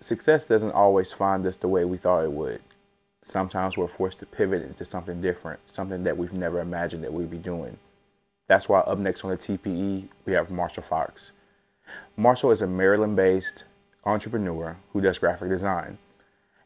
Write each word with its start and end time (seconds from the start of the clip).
success 0.00 0.44
doesn't 0.44 0.72
always 0.72 1.12
find 1.12 1.46
us 1.46 1.56
the 1.56 1.68
way 1.68 1.84
we 1.84 1.96
thought 1.96 2.24
it 2.24 2.32
would. 2.32 2.60
Sometimes 3.24 3.76
we're 3.76 3.88
forced 3.88 4.20
to 4.20 4.26
pivot 4.26 4.62
into 4.62 4.84
something 4.84 5.20
different, 5.20 5.60
something 5.68 6.02
that 6.04 6.16
we've 6.16 6.32
never 6.32 6.60
imagined 6.60 7.04
that 7.04 7.12
we'd 7.12 7.30
be 7.30 7.38
doing. 7.38 7.76
That's 8.46 8.68
why 8.68 8.80
up 8.80 8.98
next 8.98 9.24
on 9.24 9.30
the 9.30 9.36
TPE, 9.36 10.08
we 10.24 10.32
have 10.32 10.50
Marshall 10.50 10.82
Fox. 10.82 11.32
Marshall 12.16 12.50
is 12.50 12.62
a 12.62 12.66
Maryland 12.66 13.16
based 13.16 13.64
entrepreneur 14.04 14.76
who 14.92 15.00
does 15.00 15.18
graphic 15.18 15.50
design. 15.50 15.98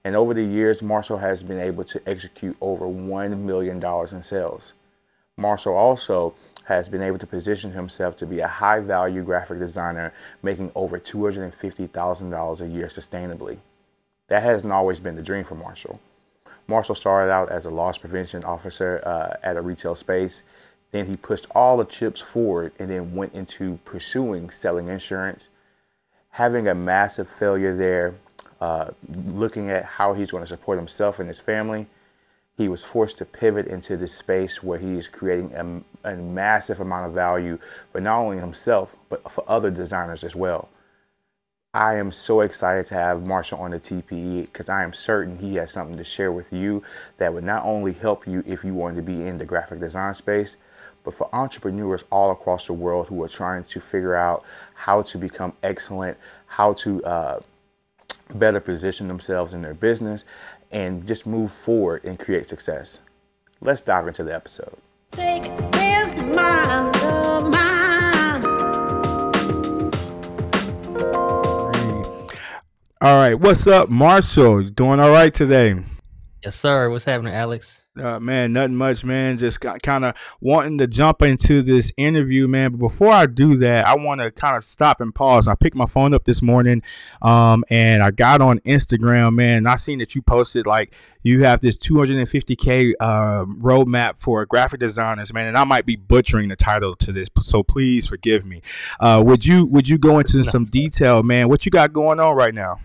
And 0.04 0.16
over 0.16 0.34
the 0.34 0.44
years, 0.44 0.82
Marshall 0.82 1.18
has 1.18 1.42
been 1.42 1.58
able 1.58 1.84
to 1.84 2.00
execute 2.08 2.56
over 2.60 2.86
$1 2.86 3.38
million 3.38 3.82
in 3.82 4.22
sales. 4.22 4.72
Marshall 5.36 5.74
also 5.74 6.34
has 6.64 6.88
been 6.88 7.02
able 7.02 7.18
to 7.18 7.26
position 7.26 7.72
himself 7.72 8.16
to 8.16 8.26
be 8.26 8.40
a 8.40 8.46
high 8.46 8.80
value 8.80 9.22
graphic 9.22 9.58
designer, 9.58 10.12
making 10.42 10.70
over 10.74 10.98
$250,000 10.98 12.60
a 12.60 12.68
year 12.68 12.86
sustainably. 12.86 13.58
That 14.28 14.42
hasn't 14.42 14.73
always 14.73 15.00
been 15.00 15.16
the 15.16 15.23
dream 15.23 15.45
for 15.45 15.54
Marshall. 15.54 16.00
Marshall 16.68 16.95
started 16.95 17.32
out 17.32 17.50
as 17.50 17.66
a 17.66 17.70
loss 17.70 17.98
prevention 17.98 18.45
officer 18.45 19.02
uh, 19.04 19.37
at 19.42 19.56
a 19.56 19.62
retail 19.62 19.95
space. 19.95 20.42
Then 20.92 21.06
he 21.06 21.16
pushed 21.16 21.46
all 21.54 21.76
the 21.76 21.84
chips 21.84 22.20
forward 22.20 22.73
and 22.78 22.90
then 22.90 23.14
went 23.14 23.34
into 23.34 23.78
pursuing 23.84 24.51
selling 24.51 24.88
insurance. 24.88 25.48
Having 26.30 26.68
a 26.68 26.74
massive 26.74 27.28
failure 27.28 27.74
there, 27.76 28.14
uh, 28.60 28.90
looking 29.26 29.70
at 29.70 29.84
how 29.84 30.14
he's 30.14 30.30
going 30.30 30.42
to 30.42 30.46
support 30.46 30.78
himself 30.78 31.18
and 31.18 31.28
his 31.28 31.38
family, 31.38 31.87
he 32.56 32.69
was 32.69 32.84
forced 32.84 33.19
to 33.19 33.24
pivot 33.24 33.66
into 33.66 33.97
this 33.97 34.12
space 34.12 34.62
where 34.62 34.79
he 34.79 34.98
is 34.98 35.09
creating 35.09 35.52
a, 35.55 36.10
a 36.12 36.16
massive 36.16 36.80
amount 36.80 37.06
of 37.06 37.12
value 37.12 37.59
for 37.91 38.01
not 38.01 38.19
only 38.19 38.38
himself, 38.38 38.97
but 39.09 39.30
for 39.30 39.45
other 39.48 39.70
designers 39.70 40.23
as 40.23 40.37
well. 40.37 40.69
I 41.74 41.95
am 41.95 42.12
so 42.12 42.43
excited 42.43 42.84
to 42.87 42.95
have 42.95 43.24
Marshall 43.24 43.60
on 43.60 43.70
the 43.70 43.80
TPE 43.80 44.43
because 44.43 44.69
I 44.69 44.84
am 44.84 44.93
certain 44.93 45.38
he 45.38 45.55
has 45.55 45.73
something 45.73 45.96
to 45.96 46.05
share 46.05 46.30
with 46.30 46.52
you 46.52 46.82
that 47.16 47.32
would 47.32 47.45
not 47.45 47.65
only 47.65 47.95
help 47.95 48.26
you 48.26 48.45
if 48.46 48.63
you 48.63 48.74
want 48.74 48.96
to 48.96 49.02
be 49.02 49.26
in 49.26 49.38
the 49.38 49.46
graphic 49.46 49.80
design 49.80 50.13
space, 50.13 50.59
but 51.02 51.15
for 51.15 51.35
entrepreneurs 51.35 52.04
all 52.10 52.30
across 52.30 52.66
the 52.66 52.74
world 52.74 53.09
who 53.09 53.23
are 53.23 53.29
trying 53.29 53.65
to 53.65 53.80
figure 53.80 54.15
out 54.15 54.45
how 54.74 55.01
to 55.01 55.16
become 55.16 55.54
excellent, 55.63 56.19
how 56.46 56.74
to 56.74 57.02
uh, 57.04 57.41
better 58.35 58.60
position 58.60 59.09
themselves 59.09 59.54
in 59.54 59.63
their 59.63 59.74
business, 59.74 60.24
and 60.73 61.06
just 61.06 61.26
move 61.26 61.52
forward 61.52 62.04
and 62.04 62.18
create 62.18 62.46
success. 62.46 62.98
Let's 63.60 63.82
dive 63.82 64.09
into 64.09 64.25
the 64.25 64.34
episode. 64.34 64.76
Take 65.12 65.44
this 65.72 66.14
mind 66.34 66.97
of 66.97 67.44
mine. 67.50 68.44
All 73.00 73.16
right, 73.16 73.34
what's 73.34 73.66
up, 73.66 73.88
Marshall? 73.88 74.62
You 74.62 74.70
doing 74.70 75.00
all 75.00 75.10
right 75.10 75.32
today? 75.32 75.75
Yes, 76.44 76.56
sir. 76.56 76.91
What's 76.91 77.04
happening, 77.04 77.32
Alex? 77.32 77.84
Uh, 77.97 78.19
man, 78.19 78.53
nothing 78.53 78.75
much, 78.75 79.04
man. 79.04 79.37
Just 79.37 79.60
kind 79.60 80.04
of 80.04 80.16
wanting 80.41 80.76
to 80.78 80.88
jump 80.88 81.22
into 81.22 81.62
this 81.62 81.93
interview, 81.97 82.48
man. 82.48 82.72
But 82.72 82.78
before 82.78 83.12
I 83.12 83.26
do 83.26 83.56
that, 83.59 83.87
I 83.87 83.94
want 83.94 84.21
to 84.22 84.32
kind 84.32 84.56
of 84.56 84.65
stop 84.65 85.00
and 85.00 85.15
pause. 85.15 85.47
I 85.47 85.54
picked 85.54 85.76
my 85.76 85.87
phone 85.87 86.12
up 86.12 86.25
this 86.25 86.43
morning, 86.43 86.82
um, 87.20 87.62
and 87.70 88.03
I 88.03 88.10
got 88.10 88.41
on 88.41 88.59
Instagram, 88.60 89.34
man. 89.37 89.69
I 89.69 89.76
seen 89.76 90.00
that 90.00 90.16
you 90.16 90.22
posted 90.22 90.66
like 90.66 90.94
you 91.22 91.44
have 91.44 91.60
this 91.60 91.78
250k 91.78 92.94
uh, 92.98 93.44
roadmap 93.44 94.15
for 94.19 94.44
graphic 94.47 94.81
designers, 94.81 95.32
man. 95.32 95.47
And 95.47 95.56
I 95.56 95.62
might 95.62 95.87
be 95.87 95.94
butchering 95.94 96.48
the 96.48 96.56
title 96.56 96.97
to 96.97 97.12
this, 97.12 97.28
so 97.43 97.62
please 97.62 98.09
forgive 98.09 98.44
me. 98.44 98.62
Uh, 98.98 99.22
would 99.25 99.47
you 99.47 99.66
Would 99.66 99.88
you 99.88 99.97
go 99.97 100.19
into 100.19 100.43
some 100.53 100.65
detail, 100.65 101.22
man? 101.22 101.48
What 101.48 101.65
you 101.66 101.70
got 101.70 101.93
going 101.93 102.19
on 102.19 102.34
right 102.34 102.54
now? 102.54 102.81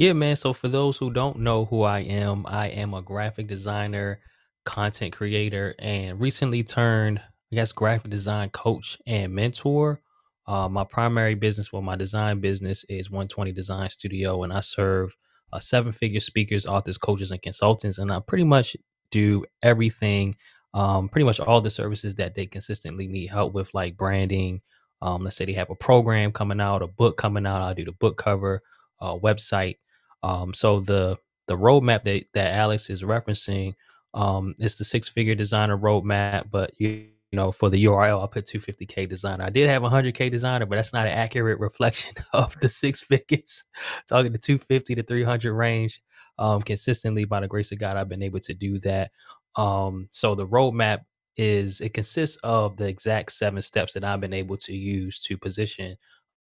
Yeah, 0.00 0.14
man. 0.14 0.34
So 0.34 0.54
for 0.54 0.68
those 0.68 0.96
who 0.96 1.10
don't 1.10 1.40
know 1.40 1.66
who 1.66 1.82
I 1.82 2.00
am, 2.00 2.46
I 2.46 2.68
am 2.68 2.94
a 2.94 3.02
graphic 3.02 3.46
designer, 3.48 4.18
content 4.64 5.12
creator, 5.12 5.74
and 5.78 6.18
recently 6.18 6.62
turned, 6.62 7.18
I 7.18 7.56
guess, 7.56 7.70
graphic 7.72 8.10
design 8.10 8.48
coach 8.48 8.96
and 9.06 9.34
mentor. 9.34 10.00
Uh, 10.46 10.70
my 10.70 10.84
primary 10.84 11.34
business, 11.34 11.70
well, 11.70 11.82
my 11.82 11.96
design 11.96 12.40
business 12.40 12.82
is 12.88 13.10
120 13.10 13.52
Design 13.52 13.90
Studio, 13.90 14.42
and 14.42 14.54
I 14.54 14.60
serve 14.60 15.10
uh, 15.52 15.60
seven 15.60 15.92
figure 15.92 16.20
speakers, 16.20 16.64
authors, 16.64 16.96
coaches, 16.96 17.30
and 17.30 17.42
consultants. 17.42 17.98
And 17.98 18.10
I 18.10 18.20
pretty 18.20 18.44
much 18.44 18.78
do 19.10 19.44
everything, 19.62 20.34
um, 20.72 21.10
pretty 21.10 21.26
much 21.26 21.40
all 21.40 21.60
the 21.60 21.70
services 21.70 22.14
that 22.14 22.34
they 22.34 22.46
consistently 22.46 23.06
need 23.06 23.26
help 23.26 23.52
with, 23.52 23.68
like 23.74 23.98
branding. 23.98 24.62
Um, 25.02 25.24
let's 25.24 25.36
say 25.36 25.44
they 25.44 25.52
have 25.52 25.68
a 25.68 25.74
program 25.74 26.32
coming 26.32 26.58
out, 26.58 26.80
a 26.80 26.86
book 26.86 27.18
coming 27.18 27.44
out, 27.44 27.60
I'll 27.60 27.74
do 27.74 27.84
the 27.84 27.92
book 27.92 28.16
cover, 28.16 28.62
uh, 29.02 29.16
website, 29.18 29.76
um, 30.22 30.54
so 30.54 30.80
the 30.80 31.16
the 31.46 31.56
roadmap 31.56 32.02
that 32.02 32.24
that 32.34 32.54
Alex 32.54 32.90
is 32.90 33.02
referencing 33.02 33.74
um, 34.14 34.54
is 34.58 34.78
the 34.78 34.84
six 34.84 35.08
figure 35.08 35.34
designer 35.34 35.76
roadmap, 35.76 36.50
but 36.50 36.72
you, 36.78 36.88
you 36.88 37.36
know 37.36 37.52
for 37.52 37.70
the 37.70 37.84
URL 37.84 38.22
I 38.22 38.26
put 38.26 38.46
250k 38.46 39.08
designer. 39.08 39.44
I 39.44 39.50
did 39.50 39.68
have 39.68 39.82
100k 39.82 40.30
designer, 40.30 40.66
but 40.66 40.76
that's 40.76 40.92
not 40.92 41.06
an 41.06 41.12
accurate 41.12 41.58
reflection 41.58 42.12
of 42.32 42.58
the 42.60 42.68
six 42.68 43.00
figures. 43.00 43.64
Talking 44.08 44.32
the 44.32 44.38
250 44.38 44.94
to 44.96 45.02
300 45.02 45.54
range 45.54 46.02
um, 46.38 46.62
consistently 46.62 47.24
by 47.24 47.40
the 47.40 47.48
grace 47.48 47.72
of 47.72 47.78
God, 47.78 47.96
I've 47.96 48.08
been 48.08 48.22
able 48.22 48.40
to 48.40 48.54
do 48.54 48.78
that. 48.80 49.10
Um, 49.56 50.08
so 50.10 50.34
the 50.34 50.46
roadmap 50.46 51.00
is 51.36 51.80
it 51.80 51.94
consists 51.94 52.36
of 52.44 52.76
the 52.76 52.86
exact 52.86 53.32
seven 53.32 53.62
steps 53.62 53.94
that 53.94 54.04
I've 54.04 54.20
been 54.20 54.32
able 54.32 54.56
to 54.58 54.74
use 54.74 55.18
to 55.20 55.38
position 55.38 55.96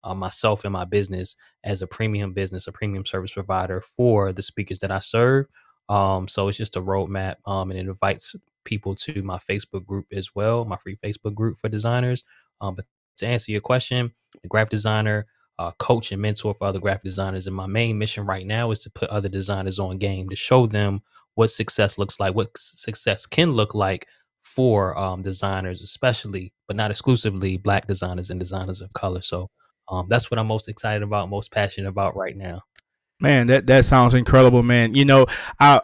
uh, 0.04 0.14
myself 0.14 0.64
and 0.64 0.72
my 0.72 0.84
business 0.84 1.36
as 1.64 1.82
a 1.82 1.86
premium 1.86 2.32
business, 2.32 2.66
a 2.66 2.72
premium 2.72 3.04
service 3.04 3.32
provider 3.32 3.80
for 3.80 4.32
the 4.32 4.42
speakers 4.42 4.80
that 4.80 4.90
I 4.90 5.00
serve. 5.00 5.46
Um, 5.88 6.28
so 6.28 6.48
it's 6.48 6.58
just 6.58 6.76
a 6.76 6.82
roadmap, 6.82 7.36
um, 7.46 7.70
and 7.70 7.78
it 7.78 7.86
invites 7.86 8.34
people 8.64 8.94
to 8.96 9.22
my 9.22 9.38
Facebook 9.38 9.86
group 9.86 10.06
as 10.12 10.34
well, 10.34 10.64
my 10.64 10.76
free 10.76 10.98
Facebook 11.04 11.34
group 11.34 11.56
for 11.58 11.68
designers. 11.68 12.24
Um, 12.60 12.74
but 12.74 12.86
to 13.18 13.26
answer 13.26 13.52
your 13.52 13.60
question, 13.60 14.12
the 14.42 14.48
graphic 14.48 14.70
designer, 14.70 15.26
uh, 15.58 15.70
coach, 15.78 16.12
and 16.12 16.20
mentor 16.20 16.54
for 16.54 16.66
other 16.66 16.80
graphic 16.80 17.04
designers. 17.04 17.46
And 17.46 17.56
my 17.56 17.66
main 17.66 17.98
mission 17.98 18.26
right 18.26 18.46
now 18.46 18.70
is 18.72 18.82
to 18.82 18.90
put 18.90 19.08
other 19.10 19.28
designers 19.28 19.78
on 19.78 19.98
game 19.98 20.28
to 20.28 20.36
show 20.36 20.66
them 20.66 21.00
what 21.34 21.50
success 21.50 21.98
looks 21.98 22.18
like, 22.18 22.34
what 22.34 22.50
success 22.58 23.26
can 23.26 23.52
look 23.52 23.74
like 23.74 24.06
for 24.42 24.96
um, 24.98 25.22
designers, 25.22 25.82
especially 25.82 26.52
but 26.66 26.76
not 26.76 26.90
exclusively 26.90 27.56
Black 27.56 27.86
designers 27.86 28.30
and 28.30 28.40
designers 28.40 28.80
of 28.80 28.92
color. 28.92 29.22
So 29.22 29.50
um, 29.88 30.06
that's 30.08 30.30
what 30.30 30.38
I'm 30.38 30.46
most 30.46 30.68
excited 30.68 31.02
about, 31.02 31.28
most 31.28 31.52
passionate 31.52 31.88
about 31.88 32.16
right 32.16 32.36
now. 32.36 32.62
Man, 33.20 33.46
that 33.46 33.66
that 33.66 33.84
sounds 33.84 34.14
incredible, 34.14 34.62
man. 34.62 34.94
You 34.94 35.04
know, 35.04 35.26
I 35.58 35.80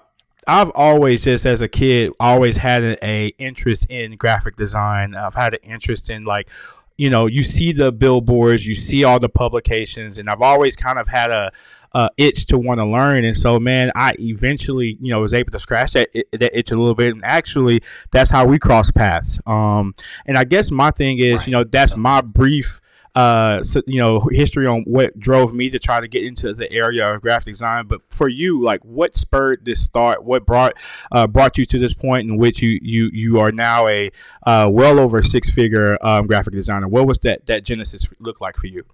I've 0.47 0.71
always 0.71 1.25
just 1.25 1.47
as 1.47 1.63
a 1.63 1.69
kid 1.69 2.13
always 2.21 2.57
had 2.57 2.83
an 2.83 2.97
a 3.03 3.29
interest 3.39 3.87
in 3.89 4.17
graphic 4.17 4.57
design. 4.57 5.15
I've 5.15 5.35
had 5.35 5.55
an 5.55 5.61
interest 5.63 6.11
in 6.11 6.25
like 6.25 6.51
you 6.99 7.11
know, 7.11 7.27
you 7.27 7.43
see 7.43 7.73
the 7.73 7.91
billboards, 7.91 8.67
you 8.67 8.75
see 8.75 9.03
all 9.05 9.19
the 9.19 9.29
publications, 9.29 10.19
and 10.19 10.29
I've 10.29 10.43
always 10.43 10.77
kind 10.77 10.99
of 10.99 11.09
had 11.09 11.31
a, 11.31 11.51
a 11.95 12.11
itch 12.17 12.47
to 12.47 12.59
want 12.59 12.81
to 12.81 12.85
learn. 12.85 13.25
And 13.25 13.37
so, 13.37 13.59
man, 13.59 13.91
I 13.95 14.15
eventually, 14.21 14.99
you 15.01 15.11
know, 15.11 15.21
was 15.21 15.33
able 15.33 15.51
to 15.53 15.59
scratch 15.59 15.93
that 15.93 16.11
that 16.33 16.57
itch 16.57 16.71
a 16.71 16.77
little 16.77 16.95
bit. 16.95 17.15
And 17.15 17.25
actually, 17.25 17.81
that's 18.11 18.31
how 18.31 18.45
we 18.45 18.59
cross 18.59 18.91
paths. 18.91 19.41
Um, 19.47 19.95
and 20.27 20.37
I 20.37 20.45
guess 20.45 20.71
my 20.71 20.91
thing 20.91 21.19
is, 21.19 21.41
right. 21.41 21.47
you 21.47 21.53
know, 21.53 21.65
that's 21.65 21.97
my 21.97 22.21
brief 22.21 22.82
uh, 23.15 23.63
so, 23.63 23.83
you 23.87 24.01
know, 24.01 24.21
history 24.31 24.67
on 24.67 24.83
what 24.85 25.19
drove 25.19 25.53
me 25.53 25.69
to 25.71 25.79
try 25.79 26.01
to 26.01 26.09
get 26.09 26.25
into 26.25 26.55
the 26.55 26.71
area 26.73 27.15
of 27.15 27.21
graphic 27.21 27.53
design. 27.53 27.87
But 27.87 28.01
for 28.11 28.27
you, 28.27 28.63
like, 28.63 28.83
what 28.85 29.15
spurred 29.15 29.65
this 29.65 29.89
thought? 29.89 30.25
What 30.25 30.47
brought 30.47 30.75
uh, 31.11 31.27
brought 31.27 31.59
you 31.59 31.67
to 31.67 31.79
this 31.79 31.93
point 31.93 32.29
in 32.29 32.39
which 32.39 32.63
you 32.63 32.79
you 32.81 33.11
you 33.13 33.39
are 33.39 33.53
now 33.53 33.87
a 33.87 34.11
uh, 34.47 34.69
well 34.73 34.99
over 34.99 35.23
six 35.23 35.51
figure 35.51 35.99
um, 36.01 36.27
graphic 36.27 36.55
designer? 36.55 36.89
What 36.89 37.07
was 37.07 37.19
that 37.21 37.47
that 37.47 37.65
genesis 37.65 38.11
look 38.19 38.41
like 38.41 38.57
for 38.57 38.67
you? 38.67 38.85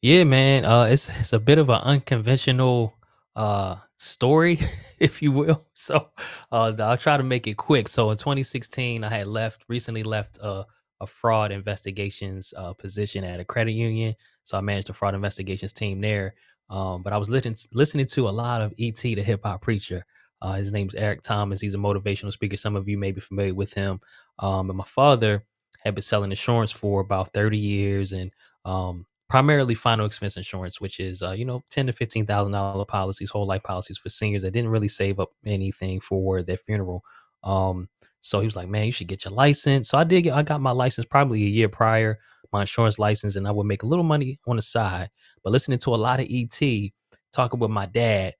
Yeah, 0.00 0.24
man, 0.24 0.64
uh, 0.64 0.84
it's 0.84 1.10
it's 1.20 1.32
a 1.32 1.40
bit 1.40 1.58
of 1.58 1.68
an 1.68 1.80
unconventional 1.82 2.94
uh 3.36 3.76
story, 3.98 4.58
if 4.98 5.20
you 5.20 5.32
will. 5.32 5.66
So 5.74 6.08
uh, 6.50 6.72
I'll 6.78 6.96
try 6.98 7.16
to 7.16 7.22
make 7.22 7.46
it 7.46 7.56
quick. 7.56 7.88
So 7.88 8.10
in 8.10 8.16
2016, 8.16 9.04
I 9.04 9.08
had 9.08 9.28
left 9.28 9.64
recently 9.68 10.02
left 10.02 10.38
uh 10.40 10.64
a 11.00 11.06
fraud 11.06 11.52
investigations 11.52 12.52
uh, 12.56 12.72
position 12.72 13.24
at 13.24 13.40
a 13.40 13.44
credit 13.44 13.72
union. 13.72 14.14
So 14.44 14.58
I 14.58 14.60
managed 14.60 14.88
the 14.88 14.92
fraud 14.92 15.14
investigations 15.14 15.72
team 15.72 16.00
there. 16.00 16.34
Um, 16.70 17.02
but 17.02 17.12
I 17.12 17.18
was 17.18 17.30
listening 17.30 17.56
listening 17.72 18.06
to 18.06 18.28
a 18.28 18.30
lot 18.30 18.60
of 18.60 18.74
ET, 18.78 18.96
the 19.00 19.22
hip 19.22 19.40
hop 19.44 19.62
preacher. 19.62 20.04
Uh, 20.40 20.54
his 20.54 20.72
name's 20.72 20.94
Eric 20.94 21.22
Thomas. 21.22 21.60
He's 21.60 21.74
a 21.74 21.78
motivational 21.78 22.32
speaker. 22.32 22.56
Some 22.56 22.76
of 22.76 22.88
you 22.88 22.98
may 22.98 23.10
be 23.10 23.20
familiar 23.20 23.54
with 23.54 23.72
him. 23.72 24.00
Um, 24.38 24.70
and 24.70 24.76
my 24.76 24.84
father 24.84 25.44
had 25.82 25.94
been 25.94 26.02
selling 26.02 26.30
insurance 26.30 26.70
for 26.70 27.00
about 27.00 27.32
30 27.32 27.58
years 27.58 28.12
and 28.12 28.30
um, 28.64 29.06
primarily 29.28 29.74
final 29.74 30.06
expense 30.06 30.36
insurance, 30.36 30.80
which 30.80 31.00
is 31.00 31.22
uh, 31.22 31.32
you 31.32 31.44
know 31.44 31.62
ten 31.70 31.86
to 31.86 31.92
fifteen 31.92 32.26
thousand 32.26 32.52
dollar 32.52 32.84
policies, 32.84 33.30
whole 33.30 33.46
life 33.46 33.62
policies 33.62 33.98
for 33.98 34.08
seniors 34.08 34.42
that 34.42 34.52
didn't 34.52 34.70
really 34.70 34.88
save 34.88 35.20
up 35.20 35.30
anything 35.44 36.00
for 36.00 36.42
their 36.42 36.56
funeral. 36.56 37.02
Um, 37.44 37.88
so 38.20 38.40
he 38.40 38.46
was 38.46 38.56
like, 38.56 38.68
man, 38.68 38.86
you 38.86 38.92
should 38.92 39.06
get 39.06 39.24
your 39.24 39.32
license. 39.32 39.88
So 39.88 39.98
I 39.98 40.04
did 40.04 40.22
get, 40.22 40.34
I 40.34 40.42
got 40.42 40.60
my 40.60 40.70
license 40.70 41.06
probably 41.06 41.42
a 41.44 41.48
year 41.48 41.68
prior, 41.68 42.18
my 42.52 42.62
insurance 42.62 42.98
license 42.98 43.36
and 43.36 43.46
I 43.46 43.50
would 43.50 43.66
make 43.66 43.82
a 43.82 43.86
little 43.86 44.04
money 44.04 44.40
on 44.46 44.56
the 44.56 44.62
side. 44.62 45.10
But 45.44 45.52
listening 45.52 45.78
to 45.80 45.94
a 45.94 45.96
lot 45.96 46.20
of 46.20 46.26
ET, 46.30 46.90
talking 47.32 47.60
with 47.60 47.70
my 47.70 47.86
dad, 47.86 48.34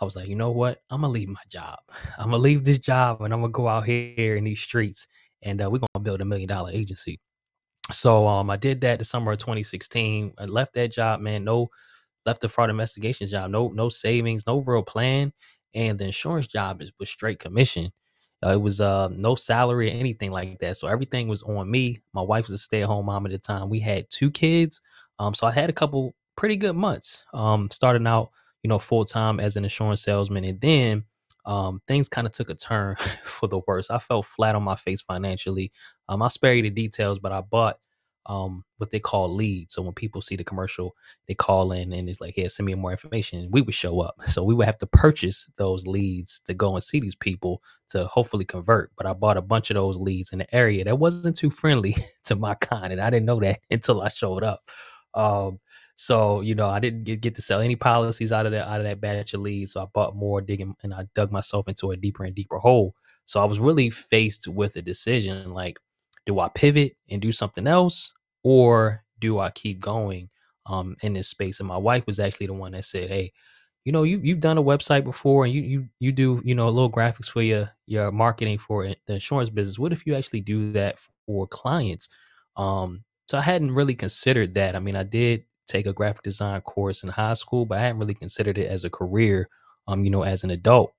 I 0.00 0.04
was 0.04 0.16
like, 0.16 0.28
you 0.28 0.36
know 0.36 0.50
what? 0.50 0.78
I'm 0.90 1.00
gonna 1.00 1.12
leave 1.12 1.28
my 1.28 1.42
job. 1.48 1.78
I'm 2.18 2.26
gonna 2.26 2.38
leave 2.38 2.64
this 2.64 2.78
job 2.78 3.22
and 3.22 3.32
I'm 3.32 3.40
gonna 3.40 3.52
go 3.52 3.68
out 3.68 3.84
here 3.84 4.36
in 4.36 4.44
these 4.44 4.60
streets 4.60 5.06
and 5.42 5.60
uh, 5.60 5.70
we're 5.70 5.78
gonna 5.78 6.02
build 6.02 6.20
a 6.20 6.24
million 6.24 6.48
dollar 6.48 6.70
agency. 6.70 7.20
So 7.92 8.26
um, 8.26 8.50
I 8.50 8.56
did 8.56 8.80
that 8.82 8.98
the 8.98 9.04
summer 9.04 9.32
of 9.32 9.38
2016. 9.38 10.32
I 10.38 10.44
left 10.46 10.74
that 10.74 10.90
job, 10.90 11.20
man. 11.20 11.44
No, 11.44 11.68
left 12.24 12.40
the 12.40 12.48
fraud 12.48 12.70
investigation 12.70 13.26
job. 13.26 13.50
No, 13.50 13.68
no 13.68 13.88
savings, 13.88 14.46
no 14.46 14.60
real 14.60 14.82
plan, 14.82 15.32
and 15.74 15.98
the 15.98 16.06
insurance 16.06 16.46
job 16.46 16.80
is 16.80 16.92
was 16.98 17.10
straight 17.10 17.38
commission. 17.38 17.92
Uh, 18.44 18.52
it 18.52 18.60
was 18.60 18.80
uh, 18.80 19.08
no 19.12 19.34
salary 19.34 19.88
or 19.88 19.94
anything 19.94 20.30
like 20.30 20.58
that. 20.58 20.76
So 20.76 20.88
everything 20.88 21.28
was 21.28 21.42
on 21.42 21.70
me. 21.70 22.00
My 22.12 22.22
wife 22.22 22.46
was 22.46 22.54
a 22.54 22.58
stay 22.58 22.82
at 22.82 22.86
home 22.86 23.06
mom 23.06 23.26
at 23.26 23.32
the 23.32 23.38
time. 23.38 23.70
We 23.70 23.80
had 23.80 24.08
two 24.10 24.30
kids, 24.30 24.80
um, 25.18 25.34
so 25.34 25.46
I 25.46 25.52
had 25.52 25.70
a 25.70 25.72
couple 25.72 26.14
pretty 26.36 26.56
good 26.56 26.76
months. 26.76 27.24
Um, 27.32 27.70
starting 27.70 28.06
out, 28.06 28.30
you 28.62 28.68
know, 28.68 28.78
full 28.78 29.04
time 29.04 29.40
as 29.40 29.56
an 29.56 29.64
insurance 29.64 30.02
salesman, 30.02 30.44
and 30.44 30.60
then 30.60 31.04
um, 31.46 31.80
things 31.86 32.08
kind 32.08 32.26
of 32.26 32.32
took 32.32 32.50
a 32.50 32.54
turn 32.54 32.96
for 33.24 33.48
the 33.48 33.60
worse. 33.66 33.90
I 33.90 33.98
fell 33.98 34.22
flat 34.22 34.54
on 34.54 34.64
my 34.64 34.76
face 34.76 35.00
financially. 35.00 35.72
Um, 36.08 36.22
I'll 36.22 36.30
spare 36.30 36.54
you 36.54 36.62
the 36.62 36.70
details, 36.70 37.18
but 37.18 37.32
I 37.32 37.40
bought 37.40 37.78
um, 38.26 38.64
what 38.78 38.90
they 38.90 39.00
call 39.00 39.32
leads. 39.34 39.74
So 39.74 39.82
when 39.82 39.92
people 39.94 40.22
see 40.22 40.36
the 40.36 40.44
commercial, 40.44 40.94
they 41.28 41.34
call 41.34 41.72
in 41.72 41.92
and 41.92 42.08
it's 42.08 42.20
like, 42.20 42.34
"Hey, 42.34 42.48
send 42.48 42.66
me 42.66 42.74
more 42.74 42.90
information." 42.90 43.48
we 43.50 43.62
would 43.62 43.74
show 43.74 44.00
up. 44.00 44.16
So 44.28 44.42
we 44.42 44.54
would 44.54 44.66
have 44.66 44.78
to 44.78 44.86
purchase 44.86 45.48
those 45.58 45.86
leads 45.86 46.40
to 46.46 46.54
go 46.54 46.74
and 46.74 46.82
see 46.82 46.98
these 47.00 47.14
people 47.14 47.62
to 47.90 48.06
hopefully 48.06 48.44
convert. 48.44 48.90
But 48.96 49.06
I 49.06 49.12
bought 49.12 49.36
a 49.36 49.42
bunch 49.42 49.70
of 49.70 49.74
those 49.74 49.96
leads 49.98 50.32
in 50.32 50.38
the 50.40 50.54
area 50.54 50.84
that 50.84 50.98
wasn't 50.98 51.36
too 51.36 51.50
friendly 51.50 51.96
to 52.24 52.36
my 52.36 52.54
kind, 52.56 52.92
and 52.92 53.00
I 53.00 53.10
didn't 53.10 53.26
know 53.26 53.40
that 53.40 53.60
until 53.70 54.02
I 54.02 54.08
showed 54.08 54.42
up. 54.42 54.70
Um, 55.14 55.60
so 55.96 56.40
you 56.40 56.54
know, 56.54 56.68
I 56.68 56.80
didn't 56.80 57.04
get, 57.04 57.20
get 57.20 57.34
to 57.36 57.42
sell 57.42 57.60
any 57.60 57.76
policies 57.76 58.32
out 58.32 58.46
of 58.46 58.52
that 58.52 58.68
out 58.68 58.80
of 58.80 58.84
that 58.86 59.00
batch 59.00 59.34
of 59.34 59.40
leads. 59.40 59.72
So 59.72 59.82
I 59.82 59.86
bought 59.94 60.16
more, 60.16 60.40
digging, 60.40 60.74
and 60.82 60.94
I 60.94 61.06
dug 61.14 61.30
myself 61.30 61.68
into 61.68 61.92
a 61.92 61.96
deeper 61.96 62.24
and 62.24 62.34
deeper 62.34 62.58
hole. 62.58 62.94
So 63.26 63.40
I 63.40 63.44
was 63.44 63.58
really 63.58 63.90
faced 63.90 64.48
with 64.48 64.76
a 64.76 64.82
decision 64.82 65.52
like, 65.54 65.78
do 66.26 66.40
I 66.40 66.48
pivot 66.48 66.96
and 67.10 67.20
do 67.20 67.32
something 67.32 67.66
else, 67.66 68.12
or 68.42 69.02
do 69.20 69.38
I 69.38 69.50
keep 69.50 69.80
going 69.80 70.30
um, 70.66 70.96
in 71.02 71.12
this 71.14 71.28
space? 71.28 71.60
And 71.60 71.68
my 71.68 71.76
wife 71.76 72.06
was 72.06 72.20
actually 72.20 72.46
the 72.46 72.54
one 72.54 72.72
that 72.72 72.84
said, 72.84 73.08
"Hey, 73.10 73.32
you 73.84 73.92
know, 73.92 74.02
you 74.02 74.18
you've 74.22 74.40
done 74.40 74.58
a 74.58 74.62
website 74.62 75.04
before, 75.04 75.44
and 75.44 75.54
you 75.54 75.62
you 75.62 75.88
you 76.00 76.12
do 76.12 76.40
you 76.44 76.54
know 76.54 76.68
a 76.68 76.70
little 76.70 76.90
graphics 76.90 77.28
for 77.28 77.42
your 77.42 77.70
your 77.86 78.10
marketing 78.10 78.58
for 78.58 78.84
the 79.06 79.14
insurance 79.14 79.50
business. 79.50 79.78
What 79.78 79.92
if 79.92 80.06
you 80.06 80.14
actually 80.14 80.40
do 80.40 80.72
that 80.72 80.98
for 81.26 81.46
clients?" 81.46 82.08
Um, 82.56 83.04
so 83.28 83.38
I 83.38 83.42
hadn't 83.42 83.72
really 83.72 83.94
considered 83.94 84.54
that. 84.54 84.76
I 84.76 84.80
mean, 84.80 84.96
I 84.96 85.02
did 85.02 85.44
take 85.66 85.86
a 85.86 85.92
graphic 85.92 86.22
design 86.22 86.60
course 86.62 87.02
in 87.02 87.08
high 87.08 87.34
school, 87.34 87.66
but 87.66 87.78
I 87.78 87.82
hadn't 87.82 87.98
really 87.98 88.14
considered 88.14 88.58
it 88.58 88.66
as 88.70 88.84
a 88.84 88.90
career. 88.90 89.48
Um, 89.86 90.04
you 90.04 90.10
know, 90.10 90.22
as 90.22 90.44
an 90.44 90.50
adult. 90.50 90.94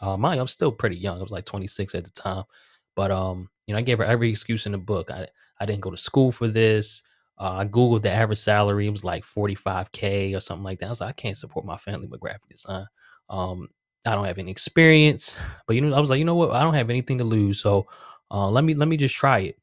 Uh, 0.00 0.16
mind 0.16 0.40
I'm 0.40 0.48
still 0.48 0.72
pretty 0.72 0.96
young. 0.96 1.18
I 1.18 1.22
was 1.22 1.30
like 1.32 1.44
26 1.44 1.94
at 1.94 2.04
the 2.04 2.10
time, 2.10 2.44
but 2.96 3.10
um, 3.12 3.48
you 3.66 3.74
know, 3.74 3.78
I 3.78 3.82
gave 3.82 3.98
her 3.98 4.04
every 4.04 4.30
excuse 4.30 4.66
in 4.66 4.72
the 4.72 4.78
book. 4.78 5.10
I 5.10 5.26
I 5.60 5.66
didn't 5.66 5.82
go 5.82 5.90
to 5.90 5.96
school 5.96 6.32
for 6.32 6.48
this. 6.48 7.02
Uh, 7.38 7.56
I 7.58 7.64
googled 7.64 8.02
the 8.02 8.10
average 8.12 8.38
salary; 8.38 8.86
it 8.86 8.90
was 8.90 9.04
like 9.04 9.24
45k 9.24 10.36
or 10.36 10.40
something 10.40 10.64
like 10.64 10.78
that. 10.80 10.86
I 10.86 10.90
was 10.90 11.00
like, 11.00 11.10
I 11.10 11.12
can't 11.12 11.36
support 11.36 11.64
my 11.64 11.76
family 11.76 12.06
with 12.06 12.20
graphic 12.20 12.48
design. 12.48 12.86
Um, 13.28 13.68
I 14.06 14.14
don't 14.14 14.26
have 14.26 14.38
any 14.38 14.50
experience, 14.50 15.36
but 15.66 15.74
you 15.76 15.82
know, 15.82 15.94
I 15.94 16.00
was 16.00 16.10
like, 16.10 16.18
you 16.18 16.24
know 16.24 16.34
what? 16.34 16.50
I 16.50 16.62
don't 16.62 16.74
have 16.74 16.90
anything 16.90 17.18
to 17.18 17.24
lose, 17.24 17.60
so 17.60 17.86
uh, 18.30 18.48
let 18.50 18.64
me 18.64 18.74
let 18.74 18.88
me 18.88 18.96
just 18.96 19.14
try 19.14 19.40
it. 19.40 19.56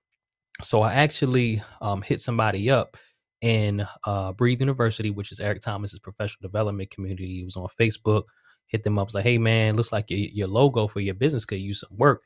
So 0.64 0.82
I 0.82 0.94
actually 0.94 1.62
um, 1.82 2.02
hit 2.02 2.20
somebody 2.20 2.70
up 2.70 2.98
in 3.42 3.86
uh, 4.06 4.34
Breathe 4.34 4.60
University, 4.60 5.10
which 5.10 5.32
is 5.32 5.40
Eric 5.40 5.62
Thomas's 5.62 6.00
professional 6.00 6.48
development 6.48 6.92
community. 6.92 7.38
He 7.38 7.44
was 7.44 7.56
on 7.56 7.68
Facebook. 7.80 8.24
Hit 8.68 8.84
them 8.84 8.98
up, 9.00 9.08
was 9.08 9.16
like, 9.16 9.26
"Hey 9.26 9.38
man, 9.38 9.76
looks 9.76 9.92
like 9.92 10.10
your, 10.10 10.20
your 10.20 10.48
logo 10.48 10.88
for 10.88 11.02
your 11.02 11.16
business 11.16 11.46
could 11.46 11.60
use 11.60 11.82
some 11.82 11.98
work. 11.98 12.22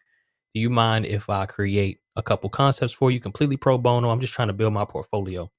Do 0.55 0.61
you 0.61 0.71
mind 0.71 1.05
if 1.05 1.29
I 1.29 1.45
create 1.45 1.99
a 2.15 2.23
couple 2.23 2.49
concepts 2.49 2.93
for 2.93 3.11
you, 3.11 3.19
completely 3.19 3.57
pro 3.57 3.77
bono? 3.77 4.09
I'm 4.09 4.21
just 4.21 4.33
trying 4.33 4.49
to 4.49 4.53
build 4.55 4.73
my 4.73 4.85
portfolio." 4.85 5.51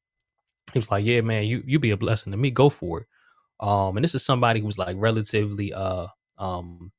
He 0.72 0.78
was 0.80 0.90
like, 0.90 1.04
"Yeah, 1.04 1.20
man, 1.22 1.44
you 1.46 1.62
you 1.66 1.78
be 1.78 1.90
a 1.92 1.96
blessing 1.98 2.32
to 2.32 2.38
me. 2.38 2.50
Go 2.50 2.70
for 2.70 3.02
it." 3.02 3.06
Um, 3.60 3.96
and 3.96 4.04
this 4.04 4.14
is 4.14 4.24
somebody 4.24 4.60
who 4.60 4.66
was 4.66 4.78
like 4.78 4.96
relatively 4.98 5.72
uh 5.74 6.08
um, 6.38 6.92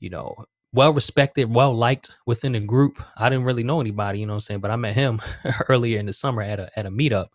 you 0.00 0.10
know, 0.10 0.34
well 0.72 0.92
respected, 0.92 1.52
well 1.52 1.74
liked 1.74 2.16
within 2.26 2.52
the 2.52 2.60
group. 2.60 3.02
I 3.16 3.28
didn't 3.28 3.44
really 3.44 3.64
know 3.64 3.80
anybody, 3.80 4.20
you 4.20 4.26
know 4.26 4.34
what 4.34 4.36
I'm 4.36 4.40
saying, 4.40 4.60
but 4.60 4.70
I 4.70 4.76
met 4.76 4.94
him 4.94 5.20
earlier 5.68 5.98
in 5.98 6.06
the 6.06 6.12
summer 6.12 6.42
at 6.42 6.60
a 6.60 6.70
at 6.78 6.86
a 6.86 6.90
meetup. 6.90 7.28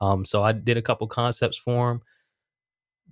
Um, 0.00 0.24
so 0.24 0.42
I 0.42 0.52
did 0.52 0.76
a 0.76 0.82
couple 0.82 1.06
concepts 1.08 1.58
for 1.58 1.92
him. 1.92 2.02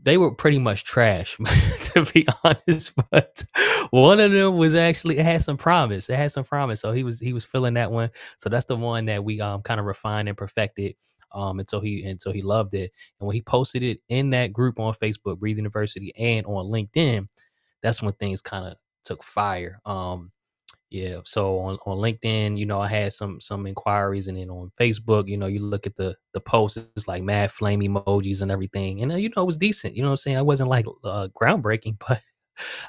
They 0.03 0.19
were 0.19 0.31
pretty 0.31 0.59
much 0.59 0.85
trash, 0.85 1.37
to 1.95 2.07
be 2.15 2.27
honest. 2.45 2.93
But 3.11 3.43
one 3.91 4.21
of 4.21 4.31
them 4.31 4.57
was 4.57 4.75
actually 4.75 5.19
it 5.19 5.25
had 5.25 5.43
some 5.43 5.57
promise. 5.57 6.09
It 6.09 6.17
had 6.17 6.33
some 6.33 6.45
promise. 6.45 6.81
So 6.81 6.93
he 6.93 7.03
was 7.03 7.19
he 7.19 7.33
was 7.33 7.45
feeling 7.45 7.75
that 7.75 7.91
one. 7.91 8.11
So 8.39 8.49
that's 8.49 8.67
the 8.67 8.77
one 8.77 9.07
that 9.07 9.25
we 9.25 9.41
um 9.41 9.63
kind 9.63 9.81
of 9.81 9.87
refined 9.87 10.29
and 10.29 10.39
perfected 10.39 10.95
um 11.33 11.59
until 11.59 11.81
he 11.81 12.05
until 12.05 12.33
he 12.33 12.43
loved 12.43 12.75
it. 12.75 12.93
And 13.19 13.27
when 13.27 13.35
he 13.35 13.43
posted 13.43 13.83
it 13.83 14.01
in 14.09 14.31
that 14.31 14.53
group 14.53 14.79
on 14.79 14.95
Facebook, 14.95 15.39
Breathe 15.41 15.57
University, 15.57 16.13
and 16.17 16.47
on 16.47 16.67
LinkedIn, 16.67 17.27
that's 17.83 18.01
when 18.03 18.13
things 18.15 18.43
kind 18.43 18.67
of 18.67 18.77
took 19.05 19.25
fire. 19.25 19.81
Um, 19.85 20.31
yeah. 20.91 21.19
So 21.25 21.59
on, 21.59 21.79
on 21.87 21.99
LinkedIn, 21.99 22.59
you 22.59 22.67
know, 22.67 22.81
I 22.81 22.89
had 22.89 23.13
some 23.13 23.41
some 23.41 23.67
inquiries, 23.67 24.29
and 24.29 24.39
then 24.39 24.51
on 24.51 24.71
Facebook, 24.81 25.29
you 25.29 25.37
know, 25.37 25.47
you 25.47 25.61
look 25.61 25.87
at 25.87 25.97
the 25.97 26.17
the 26.33 26.41
posts, 26.41 26.79
it's 26.97 27.09
like 27.09 27.23
mad 27.23 27.51
flame 27.51 27.81
emojis 27.81 28.43
and 28.43 28.51
everything, 28.53 29.03
and 29.03 29.13
uh, 29.13 29.17
you 29.17 29.31
know, 29.37 29.43
it 29.43 29.47
was 29.47 29.57
decent. 29.57 29.97
You 29.97 30.03
know 30.03 30.09
what 30.09 30.13
I'm 30.13 30.19
saying? 30.19 30.37
I 30.39 30.43
wasn't 30.43 30.71
like 30.71 30.87
uh, 31.05 31.29
groundbreaking, 31.41 31.99
but 32.09 32.23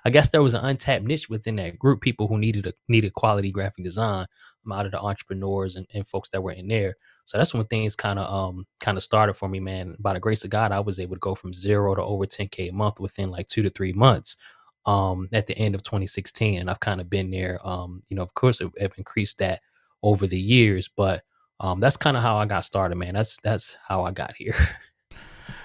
I 0.05 0.09
guess 0.11 0.29
there 0.29 0.43
was 0.43 0.53
an 0.53 0.63
untapped 0.65 1.05
niche 1.05 1.29
within 1.29 1.55
that 1.57 1.79
group, 1.79 2.01
people 2.01 2.27
who 2.27 2.37
needed 2.37 2.67
a 2.67 2.73
needed 2.87 3.13
quality 3.13 3.51
graphic 3.51 3.83
design 3.83 4.27
out 4.71 4.85
of 4.85 4.91
the 4.91 4.99
entrepreneurs 4.99 5.77
and, 5.77 5.87
and 5.93 6.05
folks 6.07 6.29
that 6.29 6.41
were 6.41 6.51
in 6.51 6.67
there. 6.67 6.95
So 7.25 7.37
that's 7.37 7.53
when 7.53 7.65
things 7.65 7.95
kind 7.95 8.19
of 8.19 8.31
um 8.31 8.65
kind 8.81 8.97
of 8.97 9.03
started 9.03 9.33
for 9.33 9.49
me, 9.49 9.59
man. 9.59 9.95
By 9.99 10.13
the 10.13 10.19
grace 10.19 10.43
of 10.43 10.49
God, 10.51 10.71
I 10.71 10.79
was 10.79 10.99
able 10.99 11.15
to 11.15 11.19
go 11.19 11.35
from 11.35 11.53
zero 11.53 11.95
to 11.95 12.01
over 12.01 12.25
10k 12.25 12.69
a 12.69 12.73
month 12.73 12.99
within 12.99 13.31
like 13.31 13.47
two 13.47 13.63
to 13.63 13.69
three 13.71 13.93
months 13.93 14.37
um, 14.87 15.27
at 15.33 15.45
the 15.45 15.57
end 15.57 15.75
of 15.75 15.83
2016. 15.83 16.59
And 16.59 16.69
I've 16.69 16.79
kind 16.79 16.99
of 16.99 17.09
been 17.09 17.29
there. 17.29 17.59
Um, 17.63 18.01
you 18.07 18.15
know, 18.15 18.23
of 18.23 18.33
course, 18.33 18.61
I've, 18.61 18.93
increased 18.97 19.37
that 19.39 19.61
over 20.01 20.25
the 20.25 20.39
years, 20.39 20.87
but 20.87 21.23
um, 21.59 21.79
that's 21.79 21.97
kind 21.97 22.17
of 22.17 22.23
how 22.23 22.37
I 22.37 22.45
got 22.45 22.65
started, 22.65 22.95
man. 22.95 23.13
That's 23.13 23.37
that's 23.37 23.77
how 23.85 24.03
I 24.03 24.11
got 24.11 24.35
here. 24.35 24.55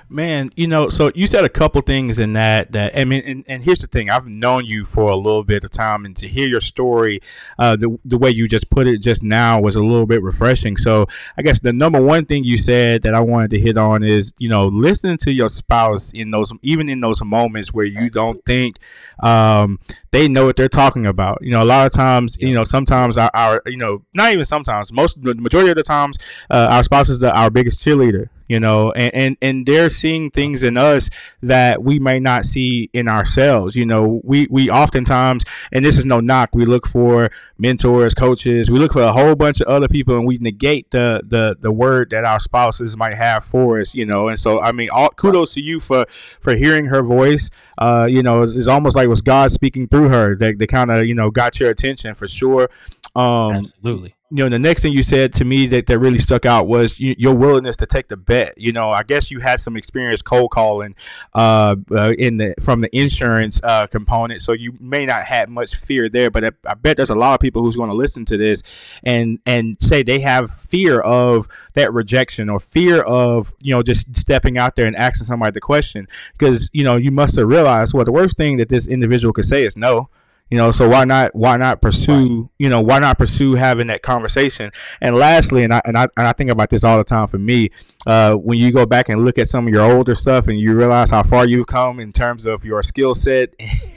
Man, 0.08 0.50
you 0.56 0.67
know, 0.67 0.90
so 0.90 1.11
you 1.14 1.26
said 1.26 1.43
a 1.43 1.49
couple 1.49 1.81
things 1.81 2.19
in 2.19 2.34
that 2.34 2.72
that 2.72 2.98
I 2.98 3.05
mean, 3.05 3.22
and, 3.24 3.44
and 3.48 3.62
here's 3.62 3.79
the 3.79 3.86
thing: 3.86 4.10
I've 4.10 4.27
known 4.27 4.67
you 4.67 4.84
for 4.84 5.08
a 5.08 5.17
little 5.17 5.43
bit 5.43 5.65
of 5.65 5.70
time, 5.70 6.05
and 6.05 6.15
to 6.19 6.29
hear 6.29 6.46
your 6.46 6.60
story, 6.60 7.20
uh, 7.58 7.77
the 7.77 7.98
the 8.05 8.19
way 8.19 8.31
you 8.31 8.46
just 8.46 8.69
put 8.69 8.86
it 8.86 8.98
just 8.98 9.22
now 9.22 9.58
was 9.58 9.74
a 9.74 9.81
little 9.81 10.05
bit 10.05 10.22
refreshing. 10.22 10.77
So 10.77 11.06
I 11.39 11.43
guess 11.43 11.60
the 11.60 11.72
number 11.72 11.98
one 11.98 12.27
thing 12.27 12.44
you 12.44 12.58
said 12.58 13.03
that 13.03 13.15
I 13.15 13.20
wanted 13.20 13.53
to 13.53 13.60
hit 13.60 13.79
on 13.79 14.03
is 14.03 14.34
you 14.39 14.51
know 14.51 14.67
listening 14.67 15.17
to 15.19 15.32
your 15.32 15.48
spouse 15.48 16.10
in 16.12 16.31
those 16.31 16.53
even 16.60 16.91
in 16.91 17.01
those 17.01 17.24
moments 17.24 17.72
where 17.72 17.86
you 17.86 18.10
don't 18.10 18.44
think 18.44 18.77
um, 19.22 19.79
they 20.10 20.29
know 20.29 20.44
what 20.44 20.56
they're 20.56 20.69
talking 20.69 21.06
about. 21.06 21.39
You 21.41 21.53
know, 21.53 21.62
a 21.62 21.65
lot 21.65 21.86
of 21.86 21.93
times, 21.93 22.36
you 22.39 22.53
know, 22.53 22.65
sometimes 22.65 23.17
our, 23.17 23.31
our 23.32 23.62
you 23.65 23.79
know 23.79 24.03
not 24.12 24.32
even 24.32 24.44
sometimes 24.44 24.93
most 24.93 25.22
the 25.22 25.34
majority 25.36 25.70
of 25.70 25.77
the 25.77 25.82
times 25.82 26.19
uh, 26.51 26.69
our 26.70 26.82
spouse 26.82 27.08
is 27.08 27.20
the, 27.20 27.34
our 27.34 27.48
biggest 27.48 27.82
cheerleader 27.82 28.29
you 28.52 28.60
know 28.60 28.92
and, 28.92 29.14
and 29.14 29.36
and 29.40 29.66
they're 29.66 29.88
seeing 29.88 30.30
things 30.30 30.62
in 30.62 30.76
us 30.76 31.08
that 31.42 31.82
we 31.82 31.98
may 31.98 32.20
not 32.20 32.44
see 32.44 32.90
in 32.92 33.08
ourselves 33.08 33.74
you 33.74 33.86
know. 33.86 34.20
We 34.24 34.46
we 34.50 34.70
oftentimes 34.70 35.44
and 35.72 35.84
this 35.84 35.96
is 35.98 36.04
no 36.04 36.20
knock 36.20 36.50
we 36.52 36.66
look 36.66 36.86
for 36.86 37.30
mentors 37.56 38.14
coaches 38.14 38.70
we 38.70 38.78
look 38.78 38.92
for 38.92 39.02
a 39.02 39.12
whole 39.12 39.34
bunch 39.34 39.60
of 39.60 39.68
other 39.68 39.88
people 39.88 40.16
and 40.16 40.26
we 40.26 40.36
negate 40.38 40.90
the 40.90 41.22
the 41.26 41.56
the 41.60 41.72
word 41.72 42.10
that 42.10 42.24
our 42.24 42.38
spouses 42.38 42.96
might 42.96 43.14
have 43.14 43.44
for 43.44 43.80
us 43.80 43.94
you 43.94 44.04
know. 44.04 44.28
And 44.28 44.38
so 44.38 44.60
i 44.60 44.70
mean 44.72 44.90
all 44.90 45.08
kudos 45.10 45.54
to 45.54 45.62
you 45.62 45.80
for 45.80 46.04
for 46.40 46.54
hearing 46.54 46.86
her 46.86 47.02
voice. 47.02 47.48
Uh 47.78 48.06
you 48.10 48.22
know 48.22 48.42
it's, 48.42 48.54
it's 48.54 48.68
almost 48.68 48.96
like 48.96 49.06
it 49.06 49.08
was 49.08 49.22
god 49.22 49.50
speaking 49.50 49.88
through 49.88 50.10
her 50.10 50.36
that, 50.36 50.58
that 50.58 50.68
kind 50.68 50.90
of 50.90 51.06
you 51.06 51.14
know 51.14 51.30
got 51.30 51.58
your 51.58 51.70
attention 51.70 52.14
for 52.14 52.28
sure. 52.28 52.68
Um 53.16 53.56
absolutely 53.56 54.14
you 54.32 54.43
know, 54.43 54.48
the 54.48 54.58
next 54.58 54.81
thing 54.81 54.94
you 54.94 55.03
said 55.03 55.34
to 55.34 55.44
me 55.44 55.67
that, 55.67 55.86
that 55.89 55.98
really 55.98 56.19
stuck 56.19 56.46
out 56.46 56.67
was 56.67 56.98
you, 56.98 57.15
your 57.19 57.34
willingness 57.34 57.77
to 57.77 57.86
take 57.86 58.08
the 58.08 58.17
bet. 58.17 58.55
You 58.56 58.72
know, 58.72 58.91
I 58.91 59.03
guess 59.03 59.31
you 59.31 59.41
had 59.41 59.60
some 59.60 59.77
experience 59.77 60.22
cold 60.22 60.53
calling 60.53 60.94
uh, 61.34 61.77
uh, 61.91 62.15
in 62.19 62.39
the 62.39 62.55
from 62.58 62.81
the 62.81 62.89
insurance 62.96 63.60
uh, 63.62 63.86
component, 63.89 64.41
so 64.41 64.53
you 64.53 64.72
may 64.81 65.05
not 65.05 65.24
have 65.24 65.51
much 65.51 65.77
fear 65.77 66.08
there. 66.08 66.31
But 66.31 66.44
I, 66.46 66.51
I 66.67 66.72
bet 66.72 66.96
there's 66.96 67.10
a 67.10 67.15
lot 67.15 67.34
of 67.34 67.41
people 67.41 67.60
who's 67.60 67.77
going 67.77 67.91
to 67.91 67.94
listen 67.94 68.24
to 68.24 68.39
this 68.39 68.62
and 69.05 69.39
and 69.44 69.77
say 69.82 70.03
they 70.03 70.20
have 70.20 70.51
fear 70.51 71.01
of 71.01 71.46
that 71.74 71.93
rejection 71.93 72.48
or 72.48 72.58
fear 72.58 73.03
of 73.03 73.53
you 73.60 73.74
know 73.74 73.82
just 73.82 74.17
stepping 74.17 74.56
out 74.56 74.77
there 74.77 74.86
and 74.86 74.96
asking 74.96 75.27
somebody 75.27 75.53
the 75.53 75.60
question 75.60 76.08
because 76.32 76.70
you 76.72 76.84
know 76.84 76.96
you 76.96 77.10
must 77.10 77.36
have 77.36 77.46
realized 77.46 77.93
well 77.93 78.06
the 78.06 78.12
worst 78.12 78.39
thing 78.39 78.56
that 78.56 78.70
this 78.70 78.86
individual 78.86 79.34
could 79.34 79.44
say 79.44 79.65
is 79.65 79.77
no 79.77 80.08
You 80.52 80.58
know, 80.58 80.70
so 80.70 80.86
why 80.86 81.04
not 81.04 81.34
why 81.34 81.56
not 81.56 81.80
pursue, 81.80 82.42
right. 82.42 82.50
you 82.58 82.68
know, 82.68 82.82
why 82.82 82.98
not 82.98 83.16
pursue 83.16 83.54
having 83.54 83.86
that 83.86 84.02
conversation? 84.02 84.70
And 85.00 85.16
lastly, 85.16 85.64
and 85.64 85.72
I 85.72 85.80
and 85.86 85.96
I, 85.96 86.08
and 86.14 86.26
I 86.26 86.34
think 86.34 86.50
about 86.50 86.68
this 86.68 86.84
all 86.84 86.98
the 86.98 87.04
time 87.04 87.26
for 87.26 87.38
me, 87.38 87.70
uh, 88.06 88.34
when 88.34 88.58
you 88.58 88.70
go 88.70 88.84
back 88.84 89.08
and 89.08 89.24
look 89.24 89.38
at 89.38 89.48
some 89.48 89.66
of 89.66 89.72
your 89.72 89.90
older 89.90 90.14
stuff 90.14 90.48
and 90.48 90.60
you 90.60 90.74
realize 90.74 91.10
how 91.10 91.22
far 91.22 91.46
you've 91.46 91.68
come 91.68 92.00
in 92.00 92.12
terms 92.12 92.44
of 92.44 92.66
your 92.66 92.82
skill 92.82 93.14
set 93.14 93.54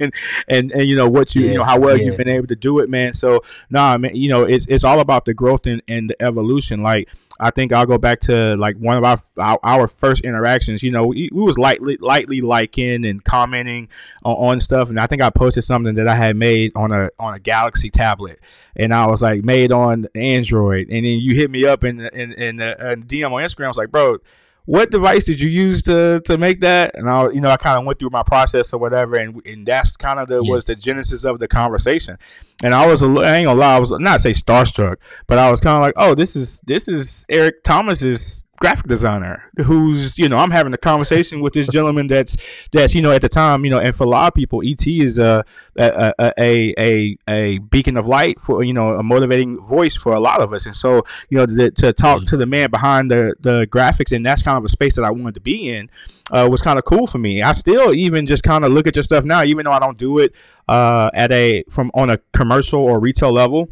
and, 0.00 0.12
and, 0.48 0.72
and 0.72 0.86
you 0.86 0.96
know 0.96 1.08
what 1.08 1.34
you 1.34 1.42
yeah, 1.42 1.52
you 1.52 1.58
know 1.58 1.64
how 1.64 1.78
well 1.78 1.96
yeah. 1.96 2.04
you've 2.04 2.18
been 2.18 2.28
able 2.28 2.46
to 2.48 2.56
do 2.56 2.80
it, 2.80 2.90
man. 2.90 3.14
So 3.14 3.42
nah, 3.70 3.96
man, 3.96 4.14
you 4.14 4.28
know 4.28 4.42
it's 4.42 4.66
it's 4.66 4.84
all 4.84 5.00
about 5.00 5.24
the 5.24 5.32
growth 5.32 5.66
and, 5.66 5.82
and 5.88 6.10
the 6.10 6.22
evolution. 6.22 6.82
Like 6.82 7.08
I 7.38 7.50
think 7.50 7.72
I'll 7.72 7.86
go 7.86 7.98
back 7.98 8.20
to 8.20 8.56
like 8.56 8.76
one 8.76 8.96
of 8.96 9.04
our 9.04 9.18
our, 9.38 9.58
our 9.62 9.88
first 9.88 10.22
interactions. 10.22 10.82
You 10.82 10.90
know, 10.90 11.06
we, 11.06 11.30
we, 11.32 11.42
was 11.42 11.58
lightly 11.58 11.96
lightly 12.00 12.40
liking 12.40 13.04
and 13.04 13.22
commenting 13.22 13.88
on, 14.24 14.36
on, 14.36 14.60
stuff, 14.60 14.90
and 14.90 14.98
I 14.98 15.06
think 15.06 15.22
I 15.22 15.30
posted 15.30 15.64
something 15.64 15.85
that 15.94 16.08
I 16.08 16.14
had 16.14 16.36
made 16.36 16.72
on 16.74 16.92
a 16.92 17.10
on 17.18 17.34
a 17.34 17.38
Galaxy 17.38 17.88
tablet, 17.88 18.40
and 18.74 18.92
I 18.92 19.06
was 19.06 19.22
like 19.22 19.44
made 19.44 19.72
on 19.72 20.06
Android, 20.14 20.88
and 20.90 21.06
then 21.06 21.20
you 21.20 21.34
hit 21.34 21.50
me 21.50 21.64
up 21.64 21.84
in 21.84 22.00
in 22.00 22.32
in, 22.32 22.60
uh, 22.60 22.74
in 22.80 23.04
DM 23.04 23.32
on 23.32 23.42
Instagram. 23.42 23.66
I 23.66 23.68
was 23.68 23.78
like, 23.78 23.90
bro 23.90 24.18
what 24.66 24.90
device 24.90 25.24
did 25.24 25.40
you 25.40 25.48
use 25.48 25.80
to 25.82 26.20
to 26.26 26.36
make 26.36 26.60
that? 26.60 26.96
And 26.96 27.08
I, 27.08 27.30
you 27.30 27.40
know, 27.40 27.50
I 27.50 27.56
kind 27.56 27.78
of 27.78 27.86
went 27.86 28.00
through 28.00 28.10
my 28.10 28.24
process 28.24 28.74
or 28.74 28.78
whatever, 28.78 29.16
and 29.16 29.40
and 29.46 29.64
that's 29.64 29.96
kind 29.96 30.18
of 30.18 30.28
the 30.28 30.42
yeah. 30.42 30.50
was 30.50 30.64
the 30.64 30.74
genesis 30.74 31.24
of 31.24 31.38
the 31.38 31.48
conversation. 31.48 32.18
And 32.62 32.74
I 32.74 32.86
was, 32.86 33.02
a, 33.02 33.06
I 33.06 33.36
ain't 33.36 33.46
gonna 33.46 33.60
lie, 33.60 33.76
I 33.76 33.78
was 33.78 33.92
not 33.92 34.20
say 34.20 34.32
starstruck, 34.32 34.96
but 35.26 35.38
I 35.38 35.50
was 35.50 35.60
kind 35.60 35.76
of 35.76 35.82
like, 35.82 35.94
oh, 35.96 36.14
this 36.14 36.34
is 36.36 36.60
this 36.66 36.88
is 36.88 37.24
Eric 37.28 37.62
Thomas's 37.62 38.44
graphic 38.58 38.86
designer 38.86 39.44
who's 39.64 40.18
you 40.18 40.28
know 40.28 40.38
I'm 40.38 40.50
having 40.50 40.72
a 40.72 40.78
conversation 40.78 41.40
with 41.40 41.52
this 41.52 41.68
gentleman 41.68 42.06
that's 42.06 42.36
that's 42.72 42.94
you 42.94 43.02
know 43.02 43.12
at 43.12 43.22
the 43.22 43.28
time 43.28 43.64
you 43.64 43.70
know 43.70 43.78
and 43.78 43.94
for 43.94 44.04
a 44.04 44.08
lot 44.08 44.28
of 44.28 44.34
people 44.34 44.62
ET 44.64 44.86
is 44.86 45.18
a 45.18 45.44
a 45.78 46.32
a 46.38 46.74
a, 46.78 47.18
a 47.28 47.58
beacon 47.58 47.96
of 47.96 48.06
light 48.06 48.40
for 48.40 48.62
you 48.62 48.72
know 48.72 48.98
a 48.98 49.02
motivating 49.02 49.60
voice 49.66 49.96
for 49.96 50.12
a 50.12 50.20
lot 50.20 50.40
of 50.40 50.52
us. 50.52 50.66
And 50.66 50.74
so 50.74 51.04
you 51.28 51.38
know 51.38 51.46
to, 51.46 51.70
to 51.70 51.92
talk 51.92 52.24
to 52.24 52.36
the 52.36 52.46
man 52.46 52.70
behind 52.70 53.10
the 53.10 53.34
the 53.40 53.66
graphics 53.66 54.14
and 54.14 54.24
that's 54.24 54.42
kind 54.42 54.58
of 54.58 54.64
a 54.64 54.68
space 54.68 54.96
that 54.96 55.04
I 55.04 55.10
wanted 55.10 55.34
to 55.34 55.40
be 55.40 55.70
in 55.70 55.90
uh, 56.30 56.48
was 56.50 56.62
kind 56.62 56.78
of 56.78 56.84
cool 56.84 57.06
for 57.06 57.18
me. 57.18 57.42
I 57.42 57.52
still 57.52 57.92
even 57.94 58.26
just 58.26 58.42
kind 58.42 58.64
of 58.64 58.72
look 58.72 58.86
at 58.86 58.96
your 58.96 59.02
stuff 59.02 59.24
now 59.24 59.42
even 59.42 59.64
though 59.64 59.72
I 59.72 59.78
don't 59.78 59.98
do 59.98 60.18
it 60.18 60.34
uh, 60.68 61.10
at 61.14 61.30
a 61.32 61.64
from 61.70 61.90
on 61.94 62.10
a 62.10 62.18
commercial 62.32 62.80
or 62.80 63.00
retail 63.00 63.32
level 63.32 63.70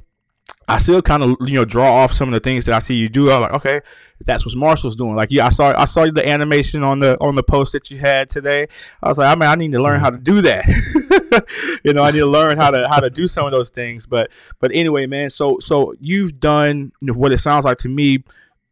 I 0.66 0.78
still 0.78 1.02
kind 1.02 1.22
of 1.22 1.36
you 1.46 1.54
know 1.54 1.64
draw 1.64 2.02
off 2.02 2.12
some 2.12 2.28
of 2.28 2.32
the 2.32 2.40
things 2.40 2.66
that 2.66 2.74
I 2.74 2.78
see 2.78 2.94
you 2.94 3.08
do. 3.08 3.30
I'm 3.30 3.42
like, 3.42 3.52
okay, 3.52 3.80
that's 4.24 4.46
what 4.46 4.56
Marshall's 4.56 4.96
doing. 4.96 5.14
Like, 5.14 5.30
yeah, 5.30 5.46
I 5.46 5.50
saw 5.50 5.74
I 5.76 5.84
saw 5.84 6.10
the 6.10 6.26
animation 6.26 6.82
on 6.82 7.00
the 7.00 7.18
on 7.20 7.34
the 7.34 7.42
post 7.42 7.72
that 7.72 7.90
you 7.90 7.98
had 7.98 8.30
today. 8.30 8.66
I 9.02 9.08
was 9.08 9.18
like, 9.18 9.28
I 9.28 9.38
mean, 9.38 9.48
I 9.48 9.54
need 9.56 9.72
to 9.72 9.82
learn 9.82 10.00
how 10.00 10.10
to 10.10 10.16
do 10.16 10.40
that. 10.42 10.64
you 11.84 11.92
know, 11.92 12.02
I 12.02 12.10
need 12.12 12.20
to 12.20 12.26
learn 12.26 12.56
how 12.56 12.70
to 12.70 12.88
how 12.88 13.00
to 13.00 13.10
do 13.10 13.28
some 13.28 13.44
of 13.44 13.52
those 13.52 13.70
things. 13.70 14.06
But 14.06 14.30
but 14.58 14.70
anyway, 14.72 15.06
man. 15.06 15.30
So 15.30 15.58
so 15.60 15.94
you've 16.00 16.40
done 16.40 16.92
what 17.02 17.32
it 17.32 17.38
sounds 17.38 17.64
like 17.64 17.78
to 17.78 17.88
me. 17.88 18.24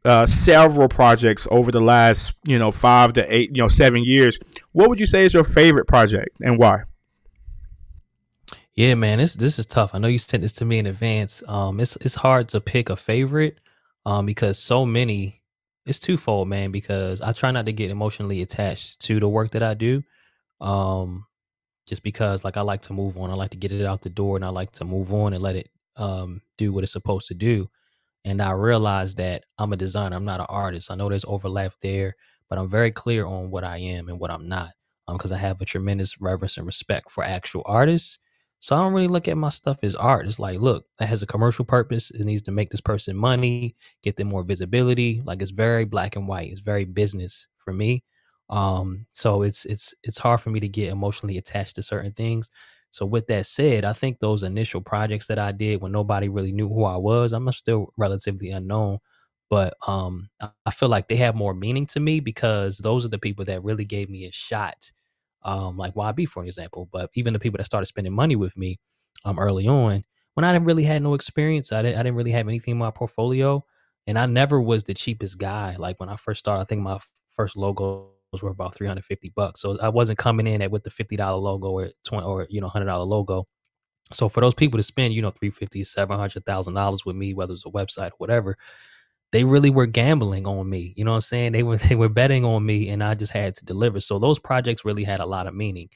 Uh, 0.05 0.27
several 0.27 0.89
projects 0.89 1.47
over 1.53 1.71
the 1.71 1.81
last 1.81 2.35
you 2.45 2.59
know 2.59 2.73
five 2.73 3.13
to 3.13 3.25
eight 3.33 3.51
you 3.55 3.63
know 3.63 3.69
seven 3.69 4.03
years. 4.03 4.37
What 4.73 4.89
would 4.89 4.99
you 4.99 5.07
say 5.07 5.25
is 5.25 5.33
your 5.33 5.45
favorite 5.45 5.87
project 5.87 6.41
and 6.41 6.59
why? 6.59 6.83
Yeah, 8.75 8.95
man, 8.95 9.19
this 9.19 9.35
this 9.35 9.59
is 9.59 9.67
tough. 9.67 9.95
I 9.95 9.99
know 9.99 10.09
you 10.09 10.19
sent 10.19 10.43
this 10.43 10.55
to 10.55 10.65
me 10.65 10.79
in 10.79 10.87
advance. 10.87 11.43
Um, 11.47 11.79
it's 11.81 11.97
it's 11.97 12.15
hard 12.15 12.49
to 12.51 12.61
pick 12.61 12.89
a 12.89 12.97
favorite, 12.97 13.59
um, 14.07 14.27
because 14.27 14.59
so 14.59 14.87
many. 14.87 15.41
It's 15.85 15.99
twofold, 15.99 16.49
man. 16.49 16.71
Because 16.71 17.21
I 17.21 17.33
try 17.33 17.51
not 17.51 17.67
to 17.67 17.73
get 17.73 17.91
emotionally 17.91 18.41
attached 18.43 19.01
to 19.01 19.19
the 19.21 19.29
work 19.29 19.51
that 19.51 19.63
I 19.63 19.75
do, 19.75 20.03
um, 20.61 21.27
just 21.89 22.03
because 22.05 22.45
like 22.45 22.57
I 22.59 22.63
like 22.63 22.83
to 22.83 22.95
move 22.95 23.19
on. 23.19 23.31
I 23.31 23.35
like 23.35 23.51
to 23.53 23.57
get 23.59 23.73
it 23.73 23.87
out 23.87 24.03
the 24.03 24.11
door, 24.11 24.37
and 24.37 24.45
I 24.45 24.51
like 24.51 24.73
to 24.73 24.85
move 24.87 25.13
on 25.13 25.35
and 25.35 25.43
let 25.43 25.57
it 25.57 25.71
um 25.97 26.43
do 26.59 26.73
what 26.73 26.85
it's 26.85 26.93
supposed 26.93 27.29
to 27.29 27.35
do. 27.35 27.69
And 28.25 28.43
I 28.43 28.53
realize 28.53 29.15
that 29.17 29.45
I'm 29.59 29.73
a 29.73 29.77
designer. 29.77 30.17
I'm 30.17 30.25
not 30.25 30.41
an 30.41 30.47
artist. 30.49 30.91
I 30.91 30.95
know 30.97 31.09
there's 31.09 31.25
overlap 31.27 31.75
there, 31.83 32.17
but 32.49 32.59
I'm 32.59 32.71
very 32.71 32.91
clear 32.93 33.27
on 33.27 33.51
what 33.51 33.65
I 33.65 33.79
am 33.79 34.09
and 34.09 34.19
what 34.21 34.31
I'm 34.31 34.49
not. 34.49 34.71
Um, 35.09 35.17
because 35.17 35.33
I 35.33 35.39
have 35.39 35.61
a 35.61 35.65
tremendous 35.65 36.21
reverence 36.21 36.57
and 36.59 36.67
respect 36.67 37.11
for 37.11 37.25
actual 37.25 37.63
artists 37.67 38.19
so 38.63 38.77
I 38.77 38.81
don't 38.81 38.93
really 38.95 39.09
look 39.09 39.27
at 39.29 39.37
my 39.37 39.49
stuff 39.49 39.79
as 39.83 39.97
art. 39.97 40.27
It's 40.27 40.39
like, 40.39 40.61
look, 40.61 40.87
that 40.99 41.09
has 41.09 41.23
a 41.23 41.27
commercial 41.27 41.65
purpose. 41.65 42.13
It 42.13 42.25
needs 42.25 42.43
to 42.43 42.53
make 42.53 42.71
this 42.71 42.81
person 42.81 43.17
money, 43.17 43.75
get 44.05 44.17
them 44.17 44.29
more 44.29 44.45
visibility. 44.45 45.21
Like 45.25 45.43
it's 45.43 45.51
very 45.51 45.85
black 45.85 46.15
and 46.17 46.29
white. 46.29 46.51
It's 46.53 46.61
very 46.61 46.85
business 46.85 47.49
for 47.59 47.73
me. 47.73 48.05
Um, 48.51 49.07
so 49.13 49.43
it's 49.43 49.65
it's 49.65 49.95
it's 50.05 50.19
hard 50.19 50.41
for 50.41 50.51
me 50.51 50.61
to 50.61 50.69
get 50.69 50.91
emotionally 50.93 51.39
attached 51.39 51.75
to 51.77 51.83
certain 51.83 52.13
things. 52.13 52.51
So 52.93 53.05
with 53.07 53.27
that 53.29 53.47
said, 53.47 53.85
I 53.85 53.95
think 53.95 54.21
those 54.21 54.43
initial 54.45 54.81
projects 54.81 55.27
that 55.29 55.39
I 55.39 55.53
did 55.53 55.81
when 55.81 55.93
nobody 55.93 56.29
really 56.29 56.53
knew 56.53 56.69
who 56.69 56.85
I 56.85 56.97
was, 56.97 57.33
I'm 57.33 57.51
still 57.53 57.93
relatively 57.97 58.51
unknown. 58.51 58.99
But 59.51 59.75
um, 59.87 60.31
I 60.67 60.71
feel 60.71 60.89
like 60.89 61.09
they 61.09 61.17
have 61.17 61.35
more 61.35 61.55
meaning 61.55 61.87
to 61.89 62.01
me 62.01 62.21
because 62.21 62.79
those 62.79 63.05
are 63.05 63.09
the 63.09 63.19
people 63.19 63.45
that 63.47 63.63
really 63.65 63.85
gave 63.85 64.09
me 64.09 64.27
a 64.27 64.33
shot 64.33 64.91
um, 65.45 65.77
like 65.77 65.95
YB, 65.95 66.29
for 66.29 66.41
an 66.43 66.47
example. 66.47 66.89
But 66.93 67.11
even 67.15 67.33
the 67.33 67.39
people 67.39 67.59
that 67.59 67.65
started 67.65 67.87
spending 67.87 68.13
money 68.13 68.37
with 68.37 68.57
me 68.57 68.79
um, 69.25 69.39
early 69.39 69.69
on, 69.69 70.05
when 70.35 70.45
I 70.45 70.53
didn't 70.53 70.67
really 70.67 70.85
had 70.85 71.03
no 71.03 71.15
experience, 71.15 71.73
I 71.73 71.83
didn't, 71.83 71.99
I 71.99 72.03
didn't 72.03 72.17
really 72.17 72.31
have 72.33 72.49
anything 72.49 72.73
in 72.73 72.79
my 72.79 72.91
portfolio. 72.91 73.65
And 74.07 74.19
I 74.19 74.27
never 74.27 74.61
was 74.61 74.85
the 74.85 74.95
cheapest 74.95 75.39
guy. 75.39 75.77
Like 75.79 76.01
when 76.01 76.09
I 76.09 76.17
first 76.17 76.41
started, 76.41 76.63
I 76.63 76.65
think 76.65 76.83
my 76.83 76.99
first 77.37 77.57
logos 77.57 78.09
were 78.41 78.51
about 78.51 78.75
350 78.75 79.33
bucks. 79.37 79.61
So 79.61 79.79
I 79.81 79.89
wasn't 79.91 80.19
coming 80.19 80.47
in 80.47 80.63
at 80.63 80.71
with 80.71 80.83
the 80.83 80.91
$50 80.91 81.19
logo 81.41 81.71
or 81.71 81.91
20 82.05 82.27
or, 82.27 82.47
you 82.51 82.61
know, 82.61 82.69
$100 82.69 83.07
logo. 83.07 83.47
So 84.13 84.29
for 84.29 84.41
those 84.41 84.55
people 84.55 84.79
to 84.79 84.83
spend, 84.83 85.15
you 85.15 85.23
know, 85.23 85.31
350, 85.31 85.85
$700,000 85.85 87.07
with 87.07 87.17
me, 87.17 87.35
whether 87.35 87.53
it's 87.53 87.67
a 87.67 87.71
website 87.71 88.09
or 88.09 88.17
whatever, 88.19 88.57
they 89.33 89.45
really 89.45 89.71
were 89.71 89.87
gambling 89.87 90.47
on 90.47 90.69
me. 90.69 90.95
You 90.97 91.05
know 91.05 91.13
what 91.13 91.17
I'm 91.17 91.23
saying? 91.23 91.53
They 91.53 91.63
were 91.63 91.77
they 91.89 91.97
were 91.97 92.09
betting 92.09 92.45
on 92.45 92.65
me 92.65 92.89
and 92.91 93.03
I 93.03 93.15
just 93.15 93.33
had 93.33 93.57
to 93.57 93.65
deliver. 93.65 94.01
So 94.01 94.19
those 94.19 94.39
projects 94.39 94.85
really 94.85 95.05
had 95.05 95.21
a 95.21 95.27
lot 95.27 95.47
of 95.47 95.55
meaning. 95.55 95.89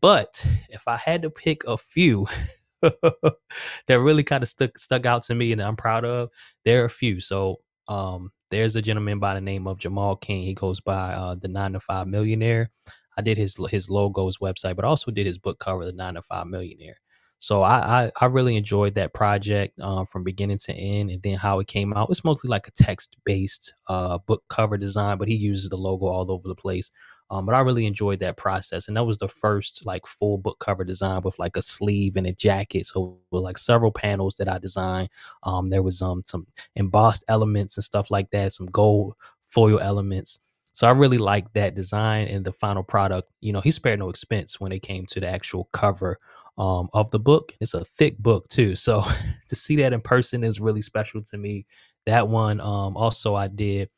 But 0.00 0.44
if 0.68 0.86
I 0.88 0.96
had 0.96 1.22
to 1.22 1.30
pick 1.30 1.64
a 1.64 1.76
few 1.76 2.26
that 2.82 4.00
really 4.00 4.22
kind 4.22 4.42
of 4.42 4.48
stuck 4.48 4.78
stuck 4.78 5.06
out 5.06 5.22
to 5.24 5.34
me 5.34 5.52
and 5.52 5.60
I'm 5.60 5.76
proud 5.76 6.04
of, 6.04 6.30
there 6.64 6.82
are 6.82 6.86
a 6.86 6.90
few. 6.90 7.20
So 7.20 7.60
um 7.88 8.32
there's 8.50 8.76
a 8.76 8.82
gentleman 8.82 9.20
by 9.20 9.34
the 9.34 9.40
name 9.40 9.66
of 9.68 9.78
Jemal 9.78 10.16
King. 10.16 10.42
He 10.42 10.54
goes 10.54 10.80
by 10.80 11.12
uh, 11.12 11.36
the 11.36 11.48
nine 11.48 11.72
to 11.74 11.80
five 11.80 12.08
millionaire. 12.08 12.70
I 13.16 13.22
did 13.22 13.38
his 13.38 13.56
his 13.70 13.88
logo, 13.90 14.26
his 14.26 14.38
website, 14.38 14.76
but 14.76 14.84
also 14.84 15.10
did 15.10 15.26
his 15.26 15.38
book 15.38 15.58
cover, 15.60 15.84
the 15.84 15.92
nine 15.92 16.14
to 16.14 16.22
five 16.22 16.46
millionaire. 16.46 16.96
So 17.40 17.62
I, 17.62 18.04
I, 18.04 18.12
I 18.20 18.26
really 18.26 18.56
enjoyed 18.56 18.94
that 18.96 19.14
project 19.14 19.80
um, 19.80 20.06
from 20.06 20.24
beginning 20.24 20.58
to 20.58 20.74
end, 20.74 21.10
and 21.10 21.22
then 21.22 21.36
how 21.36 21.58
it 21.60 21.66
came 21.68 21.92
out. 21.94 22.08
It's 22.10 22.24
mostly 22.24 22.48
like 22.48 22.68
a 22.68 22.72
text 22.72 23.16
based 23.24 23.74
uh, 23.88 24.18
book 24.18 24.44
cover 24.48 24.76
design, 24.76 25.18
but 25.18 25.28
he 25.28 25.34
uses 25.34 25.70
the 25.70 25.76
logo 25.78 26.06
all 26.06 26.30
over 26.30 26.46
the 26.48 26.54
place. 26.54 26.90
Um, 27.30 27.46
but 27.46 27.54
I 27.54 27.60
really 27.60 27.86
enjoyed 27.86 28.18
that 28.20 28.36
process, 28.36 28.88
and 28.88 28.96
that 28.96 29.04
was 29.04 29.18
the 29.18 29.28
first 29.28 29.86
like 29.86 30.06
full 30.06 30.36
book 30.36 30.58
cover 30.58 30.84
design 30.84 31.22
with 31.22 31.38
like 31.38 31.56
a 31.56 31.62
sleeve 31.62 32.16
and 32.16 32.26
a 32.26 32.32
jacket. 32.32 32.86
So 32.86 33.18
with 33.30 33.42
like 33.42 33.56
several 33.58 33.92
panels 33.92 34.36
that 34.36 34.48
I 34.48 34.58
designed. 34.58 35.08
Um, 35.44 35.70
there 35.70 35.82
was 35.82 36.02
um 36.02 36.22
some 36.26 36.46
embossed 36.76 37.24
elements 37.28 37.76
and 37.76 37.84
stuff 37.84 38.10
like 38.10 38.30
that, 38.32 38.52
some 38.52 38.66
gold 38.66 39.14
foil 39.46 39.78
elements. 39.80 40.38
So 40.72 40.86
I 40.88 40.92
really 40.92 41.18
liked 41.18 41.54
that 41.54 41.74
design 41.74 42.28
and 42.28 42.44
the 42.44 42.52
final 42.52 42.82
product. 42.82 43.28
You 43.40 43.52
know, 43.52 43.60
he 43.60 43.70
spared 43.70 43.98
no 43.98 44.08
expense 44.08 44.60
when 44.60 44.72
it 44.72 44.82
came 44.82 45.06
to 45.06 45.20
the 45.20 45.28
actual 45.28 45.68
cover 45.72 46.16
um, 46.60 46.90
of 46.92 47.10
the 47.10 47.18
book. 47.18 47.52
It's 47.60 47.74
a 47.74 47.84
thick 47.84 48.18
book 48.18 48.46
too, 48.48 48.76
so 48.76 49.02
to 49.48 49.54
see 49.54 49.76
that 49.76 49.94
in 49.94 50.00
person 50.02 50.44
is 50.44 50.60
really 50.60 50.82
special 50.82 51.22
to 51.22 51.38
me. 51.38 51.66
That 52.06 52.28
one, 52.28 52.60
um, 52.60 52.96
also 52.96 53.34
I 53.34 53.48
did, 53.48 53.88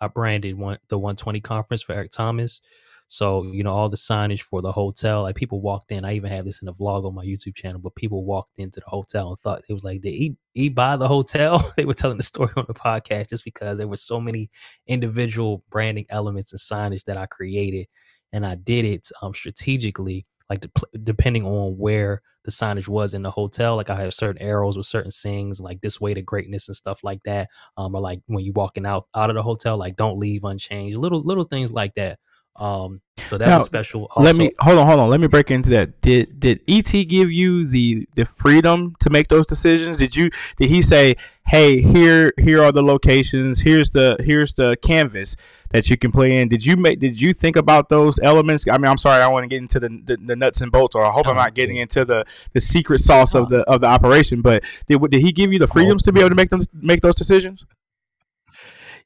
I 0.00 0.08
branded 0.08 0.58
one 0.58 0.78
the 0.88 0.98
120 0.98 1.40
conference 1.42 1.82
for 1.82 1.92
Eric 1.92 2.10
Thomas. 2.10 2.62
So 3.08 3.44
you 3.52 3.62
know 3.62 3.72
all 3.72 3.88
the 3.88 3.96
signage 3.98 4.40
for 4.40 4.62
the 4.62 4.72
hotel. 4.72 5.22
Like 5.22 5.36
people 5.36 5.60
walked 5.60 5.92
in. 5.92 6.04
I 6.04 6.14
even 6.14 6.32
have 6.32 6.46
this 6.46 6.62
in 6.62 6.68
a 6.68 6.74
vlog 6.74 7.04
on 7.06 7.14
my 7.14 7.24
YouTube 7.24 7.54
channel. 7.54 7.80
But 7.80 7.94
people 7.94 8.24
walked 8.24 8.58
into 8.58 8.80
the 8.80 8.88
hotel 8.88 9.28
and 9.28 9.38
thought 9.40 9.62
it 9.68 9.74
was 9.74 9.84
like, 9.84 10.00
did 10.00 10.14
he 10.14 10.36
he 10.54 10.70
buy 10.70 10.96
the 10.96 11.06
hotel? 11.06 11.72
they 11.76 11.84
were 11.84 11.94
telling 11.94 12.16
the 12.16 12.22
story 12.22 12.50
on 12.56 12.64
the 12.66 12.74
podcast 12.74 13.28
just 13.28 13.44
because 13.44 13.76
there 13.76 13.88
were 13.88 13.96
so 13.96 14.18
many 14.18 14.48
individual 14.86 15.62
branding 15.70 16.06
elements 16.08 16.52
and 16.52 16.60
signage 16.60 17.04
that 17.04 17.18
I 17.18 17.26
created, 17.26 17.86
and 18.32 18.44
I 18.44 18.54
did 18.54 18.86
it 18.86 19.06
um, 19.22 19.34
strategically 19.34 20.24
like 20.50 20.60
de- 20.60 20.98
depending 21.02 21.44
on 21.44 21.76
where 21.76 22.22
the 22.44 22.50
signage 22.50 22.88
was 22.88 23.14
in 23.14 23.22
the 23.22 23.30
hotel. 23.30 23.76
Like 23.76 23.90
I 23.90 24.00
have 24.00 24.14
certain 24.14 24.40
arrows 24.40 24.76
with 24.76 24.86
certain 24.86 25.10
things, 25.10 25.60
like 25.60 25.80
this 25.80 26.00
way 26.00 26.14
to 26.14 26.22
greatness 26.22 26.68
and 26.68 26.76
stuff 26.76 27.00
like 27.02 27.22
that. 27.24 27.48
Um, 27.76 27.94
or 27.94 28.00
like 28.00 28.20
when 28.26 28.44
you 28.44 28.52
walking 28.52 28.86
out 28.86 29.08
out 29.14 29.30
of 29.30 29.36
the 29.36 29.42
hotel, 29.42 29.76
like 29.76 29.96
don't 29.96 30.18
leave 30.18 30.44
unchanged. 30.44 30.96
Little 30.96 31.22
little 31.22 31.44
things 31.44 31.72
like 31.72 31.94
that. 31.96 32.18
Um, 32.58 33.00
so 33.18 33.38
that's 33.38 33.48
now, 33.48 33.58
special. 33.58 34.04
Also. 34.10 34.22
Let 34.22 34.36
me 34.36 34.52
hold 34.60 34.78
on, 34.78 34.86
hold 34.86 35.00
on. 35.00 35.10
Let 35.10 35.20
me 35.20 35.26
break 35.26 35.50
into 35.50 35.70
that. 35.70 36.00
Did 36.00 36.38
did 36.38 36.60
ET 36.68 36.90
give 37.08 37.30
you 37.30 37.66
the 37.66 38.08
the 38.14 38.24
freedom 38.24 38.94
to 39.00 39.10
make 39.10 39.28
those 39.28 39.46
decisions? 39.46 39.96
Did 39.96 40.14
you 40.14 40.30
did 40.56 40.68
he 40.68 40.82
say, 40.82 41.16
"Hey, 41.46 41.80
here 41.80 42.32
here 42.38 42.62
are 42.62 42.72
the 42.72 42.82
locations. 42.82 43.60
Here's 43.60 43.90
the 43.90 44.16
here's 44.20 44.52
the 44.54 44.76
canvas 44.82 45.34
that 45.70 45.90
you 45.90 45.96
can 45.96 46.12
play 46.12 46.40
in"? 46.40 46.48
Did 46.48 46.64
you 46.64 46.76
make 46.76 47.00
did 47.00 47.20
you 47.20 47.32
think 47.32 47.56
about 47.56 47.88
those 47.88 48.18
elements? 48.22 48.64
I 48.70 48.78
mean, 48.78 48.90
I'm 48.90 48.98
sorry, 48.98 49.22
I 49.22 49.28
want 49.28 49.44
to 49.44 49.48
get 49.48 49.58
into 49.58 49.80
the, 49.80 49.88
the, 49.88 50.16
the 50.16 50.36
nuts 50.36 50.60
and 50.60 50.70
bolts, 50.70 50.94
or 50.94 51.04
I 51.04 51.10
hope 51.10 51.26
oh, 51.26 51.30
I'm 51.30 51.36
not 51.36 51.54
getting 51.54 51.76
into 51.76 52.04
the 52.04 52.24
the 52.52 52.60
secret 52.60 53.00
sauce 53.00 53.34
of 53.34 53.48
the 53.48 53.62
of 53.62 53.80
the 53.80 53.86
operation. 53.86 54.40
But 54.40 54.62
did 54.88 55.00
did 55.10 55.20
he 55.20 55.32
give 55.32 55.52
you 55.52 55.58
the 55.58 55.68
freedoms 55.68 56.02
to 56.04 56.12
be 56.12 56.20
able 56.20 56.30
to 56.30 56.36
make 56.36 56.50
them 56.50 56.62
make 56.72 57.02
those 57.02 57.16
decisions? 57.16 57.64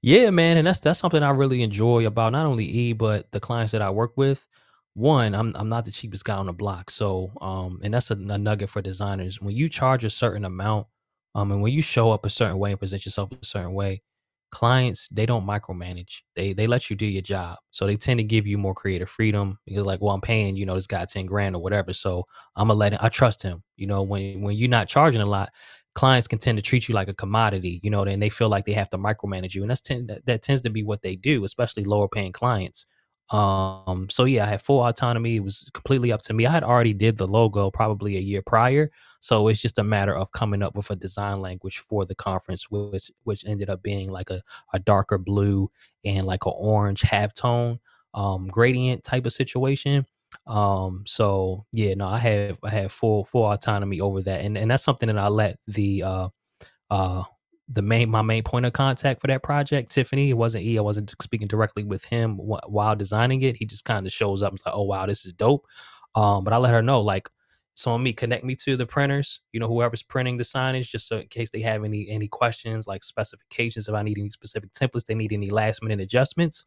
Yeah, 0.02 0.30
man, 0.30 0.56
and 0.56 0.66
that's 0.66 0.80
that's 0.80 0.98
something 0.98 1.22
I 1.22 1.30
really 1.30 1.62
enjoy 1.62 2.06
about 2.06 2.32
not 2.32 2.46
only 2.46 2.64
E 2.64 2.92
but 2.94 3.30
the 3.32 3.40
clients 3.40 3.72
that 3.72 3.82
I 3.82 3.90
work 3.90 4.12
with. 4.16 4.46
One, 4.94 5.34
I'm 5.34 5.52
I'm 5.56 5.68
not 5.68 5.84
the 5.84 5.90
cheapest 5.92 6.24
guy 6.24 6.36
on 6.36 6.46
the 6.46 6.52
block, 6.52 6.90
so 6.90 7.30
um, 7.40 7.80
and 7.82 7.92
that's 7.94 8.10
a, 8.10 8.14
a 8.14 8.38
nugget 8.38 8.70
for 8.70 8.80
designers. 8.82 9.40
When 9.40 9.54
you 9.54 9.68
charge 9.68 10.04
a 10.04 10.10
certain 10.10 10.44
amount, 10.44 10.86
um, 11.34 11.52
and 11.52 11.62
when 11.62 11.72
you 11.72 11.82
show 11.82 12.10
up 12.10 12.24
a 12.26 12.30
certain 12.30 12.58
way 12.58 12.70
and 12.70 12.78
present 12.78 13.04
yourself 13.04 13.30
a 13.32 13.44
certain 13.44 13.74
way, 13.74 14.02
clients 14.50 15.06
they 15.10 15.26
don't 15.26 15.46
micromanage. 15.46 16.20
They 16.34 16.54
they 16.54 16.66
let 16.66 16.88
you 16.90 16.96
do 16.96 17.06
your 17.06 17.22
job, 17.22 17.58
so 17.70 17.86
they 17.86 17.96
tend 17.96 18.18
to 18.18 18.24
give 18.24 18.46
you 18.46 18.56
more 18.58 18.74
creative 18.74 19.10
freedom 19.10 19.58
because 19.66 19.84
like, 19.86 20.00
well, 20.00 20.14
I'm 20.14 20.20
paying 20.22 20.56
you 20.56 20.64
know 20.66 20.74
this 20.76 20.86
guy 20.86 21.04
ten 21.04 21.26
grand 21.26 21.54
or 21.56 21.62
whatever, 21.62 21.92
so 21.92 22.24
I'm 22.56 22.68
gonna 22.68 22.78
let 22.78 22.92
him. 22.94 23.00
I 23.02 23.10
trust 23.10 23.42
him. 23.42 23.62
You 23.76 23.86
know, 23.86 24.02
when 24.02 24.40
when 24.42 24.56
you're 24.56 24.68
not 24.70 24.88
charging 24.88 25.20
a 25.20 25.26
lot, 25.26 25.50
clients 25.94 26.28
can 26.28 26.38
tend 26.38 26.56
to 26.58 26.62
treat 26.62 26.88
you 26.88 26.94
like 26.94 27.08
a 27.08 27.14
commodity, 27.14 27.80
you 27.82 27.90
know, 27.90 28.02
and 28.02 28.22
they 28.22 28.28
feel 28.28 28.48
like 28.48 28.64
they 28.64 28.72
have 28.72 28.90
to 28.90 28.98
micromanage 28.98 29.54
you. 29.54 29.62
And 29.62 29.70
that's 29.70 29.80
tend, 29.80 30.08
that, 30.08 30.24
that 30.26 30.42
tends 30.42 30.62
to 30.62 30.70
be 30.70 30.82
what 30.82 31.02
they 31.02 31.16
do, 31.16 31.44
especially 31.44 31.84
lower 31.84 32.08
paying 32.08 32.32
clients. 32.32 32.86
Um, 33.30 34.08
so 34.10 34.24
yeah, 34.24 34.44
I 34.44 34.48
had 34.48 34.62
full 34.62 34.80
autonomy. 34.84 35.36
It 35.36 35.44
was 35.44 35.68
completely 35.72 36.10
up 36.10 36.22
to 36.22 36.32
me. 36.34 36.46
I 36.46 36.50
had 36.50 36.64
already 36.64 36.92
did 36.92 37.16
the 37.16 37.28
logo 37.28 37.70
probably 37.70 38.16
a 38.16 38.20
year 38.20 38.42
prior. 38.42 38.88
So 39.20 39.48
it's 39.48 39.60
just 39.60 39.78
a 39.78 39.84
matter 39.84 40.16
of 40.16 40.32
coming 40.32 40.62
up 40.62 40.74
with 40.74 40.90
a 40.90 40.96
design 40.96 41.40
language 41.40 41.78
for 41.78 42.04
the 42.04 42.14
conference, 42.14 42.70
which 42.70 43.10
which 43.24 43.44
ended 43.46 43.70
up 43.70 43.82
being 43.82 44.10
like 44.10 44.30
a, 44.30 44.42
a 44.72 44.78
darker 44.80 45.18
blue 45.18 45.70
and 46.04 46.26
like 46.26 46.46
an 46.46 46.52
orange 46.56 47.02
half 47.02 47.34
tone 47.34 47.78
um 48.14 48.48
gradient 48.48 49.04
type 49.04 49.26
of 49.26 49.32
situation. 49.32 50.04
Um, 50.46 51.04
so 51.06 51.64
yeah, 51.72 51.94
no, 51.94 52.08
I 52.08 52.18
have 52.18 52.58
I 52.64 52.70
have 52.70 52.92
full 52.92 53.24
full 53.24 53.44
autonomy 53.50 54.00
over 54.00 54.22
that, 54.22 54.42
and 54.42 54.56
and 54.56 54.70
that's 54.70 54.84
something 54.84 55.06
that 55.08 55.18
I 55.18 55.28
let 55.28 55.58
the 55.66 56.02
uh 56.02 56.28
uh 56.90 57.24
the 57.68 57.82
main 57.82 58.10
my 58.10 58.22
main 58.22 58.42
point 58.42 58.66
of 58.66 58.72
contact 58.72 59.20
for 59.20 59.28
that 59.28 59.42
project, 59.42 59.90
Tiffany. 59.92 60.30
It 60.30 60.34
wasn't 60.34 60.64
E. 60.64 60.78
I 60.78 60.82
wasn't 60.82 61.14
speaking 61.22 61.48
directly 61.48 61.84
with 61.84 62.04
him 62.04 62.36
while 62.36 62.96
designing 62.96 63.42
it. 63.42 63.56
He 63.56 63.64
just 63.66 63.84
kind 63.84 64.06
of 64.06 64.12
shows 64.12 64.42
up 64.42 64.52
and 64.52 64.60
like, 64.66 64.74
oh 64.74 64.84
wow, 64.84 65.06
this 65.06 65.24
is 65.24 65.32
dope. 65.32 65.66
Um, 66.14 66.44
but 66.44 66.52
I 66.52 66.56
let 66.58 66.72
her 66.74 66.82
know 66.82 67.00
like. 67.00 67.28
So 67.74 67.92
on 67.92 68.02
me, 68.02 68.12
connect 68.12 68.44
me 68.44 68.56
to 68.56 68.76
the 68.76 68.84
printers, 68.84 69.40
you 69.52 69.60
know, 69.60 69.68
whoever's 69.68 70.02
printing 70.02 70.36
the 70.36 70.42
signage, 70.42 70.88
just 70.88 71.06
so 71.06 71.18
in 71.18 71.28
case 71.28 71.50
they 71.50 71.62
have 71.62 71.84
any 71.84 72.10
any 72.10 72.28
questions 72.28 72.86
like 72.86 73.04
specifications, 73.04 73.88
if 73.88 73.94
I 73.94 74.02
need 74.02 74.18
any 74.18 74.28
specific 74.30 74.72
templates, 74.72 75.06
they 75.06 75.14
need 75.14 75.32
any 75.32 75.48
last 75.48 75.82
minute 75.82 76.00
adjustments 76.00 76.66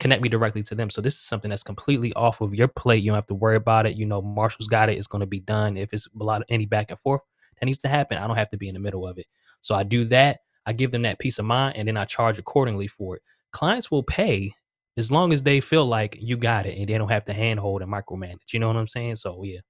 connect 0.00 0.22
me 0.22 0.28
directly 0.28 0.62
to 0.64 0.74
them. 0.74 0.90
So 0.90 1.00
this 1.00 1.14
is 1.14 1.20
something 1.20 1.50
that's 1.50 1.62
completely 1.62 2.12
off 2.14 2.40
of 2.40 2.54
your 2.54 2.68
plate. 2.68 3.04
You 3.04 3.10
don't 3.10 3.16
have 3.16 3.26
to 3.26 3.34
worry 3.34 3.56
about 3.56 3.86
it. 3.86 3.96
You 3.96 4.06
know, 4.06 4.20
Marshall's 4.20 4.66
got 4.66 4.88
it. 4.88 4.98
It's 4.98 5.06
going 5.06 5.20
to 5.20 5.26
be 5.26 5.40
done. 5.40 5.76
If 5.76 5.92
it's 5.92 6.08
a 6.18 6.24
lot 6.24 6.40
of 6.40 6.46
any 6.48 6.66
back 6.66 6.90
and 6.90 6.98
forth 6.98 7.20
that 7.60 7.66
needs 7.66 7.78
to 7.78 7.88
happen, 7.88 8.18
I 8.18 8.26
don't 8.26 8.36
have 8.36 8.48
to 8.50 8.56
be 8.56 8.68
in 8.68 8.74
the 8.74 8.80
middle 8.80 9.06
of 9.06 9.18
it. 9.18 9.26
So 9.60 9.74
I 9.74 9.84
do 9.84 10.04
that. 10.06 10.40
I 10.66 10.72
give 10.72 10.90
them 10.90 11.02
that 11.02 11.18
peace 11.18 11.38
of 11.38 11.44
mind, 11.44 11.76
and 11.76 11.86
then 11.86 11.96
I 11.96 12.04
charge 12.04 12.38
accordingly 12.38 12.88
for 12.88 13.16
it. 13.16 13.22
Clients 13.52 13.90
will 13.90 14.02
pay 14.02 14.52
as 14.96 15.10
long 15.10 15.32
as 15.32 15.42
they 15.42 15.60
feel 15.60 15.86
like 15.86 16.16
you 16.20 16.36
got 16.36 16.66
it, 16.66 16.78
and 16.78 16.88
they 16.88 16.98
don't 16.98 17.08
have 17.08 17.24
to 17.26 17.32
handhold 17.32 17.82
and 17.82 17.92
micromanage. 17.92 18.52
You 18.52 18.60
know 18.60 18.68
what 18.68 18.76
I'm 18.76 18.86
saying? 18.86 19.16
So 19.16 19.42
yeah. 19.42 19.60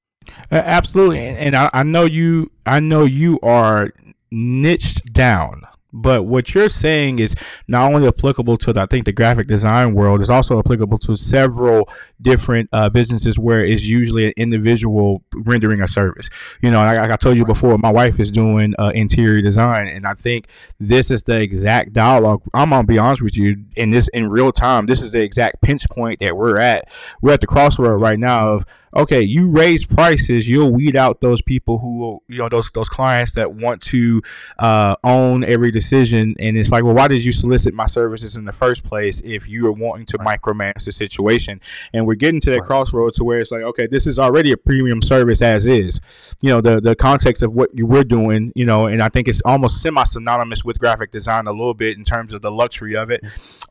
Uh, 0.51 0.57
absolutely, 0.57 1.21
and, 1.21 1.39
and 1.39 1.57
I, 1.57 1.71
I 1.73 1.83
know 1.83 2.05
you. 2.05 2.51
I 2.67 2.81
know 2.81 3.05
you 3.05 3.41
are 3.41 3.93
niched 4.31 5.13
down 5.13 5.63
but 5.93 6.25
what 6.25 6.55
you're 6.55 6.69
saying 6.69 7.19
is 7.19 7.35
not 7.69 7.93
only 7.93 8.07
applicable 8.07 8.57
to 8.59 8.73
the, 8.73 8.81
I 8.83 8.87
think 8.87 9.05
the 9.05 9.13
graphic 9.13 9.47
design 9.47 9.95
world 9.95 10.21
is 10.21 10.31
also 10.31 10.59
applicable 10.59 10.99
to 10.99 11.17
several 11.17 11.89
different 12.21 12.69
uh, 12.73 12.89
businesses 12.89 13.39
where 13.39 13.65
it's 13.65 13.87
usually 13.87 14.27
an 14.27 14.33
individual 14.37 15.23
rendering 15.35 15.81
a 15.81 15.89
service. 15.89 16.29
You 16.61 16.71
know, 16.71 16.79
like 16.79 17.11
I 17.11 17.17
told 17.17 17.37
you 17.37 17.45
before, 17.45 17.77
my 17.79 17.91
wife 17.91 18.21
is 18.21 18.31
doing 18.31 18.75
uh, 18.79 18.93
interior 18.95 19.43
design, 19.43 19.89
and 19.89 20.07
I 20.07 20.15
think 20.15 20.49
this 20.79 21.11
is 21.11 21.25
the 21.25 21.41
exact 21.41 21.93
dialogue. 21.93 22.43
I'm 22.55 22.71
gonna 22.71 22.87
be 22.87 22.99
honest 22.99 23.23
with 23.23 23.37
you, 23.37 23.65
in 23.77 23.91
this 23.91 24.09
in 24.09 24.29
real 24.29 24.53
time, 24.53 24.87
this 24.87 25.03
is 25.03 25.13
the 25.13 25.23
exact 25.23 25.61
pinch 25.63 25.89
point 25.91 26.21
that 26.21 26.37
we're 26.37 26.59
at. 26.59 26.91
We're 27.23 27.33
at 27.33 27.41
the 27.41 27.47
crossroad 27.47 28.01
right 28.01 28.19
now 28.19 28.51
of 28.51 28.67
okay, 28.95 29.23
you 29.23 29.51
raise 29.51 29.85
prices, 29.85 30.49
you'll 30.49 30.73
weed 30.73 30.97
out 30.97 31.21
those 31.21 31.43
people 31.43 31.79
who, 31.79 32.23
you 32.29 32.39
know, 32.39 32.49
those 32.49 32.71
those 32.73 32.89
clients 32.89 33.33
that 33.33 33.55
want 33.55 33.81
to 33.83 34.21
uh, 34.59 34.97
own 35.05 35.45
every 35.45 35.71
decision. 35.71 36.35
And 36.39 36.57
it's 36.57 36.71
like, 36.71 36.85
well, 36.85 36.95
why 36.95 37.09
did 37.09 37.25
you 37.25 37.33
solicit 37.33 37.75
my 37.75 37.87
services 37.87 38.37
in 38.37 38.45
the 38.45 38.53
first 38.53 38.85
place 38.85 39.21
if 39.25 39.49
you 39.49 39.67
are 39.67 39.73
wanting 39.73 40.07
to 40.07 40.19
right. 40.19 40.41
micromanage 40.41 40.85
the 40.85 40.93
situation? 40.93 41.61
And 41.93 42.07
we're 42.07 42.15
getting 42.15 42.41
to 42.41 42.50
that 42.50 42.61
right. 42.61 42.67
crossroads 42.67 43.17
to 43.19 43.25
where 43.25 43.39
it's 43.39 43.50
like, 43.50 43.63
okay, 43.63 43.87
this 43.87 44.07
is 44.07 44.19
already 44.19 44.53
a 44.53 44.57
premium 44.57 45.03
service 45.03 45.43
as 45.43 45.67
is. 45.67 46.00
You 46.41 46.50
know, 46.50 46.61
the 46.61 46.81
the 46.81 46.97
context 46.97 47.43
of 47.43 47.53
what 47.53 47.71
you 47.75 47.87
we're 47.87 48.05
doing, 48.05 48.53
you 48.55 48.67
know, 48.67 48.87
and 48.87 49.03
I 49.03 49.09
think 49.09 49.29
it's 49.29 49.43
almost 49.45 49.83
semi 49.83 50.03
synonymous 50.03 50.65
with 50.65 50.79
graphic 50.79 51.11
design 51.13 51.47
a 51.47 51.53
little 51.53 51.75
bit 51.75 51.97
in 51.97 52.05
terms 52.05 52.33
of 52.33 52.43
the 52.43 52.50
luxury 52.50 52.97
of 52.97 53.11
it. 53.11 53.21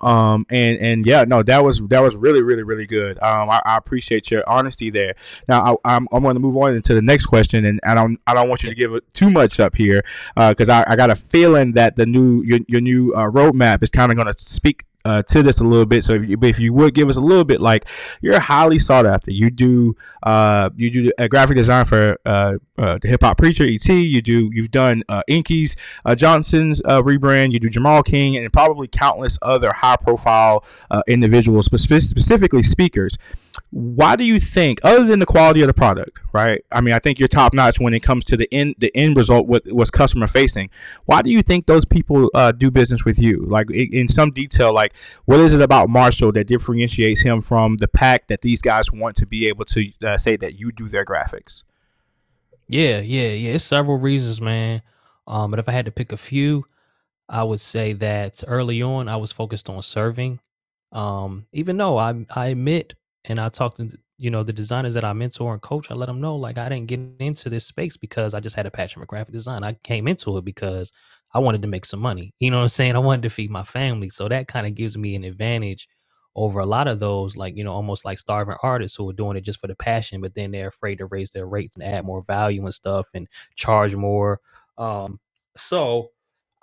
Um, 0.01 0.45
and 0.49 0.77
and 0.79 1.05
yeah, 1.05 1.25
no, 1.25 1.43
that 1.43 1.63
was 1.63 1.81
that 1.87 2.01
was 2.01 2.15
really 2.15 2.41
really 2.41 2.63
really 2.63 2.87
good. 2.87 3.21
Um, 3.21 3.49
I, 3.49 3.61
I 3.65 3.77
appreciate 3.77 4.31
your 4.31 4.47
honesty 4.47 4.89
there 4.89 5.08
there. 5.09 5.23
Now 5.47 5.79
I, 5.83 5.95
am 5.95 6.07
I'm, 6.11 6.17
I'm 6.17 6.23
going 6.23 6.35
to 6.35 6.39
move 6.39 6.57
on 6.57 6.73
into 6.73 6.93
the 6.93 7.01
next 7.01 7.25
question, 7.25 7.65
and 7.65 7.79
I 7.83 7.95
don't 7.95 8.19
I 8.27 8.33
don't 8.33 8.49
want 8.49 8.63
you 8.63 8.69
to 8.69 8.75
give 8.75 8.91
too 9.13 9.29
much 9.29 9.59
up 9.59 9.75
here 9.75 10.03
because 10.35 10.69
uh, 10.69 10.83
I, 10.87 10.93
I 10.93 10.95
got 10.95 11.09
a 11.09 11.15
feeling 11.15 11.73
that 11.73 11.95
the 11.95 12.05
new 12.05 12.41
your, 12.43 12.59
your 12.67 12.81
new 12.81 13.13
uh, 13.13 13.29
roadmap 13.29 13.83
is 13.83 13.89
kind 13.89 14.11
of 14.11 14.15
going 14.15 14.31
to 14.31 14.39
speak 14.39 14.85
uh, 15.05 15.23
to 15.23 15.41
this 15.41 15.59
a 15.59 15.63
little 15.63 15.85
bit. 15.85 16.03
So 16.03 16.13
if 16.13 16.29
you, 16.29 16.37
if 16.41 16.59
you 16.59 16.73
would 16.73 16.93
give 16.93 17.09
us 17.09 17.17
a 17.17 17.21
little 17.21 17.45
bit, 17.45 17.61
like 17.61 17.87
you're 18.21 18.39
highly 18.39 18.79
sought 18.79 19.05
after. 19.05 19.31
You 19.31 19.49
do 19.49 19.95
uh, 20.23 20.69
you 20.75 20.89
do 20.91 21.11
a 21.17 21.29
graphic 21.29 21.57
design 21.57 21.85
for 21.85 22.17
uh, 22.25 22.57
uh, 22.77 22.99
the 23.01 23.07
Hip 23.07 23.21
Hop 23.21 23.37
Preacher 23.37 23.63
ET. 23.63 23.87
You 23.87 24.21
do 24.21 24.49
you've 24.53 24.71
done 24.71 25.03
uh, 25.09 25.23
Inky's 25.27 25.75
uh, 26.05 26.15
Johnson's 26.15 26.81
uh, 26.85 27.01
rebrand. 27.01 27.53
You 27.53 27.59
do 27.59 27.69
Jemal 27.69 28.03
King 28.03 28.35
and 28.35 28.51
probably 28.51 28.87
countless 28.87 29.37
other 29.41 29.71
high 29.71 29.97
profile 29.97 30.63
uh, 30.91 31.01
individuals, 31.07 31.65
specifically 31.65 32.63
speakers 32.63 33.17
why 33.71 34.15
do 34.15 34.23
you 34.23 34.39
think 34.39 34.79
other 34.83 35.03
than 35.03 35.19
the 35.19 35.25
quality 35.27 35.61
of 35.61 35.67
the 35.67 35.73
product 35.73 36.19
right? 36.33 36.63
I 36.71 36.81
mean 36.81 36.93
i 36.93 36.99
think 36.99 37.19
you're 37.19 37.27
top 37.27 37.53
notch 37.53 37.79
when 37.79 37.93
it 37.93 38.01
comes 38.01 38.25
to 38.25 38.37
the 38.37 38.47
end 38.51 38.75
the 38.79 38.91
end 38.95 39.15
result 39.15 39.47
with 39.47 39.71
was 39.71 39.91
customer 39.91 40.27
facing. 40.27 40.69
Why 41.05 41.21
do 41.21 41.29
you 41.29 41.41
think 41.41 41.65
those 41.65 41.85
people 41.85 42.29
uh, 42.33 42.51
do 42.51 42.71
business 42.71 43.05
with 43.05 43.19
you? 43.19 43.45
Like 43.47 43.69
in 43.71 44.07
some 44.07 44.31
detail 44.31 44.73
like 44.73 44.95
what 45.25 45.39
is 45.39 45.53
it 45.53 45.61
about 45.61 45.89
marshall 45.89 46.31
that 46.33 46.47
differentiates 46.47 47.21
him 47.21 47.41
from 47.41 47.77
the 47.77 47.87
pack 47.87 48.27
that 48.27 48.41
these 48.41 48.61
guys 48.61 48.91
want 48.91 49.15
to 49.17 49.27
be 49.27 49.47
able 49.47 49.65
to 49.65 49.91
uh, 50.03 50.17
say 50.17 50.35
that 50.37 50.59
you 50.59 50.71
do 50.71 50.89
their 50.89 51.05
graphics? 51.05 51.63
Yeah 52.67 52.99
yeah 52.99 53.29
yeah. 53.29 53.51
It's 53.51 53.63
several 53.63 53.97
reasons 53.97 54.41
man. 54.41 54.81
Um 55.27 55.51
but 55.51 55.59
if 55.59 55.69
i 55.69 55.71
had 55.71 55.85
to 55.85 55.91
pick 55.91 56.11
a 56.11 56.17
few 56.17 56.63
i 57.27 57.43
would 57.43 57.59
say 57.59 57.93
that 57.93 58.43
early 58.47 58.81
on 58.81 59.07
i 59.07 59.15
was 59.15 59.31
focused 59.31 59.69
on 59.69 59.83
serving. 59.83 60.39
Um 60.91 61.45
even 61.53 61.77
though 61.77 61.99
i 61.99 62.25
i 62.35 62.47
admit 62.47 62.95
and 63.25 63.39
I 63.39 63.49
talked 63.49 63.77
to 63.77 63.89
you 64.17 64.29
know 64.29 64.43
the 64.43 64.53
designers 64.53 64.93
that 64.93 65.05
I 65.05 65.13
mentor 65.13 65.53
and 65.53 65.61
coach. 65.61 65.91
I 65.91 65.93
let 65.93 66.07
them 66.07 66.21
know 66.21 66.35
like 66.35 66.57
I 66.57 66.69
didn't 66.69 66.87
get 66.87 66.99
into 67.19 67.49
this 67.49 67.65
space 67.65 67.97
because 67.97 68.33
I 68.33 68.39
just 68.39 68.55
had 68.55 68.65
a 68.65 68.71
passion 68.71 69.01
for 69.01 69.05
graphic 69.05 69.33
design. 69.33 69.63
I 69.63 69.73
came 69.83 70.07
into 70.07 70.37
it 70.37 70.45
because 70.45 70.91
I 71.33 71.39
wanted 71.39 71.61
to 71.61 71.67
make 71.67 71.85
some 71.85 71.99
money. 71.99 72.33
You 72.39 72.51
know 72.51 72.57
what 72.57 72.63
I'm 72.63 72.69
saying? 72.69 72.95
I 72.95 72.99
wanted 72.99 73.23
to 73.23 73.29
feed 73.29 73.51
my 73.51 73.63
family, 73.63 74.09
so 74.09 74.27
that 74.27 74.47
kind 74.47 74.67
of 74.67 74.75
gives 74.75 74.97
me 74.97 75.15
an 75.15 75.23
advantage 75.23 75.87
over 76.35 76.59
a 76.59 76.65
lot 76.65 76.87
of 76.87 76.99
those 76.99 77.35
like 77.35 77.55
you 77.55 77.63
know 77.63 77.73
almost 77.73 78.05
like 78.05 78.19
starving 78.19 78.55
artists 78.63 78.95
who 78.95 79.09
are 79.09 79.13
doing 79.13 79.37
it 79.37 79.41
just 79.41 79.59
for 79.59 79.67
the 79.67 79.75
passion, 79.75 80.21
but 80.21 80.35
then 80.35 80.51
they're 80.51 80.67
afraid 80.69 80.97
to 80.97 81.05
raise 81.05 81.31
their 81.31 81.47
rates 81.47 81.75
and 81.75 81.83
add 81.83 82.05
more 82.05 82.23
value 82.23 82.63
and 82.63 82.73
stuff 82.73 83.07
and 83.13 83.27
charge 83.55 83.95
more. 83.95 84.39
Um, 84.77 85.19
so 85.57 86.11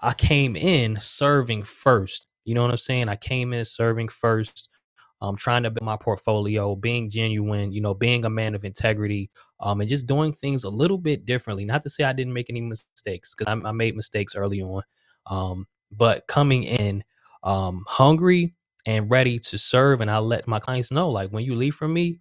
I 0.00 0.14
came 0.14 0.56
in 0.56 0.96
serving 1.00 1.64
first. 1.64 2.26
You 2.44 2.54
know 2.54 2.62
what 2.62 2.70
I'm 2.70 2.76
saying? 2.76 3.08
I 3.08 3.16
came 3.16 3.52
in 3.52 3.64
serving 3.64 4.08
first 4.08 4.68
um, 5.20 5.36
trying 5.36 5.62
to 5.62 5.70
build 5.70 5.84
my 5.84 5.96
portfolio, 5.96 6.74
being 6.74 7.08
genuine, 7.08 7.72
you 7.72 7.80
know, 7.80 7.94
being 7.94 8.24
a 8.24 8.30
man 8.30 8.54
of 8.54 8.64
integrity, 8.64 9.30
um, 9.60 9.80
and 9.80 9.88
just 9.88 10.06
doing 10.06 10.32
things 10.32 10.64
a 10.64 10.68
little 10.68 10.98
bit 10.98 11.24
differently. 11.24 11.64
Not 11.64 11.82
to 11.82 11.90
say 11.90 12.04
I 12.04 12.12
didn't 12.12 12.34
make 12.34 12.50
any 12.50 12.60
mistakes 12.60 13.34
because 13.34 13.50
I, 13.50 13.68
I, 13.68 13.72
made 13.72 13.96
mistakes 13.96 14.34
early 14.34 14.60
on, 14.60 14.82
um, 15.26 15.66
but 15.90 16.26
coming 16.26 16.64
in 16.64 17.02
um, 17.42 17.84
hungry 17.88 18.54
and 18.86 19.10
ready 19.10 19.38
to 19.38 19.58
serve, 19.58 20.00
and 20.00 20.10
I 20.10 20.18
let 20.18 20.46
my 20.46 20.60
clients 20.60 20.90
know, 20.90 21.10
like 21.10 21.30
when 21.30 21.44
you 21.44 21.54
leave 21.54 21.74
from 21.74 21.92
me, 21.92 22.20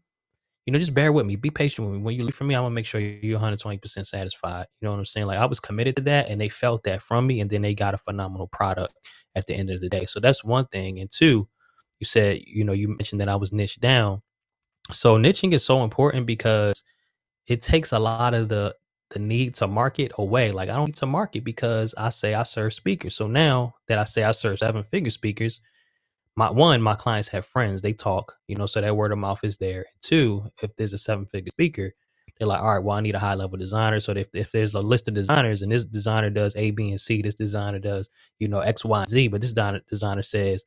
you 0.66 0.74
know, 0.74 0.80
just 0.80 0.96
bear 0.96 1.12
with 1.12 1.28
me, 1.28 1.36
be 1.36 1.52
patient 1.52 1.88
with 1.88 1.98
me. 1.98 2.02
When 2.02 2.16
you 2.16 2.24
leave 2.24 2.34
from 2.34 2.48
me, 2.48 2.56
I'm 2.56 2.64
gonna 2.64 2.74
make 2.74 2.88
sure 2.88 3.00
you're 3.00 3.36
120 3.36 3.78
percent 3.78 4.08
satisfied. 4.08 4.66
You 4.80 4.86
know 4.86 4.94
what 4.94 5.00
I'm 5.00 5.06
saying? 5.06 5.28
Like 5.28 5.38
I 5.38 5.46
was 5.46 5.60
committed 5.60 5.98
to 5.98 6.02
that, 6.04 6.30
and 6.30 6.40
they 6.40 6.50
felt 6.50 6.84
that 6.86 7.04
from 7.04 7.28
me, 7.28 7.42
and 7.42 7.50
then 7.50 7.62
they 7.62 7.76
got 7.76 7.94
a 7.94 8.00
phenomenal 8.00 8.48
product 8.48 8.94
at 9.36 9.46
the 9.46 9.54
end 9.54 9.70
of 9.70 9.82
the 9.82 9.90
day. 9.90 10.06
So 10.06 10.20
that's 10.20 10.44
one 10.44 10.66
thing, 10.68 11.00
and 11.00 11.12
two 11.12 11.48
you 12.00 12.06
said, 12.06 12.42
you 12.46 12.64
know, 12.64 12.74
you 12.74 12.90
mentioned 12.90 13.22
that 13.22 13.30
I 13.30 13.36
was 13.36 13.54
niche 13.54 13.80
down. 13.80 14.22
So 14.92 15.18
niching 15.18 15.54
is 15.54 15.66
so 15.66 15.84
important 15.84 16.26
because 16.26 16.84
it 17.48 17.62
takes 17.62 17.92
a 17.92 18.00
lot 18.00 18.34
of 18.34 18.50
the 18.50 18.76
the 19.12 19.20
need 19.20 19.56
to 19.56 19.68
market 19.68 20.12
away. 20.18 20.52
Like 20.52 20.70
I 20.70 20.76
don't 20.76 20.88
need 20.88 20.98
to 20.98 21.06
market 21.06 21.44
because 21.44 21.94
I 21.98 22.10
say 22.10 22.34
I 22.34 22.44
serve 22.44 22.74
speakers. 22.74 23.16
So 23.16 23.28
now 23.28 23.76
that 23.88 24.00
I 24.00 24.04
say 24.06 24.24
I 24.24 24.32
serve 24.34 24.60
seven 24.60 24.84
figure 24.92 25.12
speakers, 25.12 25.62
my 26.38 26.52
one, 26.52 26.82
my 26.82 26.96
clients 26.96 27.30
have 27.30 27.46
friends, 27.46 27.82
they 27.84 27.94
talk, 27.94 28.36
you 28.48 28.58
know, 28.58 28.68
so 28.68 28.82
that 28.82 28.98
word 28.98 29.14
of 29.14 29.20
mouth 29.20 29.44
is 29.44 29.60
there. 29.60 29.86
Two, 30.02 30.46
if 30.64 30.76
there's 30.78 30.94
a 30.94 31.00
seven 31.00 31.28
figure 31.28 31.52
speaker, 31.52 31.94
they're 32.40 32.50
like, 32.50 32.62
all 32.62 32.76
right, 32.76 32.84
well, 32.84 32.98
I 32.98 33.02
need 33.02 33.16
a 33.16 33.20
high 33.20 33.36
level 33.36 33.58
designer. 33.60 34.02
So 34.02 34.14
if, 34.14 34.30
if 34.34 34.52
there's 34.52 34.74
a 34.74 34.82
list 34.82 35.08
of 35.08 35.14
designers 35.16 35.62
and 35.62 35.72
this 35.72 35.86
designer 35.86 36.32
does 36.32 36.56
A, 36.58 36.72
B, 36.72 36.90
and 36.92 37.02
C, 37.02 37.22
this 37.22 37.36
designer 37.36 37.80
does, 37.80 38.10
you 38.40 38.50
know, 38.50 38.62
X, 38.62 38.86
Y, 38.86 39.02
and 39.02 39.10
Z, 39.10 39.30
but 39.30 39.42
this 39.42 39.54
designer 39.90 40.24
says, 40.24 40.66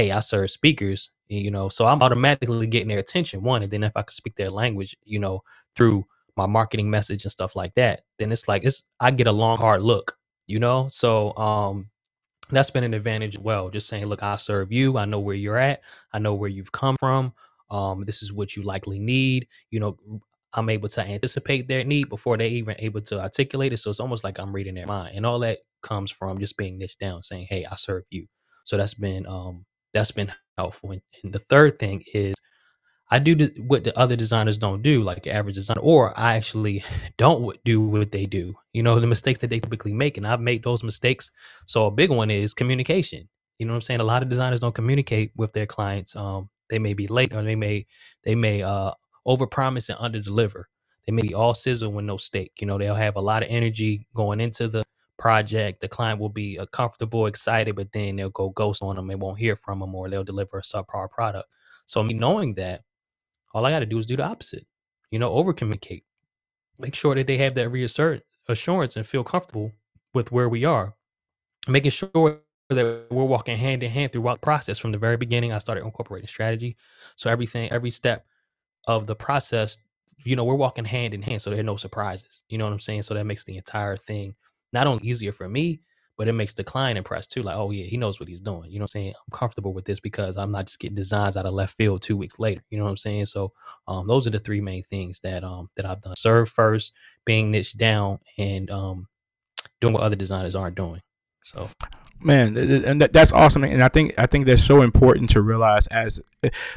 hey, 0.00 0.12
I 0.12 0.20
serve 0.20 0.50
speakers, 0.50 1.10
you 1.28 1.50
know, 1.50 1.68
so 1.70 1.86
I'm 1.86 2.02
automatically 2.02 2.66
getting 2.68 2.88
their 2.88 3.00
attention. 3.00 3.42
One, 3.42 3.62
and 3.62 3.72
then 3.72 3.84
if 3.84 3.92
I 3.96 4.02
can 4.02 4.14
speak 4.14 4.36
their 4.36 4.50
language, 4.50 4.96
you 5.04 5.20
know, 5.20 5.42
through 5.76 6.06
my 6.36 6.46
marketing 6.46 6.90
message 6.90 7.24
and 7.24 7.32
stuff 7.32 7.56
like 7.56 7.74
that, 7.76 8.02
then 8.18 8.32
it's 8.32 8.48
like 8.48 8.64
it's 8.64 8.84
I 9.00 9.12
get 9.12 9.28
a 9.28 9.32
long 9.32 9.58
hard 9.58 9.82
look, 9.82 10.16
you 10.48 10.60
know. 10.60 10.88
So 10.90 11.36
um 11.36 11.86
that's 12.52 12.70
been 12.70 12.84
an 12.84 12.94
advantage 12.94 13.36
as 13.36 13.42
well. 13.42 13.70
Just 13.70 13.88
saying, 13.88 14.06
look, 14.06 14.24
I 14.24 14.36
serve 14.38 14.72
you. 14.72 14.98
I 14.98 15.06
know 15.06 15.20
where 15.20 15.36
you're 15.36 15.58
at. 15.58 15.82
I 16.14 16.20
know 16.20 16.34
where 16.34 16.50
you've 16.50 16.72
come 16.72 16.96
from. 16.98 17.34
Um, 17.70 18.04
this 18.06 18.22
is 18.24 18.32
what 18.32 18.56
you 18.56 18.64
likely 18.64 19.00
need. 19.00 19.48
You 19.70 19.80
know, 19.80 19.98
I'm 20.54 20.70
able 20.70 20.88
to 20.90 21.02
anticipate 21.02 21.68
their 21.68 21.84
need 21.84 22.10
before 22.10 22.38
they 22.38 22.48
even 22.50 22.76
able 22.80 23.02
to 23.02 23.20
articulate 23.20 23.74
it. 23.74 23.78
So 23.78 23.90
it's 23.90 24.00
almost 24.00 24.24
like 24.24 24.40
I'm 24.40 24.54
reading 24.54 24.76
their 24.76 24.86
mind, 24.88 25.16
and 25.16 25.26
all 25.26 25.40
that 25.40 25.60
comes 25.82 26.10
from 26.10 26.40
just 26.40 26.58
being 26.58 26.78
niche 26.78 26.98
down, 27.00 27.22
saying, 27.24 27.48
"Hey, 27.50 27.66
I 27.70 27.76
serve 27.76 28.04
you." 28.10 28.26
So 28.64 28.78
that's 28.78 28.94
been 28.94 29.26
um 29.26 29.66
that's 29.92 30.10
been 30.10 30.32
helpful. 30.56 30.92
And, 30.92 31.02
and 31.22 31.32
the 31.32 31.38
third 31.38 31.78
thing 31.78 32.02
is 32.14 32.34
I 33.10 33.18
do 33.18 33.50
what 33.66 33.82
the 33.82 33.98
other 33.98 34.14
designers 34.14 34.56
don't 34.56 34.82
do, 34.82 35.02
like 35.02 35.24
the 35.24 35.32
average 35.32 35.56
designer, 35.56 35.80
or 35.80 36.18
I 36.18 36.36
actually 36.36 36.84
don't 37.16 37.56
do 37.64 37.80
what 37.80 38.12
they 38.12 38.26
do. 38.26 38.54
You 38.72 38.82
know, 38.82 39.00
the 39.00 39.06
mistakes 39.06 39.40
that 39.40 39.50
they 39.50 39.58
typically 39.58 39.92
make, 39.92 40.16
and 40.16 40.26
I've 40.26 40.40
made 40.40 40.62
those 40.62 40.84
mistakes. 40.84 41.30
So 41.66 41.86
a 41.86 41.90
big 41.90 42.10
one 42.10 42.30
is 42.30 42.54
communication. 42.54 43.28
You 43.58 43.66
know 43.66 43.72
what 43.72 43.78
I'm 43.78 43.82
saying? 43.82 44.00
A 44.00 44.04
lot 44.04 44.22
of 44.22 44.28
designers 44.28 44.60
don't 44.60 44.74
communicate 44.74 45.32
with 45.36 45.52
their 45.52 45.66
clients. 45.66 46.16
Um, 46.16 46.48
they 46.70 46.78
may 46.78 46.94
be 46.94 47.08
late, 47.08 47.34
or 47.34 47.42
they 47.42 47.56
may 47.56 47.86
they 48.24 48.34
may 48.34 48.62
uh 48.62 48.92
overpromise 49.26 49.90
and 49.90 49.98
underdeliver. 49.98 50.64
They 51.06 51.12
may 51.12 51.22
be 51.22 51.34
all 51.34 51.54
sizzle 51.54 51.92
with 51.92 52.04
no 52.04 52.16
steak. 52.16 52.52
You 52.60 52.66
know, 52.66 52.78
they'll 52.78 52.94
have 52.94 53.16
a 53.16 53.20
lot 53.20 53.42
of 53.42 53.48
energy 53.50 54.06
going 54.14 54.40
into 54.40 54.68
the 54.68 54.84
project. 55.20 55.80
The 55.80 55.88
client 55.88 56.18
will 56.18 56.30
be 56.30 56.58
uh, 56.58 56.66
comfortable, 56.66 57.26
excited, 57.26 57.76
but 57.76 57.92
then 57.92 58.16
they'll 58.16 58.30
go 58.30 58.48
ghost 58.48 58.82
on 58.82 58.96
them. 58.96 59.06
They 59.06 59.14
won't 59.14 59.38
hear 59.38 59.54
from 59.54 59.78
them, 59.78 59.94
or 59.94 60.08
they'll 60.08 60.24
deliver 60.24 60.58
a 60.58 60.62
subpar 60.62 61.10
product. 61.10 61.48
So 61.86 62.02
me 62.02 62.14
knowing 62.14 62.54
that 62.54 62.82
all 63.52 63.66
I 63.66 63.70
got 63.70 63.80
to 63.80 63.86
do 63.86 63.98
is 63.98 64.06
do 64.06 64.16
the 64.16 64.24
opposite. 64.24 64.66
You 65.10 65.18
know, 65.18 65.30
over 65.30 65.52
communicate. 65.52 66.04
Make 66.78 66.94
sure 66.94 67.14
that 67.14 67.26
they 67.26 67.36
have 67.36 67.54
that 67.54 67.68
reassert 67.68 68.22
assurance 68.48 68.96
and 68.96 69.06
feel 69.06 69.22
comfortable 69.22 69.70
with 70.14 70.32
where 70.32 70.48
we 70.48 70.64
are. 70.64 70.94
Making 71.68 71.90
sure 71.90 72.40
that 72.70 73.06
we're 73.10 73.24
walking 73.24 73.56
hand 73.56 73.82
in 73.82 73.90
hand 73.90 74.12
throughout 74.12 74.40
the 74.40 74.44
process. 74.46 74.78
From 74.78 74.92
the 74.92 74.98
very 74.98 75.16
beginning, 75.16 75.52
I 75.52 75.58
started 75.58 75.84
incorporating 75.84 76.28
strategy. 76.28 76.76
So 77.16 77.28
everything, 77.28 77.70
every 77.70 77.90
step 77.90 78.24
of 78.86 79.06
the 79.06 79.14
process, 79.14 79.78
you 80.24 80.36
know, 80.36 80.44
we're 80.44 80.54
walking 80.54 80.84
hand 80.84 81.12
in 81.12 81.20
hand. 81.20 81.42
So 81.42 81.50
there 81.50 81.60
are 81.60 81.64
no 81.64 81.76
surprises. 81.76 82.40
You 82.48 82.56
know 82.56 82.64
what 82.64 82.72
I'm 82.72 82.80
saying? 82.80 83.02
So 83.02 83.14
that 83.14 83.24
makes 83.24 83.44
the 83.44 83.56
entire 83.56 83.96
thing 83.96 84.34
not 84.72 84.86
only 84.86 85.06
easier 85.06 85.32
for 85.32 85.48
me, 85.48 85.80
but 86.20 86.28
it 86.28 86.34
makes 86.34 86.52
the 86.52 86.62
client 86.62 86.98
impressed 86.98 87.30
too. 87.30 87.42
Like, 87.42 87.56
oh 87.56 87.70
yeah, 87.70 87.86
he 87.86 87.96
knows 87.96 88.20
what 88.20 88.28
he's 88.28 88.42
doing. 88.42 88.70
You 88.70 88.78
know 88.78 88.82
what 88.82 88.94
I'm 88.94 89.00
saying? 89.00 89.14
I'm 89.16 89.38
comfortable 89.38 89.72
with 89.72 89.86
this 89.86 90.00
because 90.00 90.36
I'm 90.36 90.50
not 90.50 90.66
just 90.66 90.78
getting 90.78 90.94
designs 90.94 91.34
out 91.34 91.46
of 91.46 91.54
left 91.54 91.76
field 91.78 92.02
two 92.02 92.16
weeks 92.16 92.38
later. 92.38 92.62
You 92.68 92.76
know 92.76 92.84
what 92.84 92.90
I'm 92.90 92.98
saying? 92.98 93.24
So 93.24 93.52
um, 93.88 94.06
those 94.06 94.26
are 94.26 94.30
the 94.30 94.38
three 94.38 94.60
main 94.60 94.82
things 94.82 95.20
that 95.20 95.44
um 95.44 95.70
that 95.76 95.86
I've 95.86 96.02
done. 96.02 96.14
Serve 96.16 96.50
first, 96.50 96.92
being 97.24 97.50
niche 97.50 97.76
down, 97.78 98.18
and 98.36 98.70
um 98.70 99.06
doing 99.80 99.94
what 99.94 100.02
other 100.02 100.14
designers 100.14 100.54
aren't 100.54 100.76
doing. 100.76 101.00
So 101.44 101.68
man 102.22 102.56
and 102.56 103.00
that's 103.00 103.32
awesome 103.32 103.64
and 103.64 103.82
i 103.82 103.88
think 103.88 104.12
i 104.18 104.26
think 104.26 104.46
that's 104.46 104.62
so 104.62 104.82
important 104.82 105.30
to 105.30 105.40
realize 105.40 105.86
as 105.88 106.20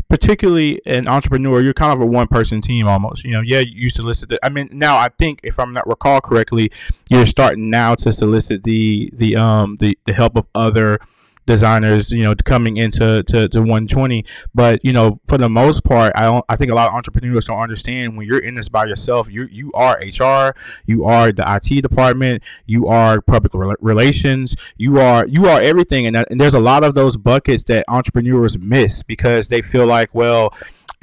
particularly 0.09 0.81
an 0.85 1.07
entrepreneur 1.07 1.61
you're 1.61 1.73
kind 1.73 1.93
of 1.93 2.01
a 2.01 2.05
one 2.05 2.27
person 2.27 2.61
team 2.61 2.87
almost 2.87 3.23
you 3.23 3.31
know 3.31 3.41
yeah 3.41 3.59
you 3.59 3.89
solicit 3.89 4.29
the, 4.29 4.39
i 4.43 4.49
mean 4.49 4.69
now 4.71 4.97
i 4.97 5.09
think 5.19 5.39
if 5.43 5.59
i'm 5.59 5.73
not 5.73 5.87
recall 5.87 6.21
correctly 6.21 6.71
you're 7.09 7.25
starting 7.25 7.69
now 7.69 7.93
to 7.93 8.11
solicit 8.13 8.63
the 8.63 9.09
the 9.13 9.35
um 9.35 9.77
the, 9.79 9.97
the 10.05 10.13
help 10.13 10.35
of 10.37 10.45
other 10.55 10.99
designers, 11.45 12.11
you 12.11 12.23
know, 12.23 12.35
coming 12.43 12.77
into 12.77 13.23
to, 13.23 13.47
to 13.49 13.59
120. 13.59 14.25
But 14.53 14.83
you 14.83 14.93
know, 14.93 15.19
for 15.27 15.37
the 15.37 15.49
most 15.49 15.83
part, 15.83 16.13
I 16.15 16.23
don't. 16.23 16.45
I 16.49 16.55
think 16.55 16.71
a 16.71 16.75
lot 16.75 16.89
of 16.89 16.95
entrepreneurs 16.95 17.45
don't 17.45 17.59
understand 17.59 18.17
when 18.17 18.27
you're 18.27 18.39
in 18.39 18.55
this 18.55 18.69
by 18.69 18.85
yourself. 18.85 19.29
You 19.29 19.47
you 19.51 19.71
are 19.73 19.97
HR, 19.97 20.55
you 20.85 21.05
are 21.05 21.31
the 21.31 21.43
IT 21.47 21.81
department, 21.81 22.43
you 22.65 22.87
are 22.87 23.21
public 23.21 23.53
relations, 23.81 24.55
you 24.77 24.99
are 24.99 25.27
you 25.27 25.47
are 25.47 25.61
everything. 25.61 26.05
And, 26.05 26.15
that, 26.15 26.29
and 26.29 26.39
there's 26.39 26.55
a 26.55 26.59
lot 26.59 26.83
of 26.83 26.93
those 26.93 27.17
buckets 27.17 27.63
that 27.65 27.85
entrepreneurs 27.87 28.57
miss 28.57 29.03
because 29.03 29.49
they 29.49 29.61
feel 29.61 29.85
like, 29.85 30.13
well 30.13 30.53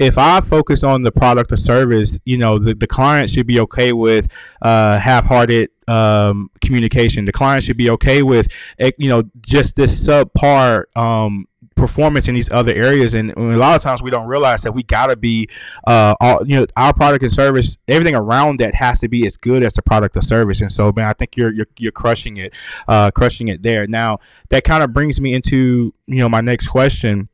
if 0.01 0.17
I 0.17 0.41
focus 0.41 0.83
on 0.83 1.03
the 1.03 1.11
product 1.11 1.51
or 1.51 1.57
service, 1.57 2.19
you 2.25 2.37
know, 2.37 2.57
the, 2.57 2.73
the 2.73 2.87
client 2.87 3.29
should 3.29 3.45
be 3.45 3.59
okay 3.59 3.93
with 3.93 4.27
uh, 4.63 4.97
half-hearted 4.97 5.69
um, 5.87 6.49
communication. 6.59 7.25
The 7.25 7.31
client 7.31 7.63
should 7.63 7.77
be 7.77 7.91
okay 7.91 8.23
with, 8.23 8.51
eh, 8.79 8.91
you 8.97 9.09
know, 9.09 9.23
just 9.41 9.75
this 9.75 10.07
subpar 10.07 10.85
um, 10.97 11.45
performance 11.75 12.27
in 12.27 12.33
these 12.33 12.49
other 12.49 12.73
areas. 12.73 13.13
And, 13.13 13.31
a 13.37 13.57
lot 13.57 13.75
of 13.75 13.83
times 13.83 14.01
we 14.01 14.09
don't 14.09 14.27
realize 14.27 14.63
that 14.63 14.71
we 14.71 14.81
gotta 14.81 15.15
be, 15.15 15.47
uh, 15.85 16.15
all, 16.19 16.47
you 16.47 16.59
know, 16.59 16.65
our 16.75 16.93
product 16.95 17.23
and 17.23 17.31
service, 17.31 17.77
everything 17.87 18.15
around 18.15 18.59
that 18.59 18.73
has 18.73 19.01
to 19.01 19.07
be 19.07 19.27
as 19.27 19.37
good 19.37 19.61
as 19.61 19.73
the 19.73 19.83
product 19.83 20.17
or 20.17 20.21
service. 20.21 20.61
And 20.61 20.71
so, 20.71 20.91
man, 20.95 21.07
I 21.07 21.13
think 21.13 21.37
you're 21.37 21.53
you're, 21.53 21.67
you're 21.77 21.91
crushing 21.91 22.37
it, 22.37 22.55
uh, 22.87 23.11
crushing 23.11 23.49
it 23.49 23.61
there. 23.61 23.85
Now 23.85 24.19
that 24.49 24.63
kind 24.63 24.81
of 24.81 24.93
brings 24.93 25.21
me 25.21 25.35
into 25.35 25.93
you 26.07 26.19
know 26.19 26.29
my 26.29 26.41
next 26.41 26.69
question 26.69 27.27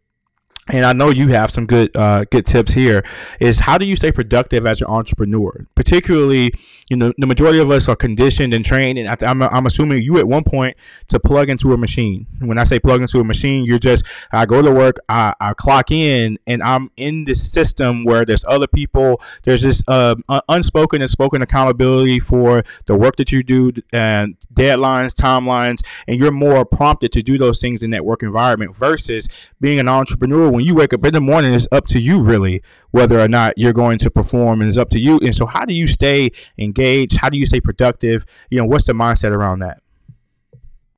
and 0.69 0.85
I 0.85 0.93
know 0.93 1.09
you 1.09 1.29
have 1.29 1.51
some 1.51 1.65
good 1.65 1.95
uh, 1.95 2.25
good 2.29 2.45
tips 2.45 2.73
here. 2.73 3.03
Is 3.39 3.59
how 3.59 3.77
do 3.77 3.85
you 3.85 3.95
stay 3.95 4.11
productive 4.11 4.65
as 4.65 4.81
an 4.81 4.87
entrepreneur? 4.87 5.65
Particularly, 5.75 6.53
you 6.89 6.95
know, 6.95 7.11
the 7.17 7.27
majority 7.27 7.59
of 7.59 7.69
us 7.69 7.89
are 7.89 7.95
conditioned 7.97 8.53
and 8.53 8.63
trained, 8.63 8.97
and 8.97 9.23
I'm, 9.23 9.41
I'm 9.41 9.65
assuming 9.65 10.01
you 10.03 10.17
at 10.19 10.27
one 10.27 10.43
point 10.45 10.77
to 11.09 11.19
plug 11.19 11.49
into 11.49 11.73
a 11.73 11.77
machine. 11.77 12.27
When 12.39 12.57
I 12.57 12.63
say 12.63 12.79
plug 12.79 13.01
into 13.01 13.19
a 13.19 13.25
machine, 13.25 13.65
you're 13.65 13.79
just 13.79 14.05
I 14.31 14.45
go 14.45 14.61
to 14.61 14.71
work, 14.71 14.97
I, 15.09 15.33
I 15.41 15.53
clock 15.53 15.91
in, 15.91 16.39
and 16.47 16.63
I'm 16.63 16.89
in 16.95 17.25
this 17.25 17.51
system 17.51 18.05
where 18.05 18.23
there's 18.23 18.45
other 18.47 18.67
people. 18.67 19.21
There's 19.43 19.63
this 19.63 19.83
uh, 19.87 20.15
unspoken 20.47 21.01
and 21.01 21.11
spoken 21.11 21.41
accountability 21.41 22.19
for 22.19 22.63
the 22.85 22.95
work 22.95 23.17
that 23.17 23.33
you 23.33 23.43
do 23.43 23.73
and 23.91 24.37
deadlines, 24.53 25.13
timelines, 25.13 25.85
and 26.07 26.17
you're 26.17 26.31
more 26.31 26.63
prompted 26.63 27.11
to 27.13 27.21
do 27.21 27.37
those 27.37 27.59
things 27.59 27.83
in 27.83 27.91
that 27.91 28.05
work 28.05 28.23
environment 28.23 28.75
versus 28.75 29.27
being 29.59 29.79
an 29.79 29.89
entrepreneur 29.89 30.49
when 30.49 30.63
you 30.63 30.75
wake 30.75 30.93
up 30.93 31.03
in 31.03 31.11
the 31.11 31.19
morning, 31.19 31.53
it's 31.53 31.67
up 31.71 31.85
to 31.87 31.99
you 31.99 32.21
really 32.21 32.61
whether 32.91 33.19
or 33.19 33.27
not 33.27 33.53
you're 33.57 33.73
going 33.73 33.97
to 33.99 34.09
perform, 34.09 34.61
and 34.61 34.67
it's 34.67 34.77
up 34.77 34.89
to 34.89 34.99
you. 34.99 35.19
And 35.19 35.35
so, 35.35 35.45
how 35.45 35.65
do 35.65 35.73
you 35.73 35.87
stay 35.87 36.31
engaged? 36.57 36.76
How 36.77 37.29
do 37.29 37.37
you 37.37 37.45
stay 37.45 37.59
productive? 37.59 38.25
You 38.49 38.59
know, 38.59 38.65
what's 38.65 38.85
the 38.85 38.93
mindset 38.93 39.31
around 39.31 39.59
that? 39.59 39.81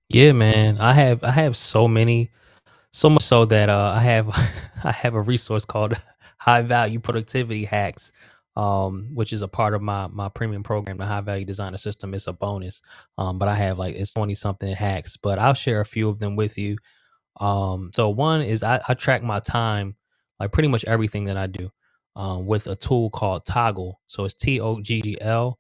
Yeah, 0.10 0.32
man, 0.32 0.80
I 0.80 0.94
have 0.94 1.24
I 1.24 1.32
have 1.32 1.56
so 1.56 1.88
many, 1.88 2.32
so 2.92 3.10
much 3.10 3.24
so 3.24 3.46
that 3.46 3.70
uh, 3.70 3.94
I 3.96 4.02
have 4.02 4.30
I 4.84 4.92
have 4.92 5.14
a 5.14 5.22
resource 5.22 5.66
called 5.66 5.94
High 6.38 6.64
Value 6.64 7.00
Productivity 7.00 7.66
Hacks. 7.66 8.12
Um, 8.56 9.12
which 9.14 9.32
is 9.32 9.42
a 9.42 9.48
part 9.48 9.74
of 9.74 9.82
my 9.82 10.08
my 10.08 10.28
premium 10.28 10.64
program, 10.64 10.98
the 10.98 11.06
High 11.06 11.22
Value 11.22 11.46
Designer 11.46 11.78
System. 11.78 12.14
It's 12.14 12.28
a 12.28 12.34
bonus, 12.34 12.82
um, 13.18 13.40
but 13.40 13.48
I 13.48 13.56
have 13.56 13.78
like 13.78 13.96
it's 13.96 14.12
twenty 14.12 14.36
something 14.36 14.74
hacks. 14.76 15.16
But 15.16 15.40
I'll 15.40 15.54
share 15.54 15.80
a 15.80 15.86
few 15.86 16.10
of 16.10 16.20
them 16.20 16.36
with 16.36 16.58
you. 16.58 16.76
Um, 17.40 17.92
so 17.96 18.10
one 18.10 18.42
is 18.42 18.64
I, 18.64 18.82
I 18.86 18.96
track 18.96 19.24
my 19.24 19.40
time, 19.40 19.96
like 20.42 20.52
pretty 20.52 20.68
much 20.68 20.84
everything 20.86 21.24
that 21.26 21.38
I 21.38 21.48
do, 21.48 21.70
um, 22.18 22.48
with 22.48 22.68
a 22.68 22.76
tool 22.76 23.12
called 23.12 23.46
Toggl. 23.46 23.94
So 24.08 24.26
it's 24.26 24.34
T 24.34 24.60
O 24.60 24.82
G 24.82 25.02
G 25.02 25.18
L 25.22 25.58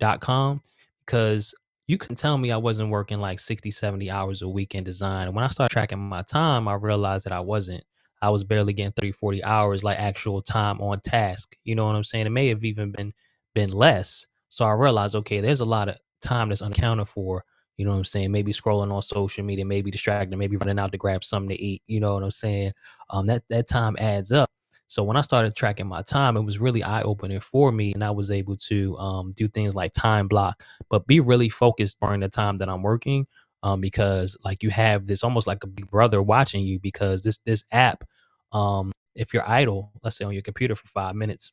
dot 0.00 0.20
com 0.20 0.62
because 1.04 1.54
you 1.86 1.98
can 1.98 2.14
tell 2.14 2.36
me 2.36 2.50
I 2.50 2.56
wasn't 2.56 2.90
working 2.90 3.18
like 3.18 3.40
60, 3.40 3.70
70 3.70 4.10
hours 4.10 4.42
a 4.42 4.48
week 4.48 4.74
in 4.74 4.84
design. 4.84 5.26
And 5.26 5.34
when 5.34 5.44
I 5.44 5.48
started 5.48 5.72
tracking 5.72 5.98
my 5.98 6.22
time, 6.22 6.68
I 6.68 6.74
realized 6.74 7.24
that 7.24 7.32
I 7.32 7.40
wasn't. 7.40 7.82
I 8.20 8.30
was 8.30 8.44
barely 8.44 8.72
getting 8.72 8.92
30, 8.92 9.12
40 9.12 9.44
hours 9.44 9.84
like 9.84 9.98
actual 9.98 10.42
time 10.42 10.80
on 10.80 11.00
task. 11.00 11.56
You 11.64 11.74
know 11.74 11.86
what 11.86 11.94
I'm 11.94 12.04
saying? 12.04 12.26
It 12.26 12.30
may 12.30 12.48
have 12.48 12.64
even 12.64 12.90
been 12.92 13.12
been 13.54 13.70
less. 13.70 14.26
So 14.50 14.64
I 14.64 14.72
realized, 14.72 15.14
okay, 15.14 15.40
there's 15.40 15.60
a 15.60 15.64
lot 15.64 15.88
of 15.88 15.96
time 16.20 16.48
that's 16.48 16.62
unaccounted 16.62 17.08
for 17.08 17.44
you 17.78 17.84
know 17.84 17.92
what 17.92 17.98
I'm 17.98 18.04
saying? 18.04 18.32
Maybe 18.32 18.52
scrolling 18.52 18.92
on 18.92 19.02
social 19.02 19.44
media, 19.44 19.64
maybe 19.64 19.92
distracted, 19.92 20.36
maybe 20.36 20.56
running 20.56 20.80
out 20.80 20.90
to 20.92 20.98
grab 20.98 21.22
something 21.22 21.56
to 21.56 21.62
eat. 21.62 21.80
You 21.86 22.00
know 22.00 22.14
what 22.14 22.24
I'm 22.24 22.32
saying? 22.32 22.72
Um, 23.10 23.26
that 23.28 23.44
that 23.50 23.68
time 23.68 23.96
adds 24.00 24.32
up. 24.32 24.50
So 24.88 25.04
when 25.04 25.16
I 25.16 25.20
started 25.20 25.54
tracking 25.54 25.86
my 25.86 26.02
time, 26.02 26.36
it 26.36 26.42
was 26.42 26.58
really 26.58 26.82
eye 26.82 27.02
opening 27.02 27.40
for 27.40 27.70
me, 27.70 27.92
and 27.92 28.02
I 28.02 28.10
was 28.10 28.30
able 28.30 28.56
to 28.56 28.96
um, 28.98 29.32
do 29.36 29.46
things 29.48 29.76
like 29.76 29.92
time 29.92 30.28
block, 30.28 30.62
but 30.90 31.06
be 31.06 31.20
really 31.20 31.50
focused 31.50 32.00
during 32.00 32.20
the 32.20 32.28
time 32.28 32.58
that 32.58 32.68
I'm 32.68 32.82
working, 32.82 33.26
um, 33.62 33.80
because 33.80 34.36
like 34.44 34.62
you 34.62 34.70
have 34.70 35.06
this 35.06 35.22
almost 35.22 35.46
like 35.46 35.62
a 35.64 35.68
big 35.68 35.90
brother 35.90 36.22
watching 36.22 36.64
you 36.64 36.78
because 36.80 37.22
this 37.22 37.38
this 37.44 37.64
app 37.72 38.04
um, 38.52 38.92
if 39.14 39.34
you're 39.34 39.48
idle, 39.48 39.92
let's 40.02 40.16
say 40.16 40.24
on 40.24 40.32
your 40.32 40.42
computer 40.42 40.74
for 40.74 40.86
five 40.88 41.14
minutes, 41.14 41.52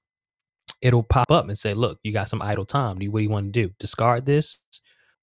it'll 0.82 1.04
pop 1.04 1.32
up 1.32 1.48
and 1.48 1.58
say, 1.58 1.74
"Look, 1.74 2.00
you 2.04 2.14
got 2.14 2.30
some 2.30 2.42
idle 2.42 2.66
time. 2.66 3.00
Do 3.00 3.12
what 3.12 3.20
do 3.20 3.24
you 3.24 3.30
want 3.30 3.54
to 3.54 3.64
do? 3.68 3.74
Discard 3.80 4.26
this, 4.26 4.60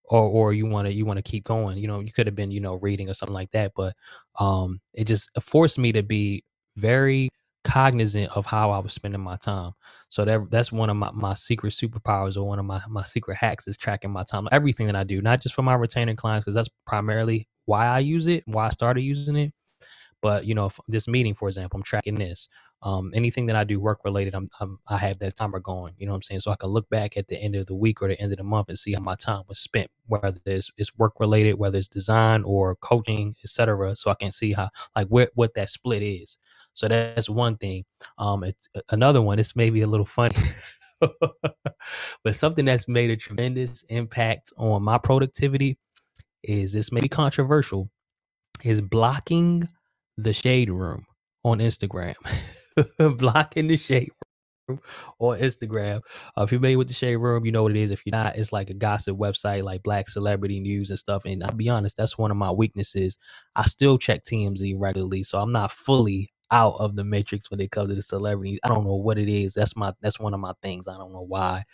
or 0.04 0.22
or 0.22 0.52
you 0.52 0.66
want 0.66 0.86
to 0.88 0.92
you 0.92 1.06
want 1.06 1.18
to 1.18 1.22
keep 1.22 1.44
going? 1.44 1.78
You 1.78 1.88
know, 1.88 2.00
you 2.00 2.12
could 2.12 2.26
have 2.26 2.36
been 2.36 2.50
you 2.50 2.60
know 2.60 2.74
reading 2.74 3.08
or 3.08 3.14
something 3.14 3.34
like 3.34 3.50
that, 3.52 3.72
but 3.76 3.94
um, 4.38 4.80
it 4.94 5.04
just 5.04 5.30
forced 5.40 5.78
me 5.78 5.92
to 5.92 6.02
be 6.02 6.44
very 6.76 7.28
cognizant 7.64 8.30
of 8.32 8.46
how 8.46 8.70
I 8.70 8.78
was 8.78 8.92
spending 8.92 9.20
my 9.20 9.36
time. 9.36 9.72
So 10.08 10.24
that 10.24 10.50
that's 10.50 10.72
one 10.72 10.90
of 10.90 10.96
my, 10.96 11.10
my 11.12 11.34
secret 11.34 11.72
superpowers 11.72 12.36
or 12.36 12.44
one 12.44 12.58
of 12.58 12.64
my, 12.64 12.82
my 12.88 13.04
secret 13.04 13.36
hacks 13.36 13.68
is 13.68 13.76
tracking 13.76 14.10
my 14.10 14.24
time. 14.24 14.48
Everything 14.52 14.86
that 14.86 14.96
I 14.96 15.04
do, 15.04 15.22
not 15.22 15.40
just 15.40 15.54
for 15.54 15.62
my 15.62 15.74
retaining 15.74 16.16
clients, 16.16 16.44
because 16.44 16.54
that's 16.54 16.70
primarily 16.86 17.48
why 17.66 17.86
I 17.86 18.00
use 18.00 18.26
it, 18.26 18.42
why 18.46 18.66
I 18.66 18.70
started 18.70 19.02
using 19.02 19.36
it. 19.36 19.52
But 20.20 20.44
you 20.44 20.54
know, 20.54 20.70
this 20.88 21.08
meeting, 21.08 21.34
for 21.34 21.48
example, 21.48 21.78
I'm 21.78 21.82
tracking 21.82 22.14
this. 22.14 22.48
Um, 22.82 23.12
anything 23.14 23.46
that 23.46 23.54
I 23.54 23.62
do 23.62 23.78
work 23.78 24.00
related, 24.04 24.34
I'm, 24.34 24.50
I'm, 24.58 24.78
i 24.88 24.98
have 24.98 25.20
that 25.20 25.36
timer 25.36 25.60
going. 25.60 25.94
You 25.98 26.06
know 26.06 26.12
what 26.12 26.16
I'm 26.16 26.22
saying? 26.22 26.40
So 26.40 26.50
I 26.50 26.56
can 26.56 26.68
look 26.70 26.88
back 26.90 27.16
at 27.16 27.28
the 27.28 27.40
end 27.40 27.54
of 27.54 27.66
the 27.66 27.76
week 27.76 28.02
or 28.02 28.08
the 28.08 28.20
end 28.20 28.32
of 28.32 28.38
the 28.38 28.44
month 28.44 28.68
and 28.68 28.78
see 28.78 28.92
how 28.92 29.00
my 29.00 29.14
time 29.14 29.42
was 29.48 29.60
spent, 29.60 29.88
whether 30.06 30.38
it's, 30.46 30.70
it's 30.76 30.96
work 30.98 31.12
related, 31.20 31.54
whether 31.54 31.78
it's 31.78 31.86
design 31.86 32.42
or 32.42 32.74
coaching, 32.76 33.36
etc. 33.44 33.94
So 33.94 34.10
I 34.10 34.14
can 34.14 34.32
see 34.32 34.52
how 34.52 34.70
like 34.96 35.06
what 35.08 35.30
what 35.34 35.54
that 35.54 35.68
split 35.68 36.02
is. 36.02 36.38
So 36.74 36.88
that's 36.88 37.28
one 37.28 37.56
thing. 37.56 37.84
Um, 38.18 38.44
it's 38.44 38.68
another 38.90 39.22
one. 39.22 39.38
It's 39.38 39.56
maybe 39.56 39.82
a 39.82 39.86
little 39.86 40.06
funny. 40.06 40.36
but 42.24 42.34
something 42.34 42.64
that's 42.64 42.88
made 42.88 43.10
a 43.10 43.16
tremendous 43.16 43.82
impact 43.88 44.52
on 44.56 44.82
my 44.82 44.98
productivity 44.98 45.76
is 46.42 46.72
this 46.72 46.92
may 46.92 47.00
be 47.00 47.08
controversial 47.08 47.90
is 48.64 48.80
blocking 48.80 49.68
the 50.16 50.32
shade 50.32 50.70
room 50.70 51.04
on 51.44 51.58
Instagram. 51.58 52.14
blocking 53.18 53.68
the 53.68 53.76
shade 53.76 54.10
room 54.68 54.80
on 55.18 55.38
Instagram. 55.38 56.00
Uh, 56.38 56.42
if 56.42 56.52
you're 56.52 56.58
familiar 56.58 56.78
with 56.78 56.88
the 56.88 56.94
shade 56.94 57.16
room, 57.16 57.44
you 57.44 57.52
know 57.52 57.64
what 57.64 57.72
it 57.72 57.78
is. 57.78 57.90
If 57.90 58.04
you're 58.06 58.12
not, 58.12 58.36
it's 58.36 58.52
like 58.52 58.70
a 58.70 58.74
gossip 58.74 59.16
website 59.16 59.64
like 59.64 59.82
black 59.82 60.08
celebrity 60.08 60.60
news 60.60 60.90
and 60.90 60.98
stuff. 60.98 61.22
And 61.24 61.42
I'll 61.44 61.54
be 61.54 61.68
honest, 61.68 61.96
that's 61.96 62.18
one 62.18 62.30
of 62.30 62.36
my 62.36 62.50
weaknesses. 62.50 63.18
I 63.56 63.66
still 63.66 63.98
check 63.98 64.24
TMZ 64.24 64.74
regularly, 64.78 65.24
so 65.24 65.40
I'm 65.40 65.52
not 65.52 65.72
fully 65.72 66.32
out 66.52 66.76
of 66.80 66.96
the 66.96 67.04
matrix 67.04 67.50
when 67.50 67.60
it 67.60 67.72
comes 67.72 67.90
to 67.90 67.96
the 67.96 68.02
celebrities. 68.02 68.60
I 68.64 68.68
don't 68.68 68.84
know 68.84 68.96
what 68.96 69.18
it 69.18 69.28
is. 69.30 69.54
That's 69.54 69.76
my 69.76 69.92
that's 70.02 70.20
one 70.20 70.34
of 70.34 70.40
my 70.40 70.54
things. 70.62 70.88
I 70.88 70.98
don't 70.98 71.12
know 71.14 71.26
why. 71.28 71.64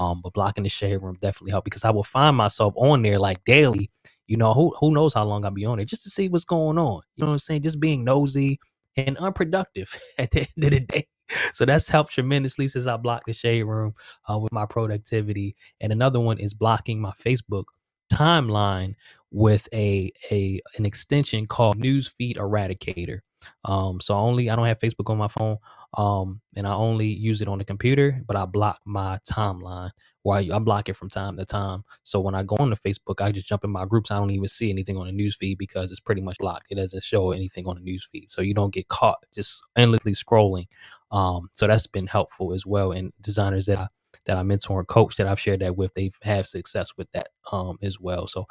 Um, 0.00 0.22
but 0.22 0.34
blocking 0.34 0.64
the 0.64 0.70
shade 0.70 0.98
room 0.98 1.18
definitely 1.20 1.52
helped 1.52 1.66
because 1.66 1.84
I 1.84 1.90
will 1.92 2.04
find 2.04 2.36
myself 2.36 2.74
on 2.76 3.02
there 3.02 3.20
like 3.20 3.44
daily. 3.46 3.90
You 4.28 4.38
know, 4.38 4.54
who 4.54 4.74
who 4.80 4.92
knows 4.92 5.14
how 5.14 5.24
long 5.24 5.46
I'll 5.46 5.52
be 5.52 5.66
on 5.66 5.80
it 5.80 5.86
just 5.86 6.04
to 6.04 6.10
see 6.10 6.28
what's 6.30 6.46
going 6.46 6.78
on. 6.78 7.02
You 7.16 7.22
know 7.24 7.28
what 7.28 7.34
I'm 7.34 7.40
saying? 7.40 7.62
Just 7.62 7.80
being 7.80 8.04
nosy 8.04 8.60
and 8.96 9.18
unproductive 9.18 9.92
at 10.18 10.32
the 10.32 10.40
end 10.40 10.64
of 10.64 10.72
the 10.72 10.80
day. 10.80 11.08
So 11.54 11.66
that's 11.66 11.88
helped 11.88 12.14
tremendously 12.14 12.68
since 12.68 12.86
I 12.86 12.96
blocked 12.98 13.26
the 13.26 13.34
shade 13.34 13.64
room 13.64 13.94
uh, 14.30 14.38
with 14.38 14.52
my 14.52 14.66
productivity. 14.66 15.56
And 15.80 15.92
another 15.92 16.20
one 16.20 16.38
is 16.38 16.54
blocking 16.54 17.00
my 17.00 17.12
Facebook 17.24 17.64
timeline 18.12 18.94
with 19.32 19.68
a 19.74 20.12
a 20.30 20.60
an 20.78 20.86
extension 20.86 21.46
called 21.46 21.78
Newsfeed 21.78 22.36
Eradicator. 22.38 23.20
Um, 23.64 24.00
so 24.00 24.14
only 24.14 24.50
I 24.50 24.56
don't 24.56 24.66
have 24.66 24.78
Facebook 24.78 25.10
on 25.10 25.18
my 25.18 25.28
phone, 25.28 25.58
um, 25.94 26.40
and 26.56 26.66
I 26.66 26.74
only 26.74 27.06
use 27.06 27.42
it 27.42 27.48
on 27.48 27.58
the 27.58 27.64
computer. 27.64 28.22
But 28.26 28.36
I 28.36 28.44
block 28.44 28.80
my 28.84 29.18
timeline, 29.28 29.90
or 30.22 30.36
I, 30.36 30.48
I 30.52 30.58
block 30.58 30.88
it 30.88 30.96
from 30.96 31.10
time 31.10 31.36
to 31.36 31.44
time. 31.44 31.84
So 32.02 32.20
when 32.20 32.34
I 32.34 32.42
go 32.42 32.56
on 32.58 32.70
to 32.70 32.76
Facebook, 32.76 33.20
I 33.20 33.32
just 33.32 33.46
jump 33.46 33.64
in 33.64 33.70
my 33.70 33.84
groups. 33.84 34.10
I 34.10 34.16
don't 34.18 34.30
even 34.30 34.48
see 34.48 34.70
anything 34.70 34.96
on 34.96 35.06
the 35.06 35.12
newsfeed 35.12 35.58
because 35.58 35.90
it's 35.90 36.00
pretty 36.00 36.20
much 36.20 36.38
blocked. 36.38 36.66
It 36.70 36.76
doesn't 36.76 37.02
show 37.02 37.32
anything 37.32 37.66
on 37.66 37.82
the 37.82 37.82
newsfeed, 37.82 38.30
so 38.30 38.42
you 38.42 38.54
don't 38.54 38.74
get 38.74 38.88
caught 38.88 39.18
just 39.32 39.64
endlessly 39.76 40.12
scrolling. 40.12 40.66
Um, 41.10 41.48
so 41.52 41.66
that's 41.66 41.86
been 41.86 42.06
helpful 42.06 42.52
as 42.52 42.66
well. 42.66 42.92
And 42.92 43.12
designers 43.20 43.66
that 43.66 43.78
I 43.78 43.86
that 44.26 44.36
I 44.36 44.42
mentor 44.42 44.78
and 44.78 44.88
coach 44.88 45.16
that 45.16 45.26
I've 45.26 45.40
shared 45.40 45.60
that 45.60 45.76
with, 45.76 45.92
they've 45.94 46.16
had 46.22 46.46
success 46.46 46.92
with 46.96 47.10
that 47.12 47.28
um, 47.52 47.78
as 47.82 48.00
well. 48.00 48.26
So 48.26 48.46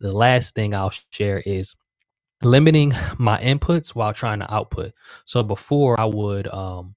the 0.00 0.12
last 0.12 0.54
thing 0.54 0.74
I'll 0.74 0.92
share 1.10 1.42
is 1.44 1.74
limiting 2.42 2.92
my 3.18 3.38
inputs 3.40 3.94
while 3.94 4.12
trying 4.12 4.40
to 4.40 4.54
output. 4.54 4.92
So 5.24 5.42
before 5.42 5.98
I 6.00 6.04
would 6.04 6.46
um 6.48 6.94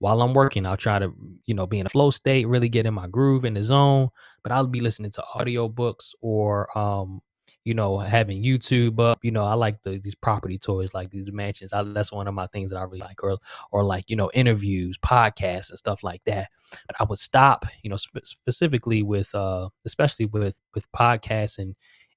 while 0.00 0.22
I'm 0.22 0.32
working, 0.32 0.64
I'll 0.64 0.76
try 0.76 1.00
to, 1.00 1.12
you 1.44 1.54
know, 1.54 1.66
be 1.66 1.80
in 1.80 1.86
a 1.86 1.88
flow 1.88 2.10
state, 2.10 2.46
really 2.46 2.68
get 2.68 2.86
in 2.86 2.94
my 2.94 3.08
groove 3.08 3.44
in 3.44 3.54
the 3.54 3.64
zone, 3.64 4.10
but 4.44 4.52
I'll 4.52 4.66
be 4.66 4.80
listening 4.80 5.10
to 5.12 5.24
audio 5.34 5.68
books 5.68 6.14
or 6.20 6.76
um 6.78 7.20
you 7.64 7.74
know, 7.74 7.98
having 7.98 8.42
YouTube 8.42 9.00
up. 9.00 9.18
You 9.22 9.30
know, 9.30 9.44
I 9.44 9.54
like 9.54 9.82
the, 9.82 9.98
these 9.98 10.14
property 10.14 10.58
tours, 10.58 10.94
like 10.94 11.10
these 11.10 11.30
mansions. 11.32 11.72
I, 11.72 11.82
that's 11.82 12.12
one 12.12 12.28
of 12.28 12.34
my 12.34 12.46
things 12.48 12.70
that 12.70 12.78
I 12.78 12.82
really 12.82 13.00
like, 13.00 13.22
or 13.22 13.36
or 13.72 13.84
like 13.84 14.04
you 14.08 14.16
know, 14.16 14.30
interviews, 14.34 14.98
podcasts, 14.98 15.70
and 15.70 15.78
stuff 15.78 16.02
like 16.02 16.22
that. 16.26 16.48
But 16.86 16.96
I 17.00 17.04
would 17.04 17.18
stop, 17.18 17.66
you 17.82 17.90
know, 17.90 17.96
sp- 18.00 18.24
specifically 18.24 19.02
with, 19.02 19.34
uh, 19.34 19.68
especially 19.84 20.26
with 20.26 20.58
with 20.74 20.90
podcasts 20.92 21.58
and 21.58 21.74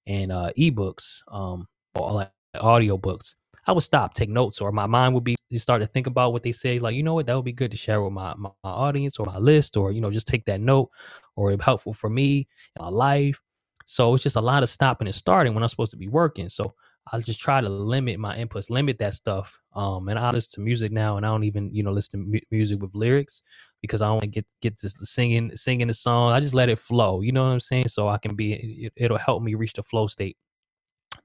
and 0.08 0.32
uh, 0.32 0.52
ebooks, 0.58 1.22
um, 1.30 1.68
or 1.96 2.12
like 2.14 2.32
audio 2.60 2.98
books. 2.98 3.36
I 3.68 3.74
would 3.74 3.84
stop, 3.84 4.14
take 4.16 4.30
notes, 4.30 4.60
or 4.60 4.72
my 4.72 4.88
mind 4.88 5.14
would 5.14 5.24
be 5.24 5.36
start 5.58 5.82
to 5.82 5.88
think 5.88 6.08
about 6.08 6.34
what 6.34 6.44
they 6.44 6.52
say. 6.52 6.80
Like, 6.80 6.96
you 6.96 7.04
know 7.04 7.14
what, 7.14 7.28
that 7.28 7.36
would 7.36 7.46
be 7.46 7.54
good 7.54 7.72
to 7.72 7.78
share 7.78 8.02
with 8.02 8.14
my, 8.14 8.34
my, 8.38 8.50
my 8.64 8.72
audience 8.72 9.20
or 9.20 9.26
my 9.28 9.38
list, 9.38 9.78
or 9.78 9.92
you 9.92 10.02
know, 10.02 10.12
just 10.12 10.28
take 10.28 10.46
that 10.46 10.62
note, 10.62 10.90
or 11.36 11.56
helpful 11.62 11.94
for 11.94 12.10
me 12.10 12.48
in 12.78 12.84
my 12.84 12.90
life. 12.90 13.40
So 13.86 14.14
it's 14.16 14.24
just 14.24 14.36
a 14.38 14.42
lot 14.42 14.64
of 14.64 14.70
stopping 14.70 15.08
and 15.08 15.16
starting 15.16 15.54
when 15.54 15.64
I'm 15.64 15.70
supposed 15.70 15.92
to 15.92 15.98
be 15.98 16.08
working. 16.08 16.50
So 16.50 16.74
I 17.12 17.20
just 17.20 17.40
try 17.40 17.62
to 17.62 17.70
limit 17.70 18.20
my 18.20 18.36
inputs, 18.38 18.70
limit 18.70 19.00
that 19.00 19.14
stuff. 19.14 19.60
Um, 19.76 20.10
and 20.10 20.20
I 20.20 20.32
listen 20.32 20.56
to 20.56 20.62
music 20.62 20.92
now, 20.92 21.18
and 21.18 21.26
I 21.26 21.30
don't 21.30 21.44
even 21.46 21.74
you 21.74 21.84
know 21.84 21.92
listen 21.92 22.22
to 22.22 22.28
mu- 22.28 22.40
music 22.52 22.82
with 22.82 22.96
lyrics 22.96 23.44
because 23.82 24.02
I 24.02 24.10
only 24.10 24.28
get 24.28 24.46
get 24.62 24.80
this 24.82 24.98
singing 25.04 25.56
singing 25.56 25.88
the 25.88 25.94
song. 25.94 26.32
I 26.34 26.40
just 26.40 26.56
let 26.56 26.70
it 26.70 26.80
flow. 26.80 27.22
You 27.22 27.32
know 27.32 27.44
what 27.44 27.52
I'm 27.52 27.60
saying? 27.62 27.90
So 27.90 28.08
I 28.10 28.18
can 28.18 28.36
be 28.36 28.54
it, 28.88 28.94
it'll 28.98 29.18
help 29.18 29.44
me 29.44 29.56
reach 29.56 29.74
the 29.74 29.84
flow 29.84 30.08
state 30.08 30.38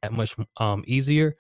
that 0.03 0.13
much 0.13 0.37
um 0.59 0.85
easier, 0.87 1.35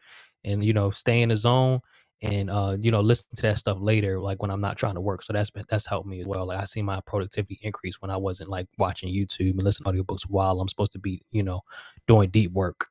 and 0.44 0.64
you 0.64 0.72
know 0.72 0.90
stay 0.90 1.22
in 1.22 1.28
the 1.28 1.36
zone 1.36 1.80
and 2.22 2.50
uh 2.50 2.76
you 2.80 2.90
know 2.90 3.00
listen 3.00 3.26
to 3.36 3.42
that 3.42 3.58
stuff 3.58 3.76
later 3.78 4.18
like 4.18 4.40
when 4.40 4.50
i'm 4.50 4.60
not 4.60 4.78
trying 4.78 4.94
to 4.94 5.00
work. 5.00 5.22
So 5.22 5.32
that's 5.32 5.50
that's 5.68 5.86
helped 5.86 6.08
me 6.08 6.20
as 6.20 6.26
well. 6.26 6.46
Like 6.46 6.60
i 6.60 6.64
see 6.64 6.82
my 6.82 7.00
productivity 7.06 7.58
increase 7.62 8.00
when 8.00 8.10
i 8.10 8.16
wasn't 8.16 8.48
like 8.48 8.66
watching 8.78 9.12
youtube 9.12 9.52
and 9.52 9.62
listening 9.62 9.92
to 9.92 10.02
audiobooks 10.02 10.22
while 10.28 10.60
i'm 10.60 10.68
supposed 10.68 10.92
to 10.92 10.98
be 10.98 11.22
you 11.30 11.42
know 11.42 11.60
doing 12.06 12.30
deep 12.30 12.52
work. 12.52 12.88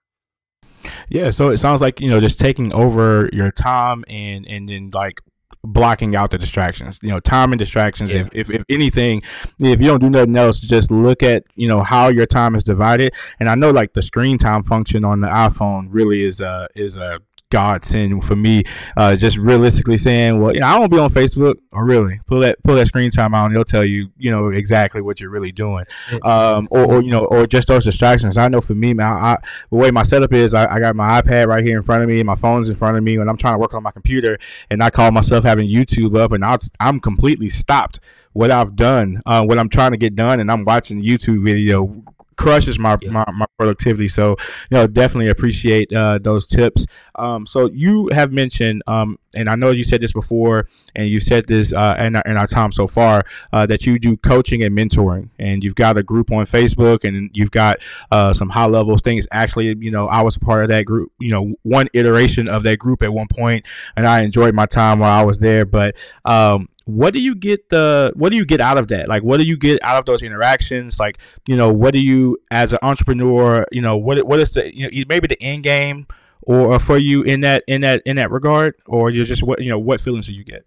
Yeah 1.10 1.32
so 1.32 1.50
it 1.50 1.58
sounds 1.58 1.82
like 1.82 2.00
you 2.00 2.10
know 2.10 2.20
just 2.20 2.40
taking 2.40 2.74
over 2.76 3.30
your 3.34 3.52
time 3.52 4.04
and 4.08 4.46
and 4.48 4.70
then 4.70 4.92
like 4.94 5.22
blocking 5.66 6.16
out 6.16 6.32
the 6.32 6.38
distractions. 6.38 7.00
You 7.02 7.10
know 7.10 7.20
time 7.20 7.52
and 7.52 7.60
distractions 7.60 8.14
yeah. 8.14 8.22
if, 8.22 8.50
if, 8.50 8.50
if 8.50 8.64
anything. 8.70 9.22
If 9.60 9.82
you 9.82 9.88
don't 9.88 10.00
do 10.00 10.10
nothing 10.10 10.36
else 10.36 10.60
just 10.60 10.92
look 10.92 11.24
at 11.24 11.44
you 11.56 11.68
know 11.68 11.82
how 11.82 12.08
your 12.08 12.26
time 12.26 12.56
is 12.56 12.64
divided. 12.64 13.14
And 13.40 13.50
i 13.50 13.56
know 13.56 13.72
like 13.72 13.94
the 13.94 14.02
screen 14.02 14.38
time 14.38 14.64
function 14.64 15.04
on 15.04 15.22
the 15.22 15.28
iphone 15.28 15.88
really 15.90 16.24
is 16.24 16.42
a 16.42 16.68
is 16.76 16.98
a 16.98 17.22
godsend 17.50 18.24
for 18.24 18.36
me. 18.36 18.64
Uh, 18.98 19.16
just 19.16 19.38
realistically 19.38 19.98
saying, 19.98 20.40
well, 20.40 20.54
you 20.54 20.60
know, 20.60 20.68
I 20.68 20.80
won't 20.80 20.92
be 20.92 21.00
on 21.00 21.12
Facebook 21.12 21.56
or 21.72 21.86
really 21.86 22.20
pull 22.28 22.40
that 22.42 22.62
pull 22.64 22.76
that 22.76 22.88
screen 22.88 23.12
time 23.12 23.34
out, 23.34 23.46
and 23.48 23.56
they'll 23.56 23.64
tell 23.64 23.86
you, 23.86 24.10
you 24.18 24.32
know, 24.32 24.50
exactly 24.50 25.02
what 25.02 25.20
you're 25.20 25.30
really 25.30 25.52
doing, 25.52 25.86
um, 26.24 26.68
or, 26.72 26.86
or 26.86 27.02
you 27.02 27.12
know, 27.12 27.26
or 27.26 27.48
just 27.48 27.68
those 27.68 27.86
distractions. 27.86 28.38
I 28.38 28.48
know 28.48 28.62
for 28.62 28.76
me, 28.76 28.94
man, 28.94 29.12
I, 29.12 29.38
the 29.70 29.78
way 29.78 29.92
my 29.92 30.04
setup 30.04 30.34
is, 30.34 30.54
I, 30.54 30.76
I, 30.76 30.80
got 30.80 30.96
my 30.96 31.22
iPad 31.22 31.48
right 31.48 31.64
here 31.64 31.78
in 31.78 31.84
front 31.84 32.04
of 32.04 32.10
me, 32.10 32.22
my 32.24 32.36
phone's 32.36 32.70
in 32.70 32.76
front 32.76 32.98
of 32.98 33.04
me 33.04 33.18
when 33.18 33.30
I'm 33.30 33.38
trying 33.38 33.56
to 33.56 33.60
work 33.60 33.74
on 33.74 33.84
my 33.84 33.92
computer, 33.92 34.38
and 34.70 34.84
I 34.84 34.90
call 34.90 35.12
myself 35.12 35.44
having 35.44 35.68
YouTube 35.68 36.18
up, 36.18 36.32
and 36.32 36.44
i 36.44 36.58
am 36.80 37.00
completely 37.00 37.50
stopped 37.50 38.00
what 38.34 38.52
I've 38.52 38.76
done, 38.76 39.22
uh, 39.26 39.44
what 39.44 39.58
I'm 39.58 39.70
trying 39.70 39.92
to 39.92 39.98
get 39.98 40.14
done, 40.16 40.42
and 40.42 40.52
I'm 40.52 40.66
watching 40.66 41.02
YouTube 41.02 41.44
video 41.44 42.04
crushes 42.38 42.80
my, 42.80 42.98
yeah. 43.02 43.12
my, 43.12 43.26
my 43.34 43.46
productivity. 43.58 44.08
So, 44.08 44.36
you 44.70 44.78
know, 44.78 44.88
definitely 44.88 45.30
appreciate 45.30 45.94
uh, 45.94 46.20
those 46.20 46.48
tips. 46.48 46.86
Um, 47.16 47.48
so 47.48 47.70
you 47.74 48.10
have 48.14 48.32
mentioned, 48.32 48.84
um, 48.88 49.18
and 49.36 49.50
I 49.50 49.56
know 49.56 49.72
you 49.72 49.84
said 49.84 50.02
this 50.02 50.14
before, 50.14 50.68
and 50.96 51.10
you 51.10 51.20
said 51.20 51.48
this 51.48 51.74
uh, 51.74 51.96
in, 52.00 52.16
our, 52.16 52.24
in 52.26 52.38
our 52.38 52.48
time 52.48 52.72
so 52.72 52.88
far, 52.88 53.24
uh, 53.52 53.66
that 53.66 53.86
you 53.86 54.00
do 54.00 54.16
coaching 54.18 54.64
and 54.64 54.78
mentoring, 54.78 55.30
and 55.40 55.64
you've 55.64 55.76
got 55.76 55.98
a 55.98 56.04
group 56.04 56.32
on 56.32 56.46
Facebook, 56.46 57.04
and 57.04 57.30
you've 57.34 57.52
got 57.52 57.80
uh, 58.12 58.34
some 58.34 58.50
high 58.50 58.66
level 58.66 58.98
things. 58.98 59.28
Actually, 59.32 59.76
you 59.80 59.92
know, 59.92 60.08
I 60.08 60.22
was 60.22 60.38
part 60.38 60.64
of 60.64 60.70
that 60.70 60.86
group. 60.86 61.12
You 61.20 61.32
know, 61.32 61.56
one 61.64 61.88
iteration 61.94 62.48
of 62.48 62.64
that 62.64 62.80
group 62.80 63.02
at 63.02 63.14
one 63.14 63.28
point, 63.28 63.66
and 63.98 64.08
I 64.08 64.22
enjoyed 64.22 64.56
my 64.56 64.66
time 64.66 65.00
while 65.00 65.20
I 65.20 65.24
was 65.24 65.38
there. 65.40 65.66
But 65.66 65.96
um, 66.24 66.70
what 66.86 67.14
do 67.14 67.20
you 67.20 67.36
get 67.36 67.70
the 67.70 68.14
what 68.16 68.30
do 68.30 68.36
you 68.36 68.46
get 68.46 68.62
out 68.62 68.78
of 68.78 68.88
that? 68.90 69.10
Like 69.10 69.24
what 69.24 69.38
do 69.38 69.44
you 69.44 69.58
get 69.58 69.84
out 69.84 69.98
of 69.98 70.06
those 70.06 70.24
interactions? 70.24 71.00
Like 71.00 71.20
you 71.48 71.56
know 71.56 71.72
what 71.72 71.94
do 71.94 72.00
you 72.00 72.38
as 72.52 72.74
an 72.74 72.80
entrepreneur 72.82 73.66
you 73.72 73.82
know 73.82 73.98
what 73.98 74.26
what 74.26 74.40
is 74.40 74.54
the 74.54 74.76
you 74.76 74.90
know 74.90 75.06
maybe 75.10 75.28
the 75.28 75.42
end 75.42 75.64
game 75.64 76.08
or, 76.44 76.80
for 76.80 76.98
you 76.98 77.24
in 77.24 77.42
that 77.42 77.64
in 77.68 77.82
that 77.82 78.02
in 78.06 78.16
that 78.18 78.32
regard? 78.32 78.76
Or 78.86 79.10
you're 79.10 79.26
just 79.26 79.44
what 79.44 79.62
you 79.62 79.70
know 79.70 79.80
what 79.80 80.00
feelings 80.00 80.28
do 80.28 80.34
you 80.34 80.44
get? 80.44 80.66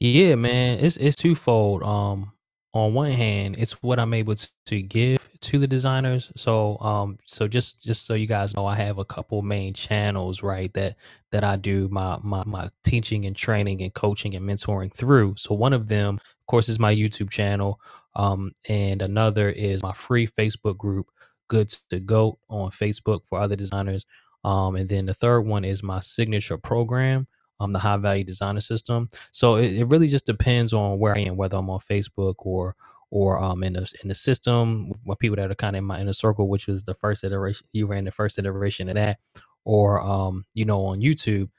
Yeah 0.00 0.34
man 0.34 0.78
it's 0.80 0.96
it's 0.96 1.16
twofold. 1.16 1.82
Um 1.82 2.32
on 2.74 2.94
one 2.94 3.12
hand 3.12 3.54
it's 3.58 3.72
what 3.82 3.98
i'm 3.98 4.14
able 4.14 4.34
to 4.64 4.82
give 4.82 5.18
to 5.42 5.58
the 5.58 5.66
designers. 5.66 6.32
So 6.36 6.78
um 6.80 7.18
so 7.26 7.48
just 7.48 7.82
just 7.82 8.06
so 8.06 8.14
you 8.14 8.26
guys 8.26 8.56
know, 8.56 8.66
I 8.66 8.76
have 8.76 8.98
a 8.98 9.04
couple 9.04 9.42
main 9.42 9.74
channels, 9.74 10.42
right, 10.42 10.72
that 10.74 10.96
that 11.32 11.44
I 11.44 11.56
do 11.56 11.88
my 11.90 12.18
my 12.22 12.44
my 12.46 12.70
teaching 12.84 13.26
and 13.26 13.36
training 13.36 13.82
and 13.82 13.92
coaching 13.94 14.34
and 14.34 14.48
mentoring 14.48 14.94
through. 14.94 15.34
So 15.38 15.54
one 15.54 15.72
of 15.72 15.88
them, 15.88 16.16
of 16.16 16.46
course, 16.46 16.68
is 16.68 16.78
my 16.78 16.94
YouTube 16.94 17.30
channel. 17.30 17.80
Um 18.16 18.52
and 18.68 19.02
another 19.02 19.50
is 19.50 19.82
my 19.82 19.92
free 19.94 20.26
Facebook 20.26 20.78
group, 20.78 21.08
Good 21.48 21.70
to 21.90 22.00
Go 22.00 22.38
on 22.48 22.70
Facebook 22.70 23.22
for 23.28 23.40
other 23.40 23.56
designers. 23.56 24.06
Um 24.44 24.76
and 24.76 24.88
then 24.88 25.06
the 25.06 25.14
third 25.14 25.42
one 25.42 25.64
is 25.64 25.82
my 25.82 26.00
signature 26.00 26.58
program, 26.58 27.26
um 27.60 27.72
the 27.72 27.78
high 27.80 27.96
value 27.98 28.24
designer 28.24 28.60
system. 28.60 29.08
So 29.32 29.56
it, 29.56 29.72
it 29.74 29.84
really 29.86 30.08
just 30.08 30.26
depends 30.26 30.72
on 30.72 30.98
where 30.98 31.16
I 31.16 31.22
am, 31.22 31.36
whether 31.36 31.56
I'm 31.58 31.70
on 31.70 31.80
Facebook 31.80 32.34
or 32.38 32.76
or 33.12 33.40
um 33.40 33.64
in 33.64 33.74
the 33.74 33.92
in 34.02 34.10
the 34.10 34.16
system 34.16 34.92
with 35.06 35.20
people 35.20 35.36
that 35.36 35.52
are 35.52 35.56
kind 35.56 35.76
of 35.76 35.80
in 35.80 35.86
my 35.86 36.00
inner 36.00 36.14
circle, 36.14 36.48
which 36.48 36.68
was 36.68 36.84
the 36.84 36.96
first 36.96 37.24
iteration. 37.24 37.66
You 37.74 37.86
ran 37.88 38.06
the 38.06 38.12
first 38.12 38.40
iteration 38.40 38.90
of 38.90 38.96
that, 38.96 39.20
or 39.66 40.02
um 40.02 40.46
you 40.54 40.66
know 40.66 40.86
on 40.86 41.02
YouTube. 41.02 41.50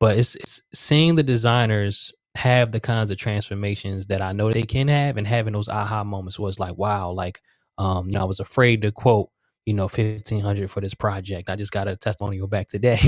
But 0.00 0.18
it's 0.18 0.36
it's 0.36 0.62
seeing 0.74 1.16
the 1.16 1.24
designers 1.24 2.12
have 2.36 2.72
the 2.72 2.80
kinds 2.80 3.10
of 3.10 3.18
transformations 3.18 4.06
that 4.08 4.22
I 4.22 4.32
know 4.32 4.52
they 4.52 4.64
can 4.64 4.88
have, 4.88 5.18
and 5.18 5.26
having 5.26 5.54
those 5.54 5.68
aha 5.68 6.04
moments 6.04 6.38
was 6.38 6.60
like, 6.60 6.76
wow, 6.78 7.12
like 7.12 7.40
um 7.78 8.08
you 8.08 8.14
know 8.14 8.22
I 8.22 8.26
was 8.26 8.40
afraid 8.40 8.82
to 8.82 8.92
quote 8.92 9.30
you 9.66 9.74
know 9.74 9.88
fifteen 9.88 10.40
hundred 10.42 10.70
for 10.70 10.80
this 10.82 10.94
project. 10.94 11.50
I 11.50 11.56
just 11.56 11.72
got 11.72 11.88
a 11.88 11.96
testimonial 11.96 12.48
back 12.48 12.68
today. 12.68 12.98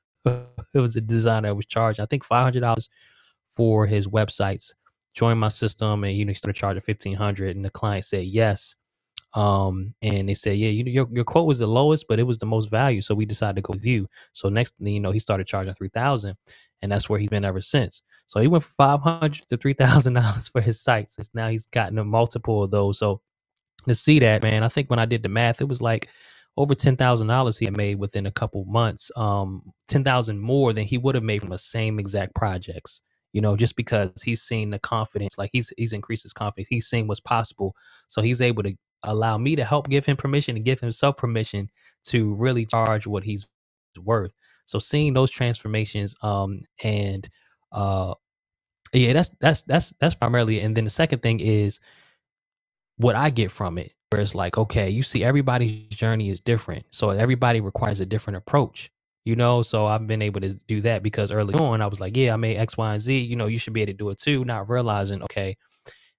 it 0.26 0.80
was 0.80 0.96
a 0.96 1.02
designer 1.02 1.50
that 1.50 1.56
was 1.56 1.66
charged 1.66 2.00
I 2.00 2.06
think 2.06 2.24
five 2.24 2.44
hundred 2.44 2.60
dollars 2.62 2.90
for 3.56 3.86
his 3.86 4.08
websites 4.08 4.72
join 5.14 5.38
my 5.38 5.48
system 5.48 6.04
and 6.04 6.16
you 6.16 6.24
know 6.24 6.30
you 6.30 6.34
started 6.34 6.58
charging 6.58 6.82
1500 6.84 7.56
and 7.56 7.64
the 7.64 7.70
client 7.70 8.04
said 8.04 8.24
yes. 8.26 8.74
Um 9.34 9.94
and 10.02 10.28
they 10.28 10.34
said 10.34 10.58
yeah 10.58 10.68
you 10.68 10.84
your, 10.84 11.08
your 11.10 11.24
quote 11.24 11.46
was 11.46 11.58
the 11.58 11.66
lowest 11.66 12.06
but 12.08 12.20
it 12.20 12.24
was 12.24 12.38
the 12.38 12.46
most 12.46 12.70
value 12.70 13.02
so 13.02 13.14
we 13.16 13.26
decided 13.26 13.56
to 13.56 13.62
go 13.62 13.72
with 13.72 13.86
you. 13.86 14.08
So 14.32 14.48
next 14.48 14.74
you 14.78 15.00
know 15.00 15.10
he 15.10 15.18
started 15.18 15.46
charging 15.46 15.74
3000 15.74 16.36
and 16.82 16.92
that's 16.92 17.08
where 17.08 17.18
he's 17.18 17.30
been 17.30 17.44
ever 17.44 17.60
since. 17.60 18.02
So 18.26 18.40
he 18.40 18.46
went 18.46 18.64
from 18.64 18.74
500 18.76 19.34
to 19.48 19.56
3000 19.56 20.12
dollars 20.14 20.48
for 20.48 20.60
his 20.60 20.80
sites 20.80 21.18
and 21.18 21.28
now 21.34 21.48
he's 21.48 21.66
gotten 21.66 21.98
a 21.98 22.04
multiple 22.04 22.62
of 22.62 22.70
those. 22.70 22.98
So 22.98 23.20
to 23.86 23.94
see 23.94 24.18
that 24.18 24.42
man 24.42 24.62
i 24.62 24.68
think 24.68 24.88
when 24.90 24.98
i 24.98 25.04
did 25.04 25.22
the 25.22 25.28
math 25.28 25.60
it 25.60 25.68
was 25.68 25.82
like 25.82 26.08
over 26.56 26.74
ten 26.74 26.96
thousand 26.96 27.26
dollars 27.26 27.58
he 27.58 27.64
had 27.64 27.76
made 27.76 27.98
within 27.98 28.26
a 28.26 28.32
couple 28.32 28.64
months 28.66 29.10
um 29.16 29.62
ten 29.88 30.04
thousand 30.04 30.38
more 30.38 30.72
than 30.72 30.84
he 30.84 30.98
would 30.98 31.14
have 31.14 31.24
made 31.24 31.40
from 31.40 31.50
the 31.50 31.58
same 31.58 31.98
exact 31.98 32.34
projects 32.34 33.00
you 33.34 33.40
know, 33.40 33.56
just 33.56 33.74
because 33.74 34.22
he's 34.22 34.42
seen 34.42 34.70
the 34.70 34.78
confidence, 34.78 35.36
like 35.36 35.50
he's 35.52 35.72
he's 35.76 35.92
increased 35.92 36.22
his 36.22 36.32
confidence, 36.32 36.68
he's 36.68 36.86
seen 36.86 37.08
what's 37.08 37.18
possible, 37.20 37.74
so 38.06 38.22
he's 38.22 38.40
able 38.40 38.62
to 38.62 38.74
allow 39.02 39.36
me 39.36 39.56
to 39.56 39.64
help 39.64 39.90
give 39.90 40.06
him 40.06 40.16
permission 40.16 40.54
and 40.54 40.64
give 40.64 40.78
himself 40.78 41.16
permission 41.16 41.68
to 42.04 42.32
really 42.34 42.64
charge 42.64 43.08
what 43.08 43.24
he's 43.24 43.46
worth. 44.02 44.32
So 44.66 44.78
seeing 44.78 45.12
those 45.12 45.30
transformations, 45.30 46.14
um, 46.22 46.62
and 46.84 47.28
uh, 47.72 48.14
yeah, 48.92 49.12
that's 49.12 49.30
that's 49.40 49.62
that's 49.62 49.92
that's 49.98 50.14
primarily. 50.14 50.60
And 50.60 50.76
then 50.76 50.84
the 50.84 50.90
second 50.90 51.20
thing 51.20 51.40
is 51.40 51.80
what 52.98 53.16
I 53.16 53.30
get 53.30 53.50
from 53.50 53.78
it, 53.78 53.94
where 54.10 54.22
it's 54.22 54.36
like, 54.36 54.58
okay, 54.58 54.88
you 54.88 55.02
see, 55.02 55.24
everybody's 55.24 55.88
journey 55.88 56.30
is 56.30 56.40
different, 56.40 56.86
so 56.92 57.10
everybody 57.10 57.60
requires 57.60 57.98
a 57.98 58.06
different 58.06 58.36
approach 58.36 58.92
you 59.24 59.36
know 59.36 59.62
so 59.62 59.86
i've 59.86 60.06
been 60.06 60.22
able 60.22 60.40
to 60.40 60.54
do 60.68 60.80
that 60.80 61.02
because 61.02 61.30
early 61.30 61.54
on 61.54 61.80
i 61.80 61.86
was 61.86 62.00
like 62.00 62.16
yeah 62.16 62.32
i 62.32 62.36
made 62.36 62.56
x 62.56 62.76
y 62.76 62.92
and 62.92 63.02
z 63.02 63.18
you 63.18 63.36
know 63.36 63.46
you 63.46 63.58
should 63.58 63.72
be 63.72 63.82
able 63.82 63.92
to 63.92 63.96
do 63.96 64.10
it 64.10 64.18
too 64.18 64.44
not 64.44 64.68
realizing 64.68 65.22
okay 65.22 65.56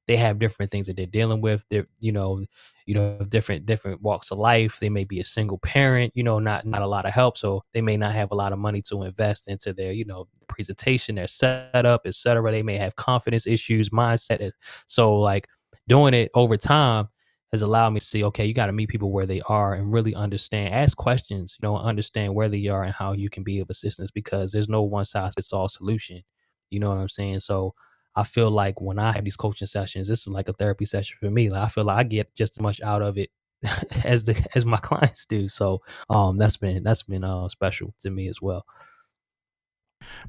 they 0.08 0.18
have 0.18 0.40
different 0.40 0.72
things 0.72 0.88
that 0.88 0.96
they're 0.96 1.06
dealing 1.06 1.42
with 1.42 1.64
they're 1.70 1.88
you 2.00 2.12
know 2.12 2.44
you 2.86 2.94
know 2.94 3.18
different 3.30 3.66
different 3.66 4.02
walks 4.02 4.32
of 4.32 4.38
life 4.38 4.78
they 4.80 4.90
may 4.90 5.04
be 5.04 5.20
a 5.20 5.26
single 5.26 5.58
parent 5.60 6.12
you 6.16 6.24
know 6.24 6.40
not 6.40 6.66
not 6.66 6.82
a 6.82 6.88
lot 6.88 7.06
of 7.06 7.12
help 7.12 7.38
so 7.38 7.64
they 7.74 7.82
may 7.82 7.98
not 7.98 8.14
have 8.14 8.32
a 8.32 8.36
lot 8.36 8.54
of 8.54 8.60
money 8.60 8.82
to 8.82 9.04
invest 9.04 9.48
into 9.48 9.74
their 9.74 9.92
you 9.92 10.06
know 10.06 10.28
presentation 10.48 11.16
their 11.16 11.28
setup 11.28 12.02
etc 12.06 12.52
they 12.52 12.64
may 12.64 12.78
have 12.78 12.96
confidence 12.96 13.48
issues 13.48 13.90
mindset 13.90 14.42
eh, 14.42 14.52
so 14.88 15.16
like 15.16 15.48
doing 15.88 16.14
it 16.14 16.30
over 16.36 16.58
time 16.58 17.08
has 17.52 17.62
allowed 17.62 17.92
me 17.92 18.00
to 18.00 18.06
see, 18.06 18.24
okay, 18.26 18.46
you 18.46 18.54
got 18.54 18.66
to 18.68 18.74
meet 18.74 18.90
people 18.90 19.12
where 19.12 19.26
they 19.26 19.42
are 19.42 19.74
and 19.74 19.92
really 19.94 20.14
understand, 20.16 20.74
ask 20.74 20.98
questions, 20.98 21.58
you 21.62 21.68
know, 21.68 21.78
understand 21.78 22.34
where 22.36 22.50
they 22.50 22.68
are 22.68 22.84
and 22.84 22.94
how 22.94 23.14
you 23.14 23.30
can 23.30 23.44
be 23.44 23.60
of 23.60 23.70
assistance 23.70 24.12
because 24.12 24.52
there's 24.52 24.70
no 24.70 24.82
one 24.84 25.06
size 25.06 25.34
fits 25.36 25.54
all 25.54 25.70
solution. 25.70 26.22
You 26.70 26.80
know 26.80 26.90
what 26.90 26.98
I'm 26.98 27.10
saying? 27.10 27.42
So 27.42 27.74
I 28.16 28.24
feel 28.24 28.50
like 28.50 28.82
when 28.82 29.00
I 29.00 29.12
have 29.12 29.24
these 29.24 29.36
coaching 29.36 29.68
sessions, 29.68 30.08
this 30.08 30.22
is 30.22 30.28
like 30.28 30.50
a 30.50 30.54
therapy 30.54 30.86
session 30.86 31.18
for 31.20 31.30
me. 31.30 31.50
Like 31.50 31.66
I 31.66 31.70
feel 31.70 31.86
like 31.86 31.98
I 31.98 32.04
get 32.04 32.34
just 32.36 32.58
as 32.58 32.62
much 32.62 32.82
out 32.82 33.02
of 33.02 33.18
it 33.18 33.30
as 34.06 34.24
the 34.26 34.46
as 34.56 34.66
my 34.66 34.78
clients 34.82 35.26
do. 35.26 35.48
So 35.50 35.82
um 36.10 36.38
that's 36.38 36.58
been 36.58 36.84
that's 36.84 37.04
been 37.04 37.24
uh 37.24 37.48
special 37.50 37.94
to 38.02 38.10
me 38.10 38.28
as 38.28 38.42
well. 38.42 38.66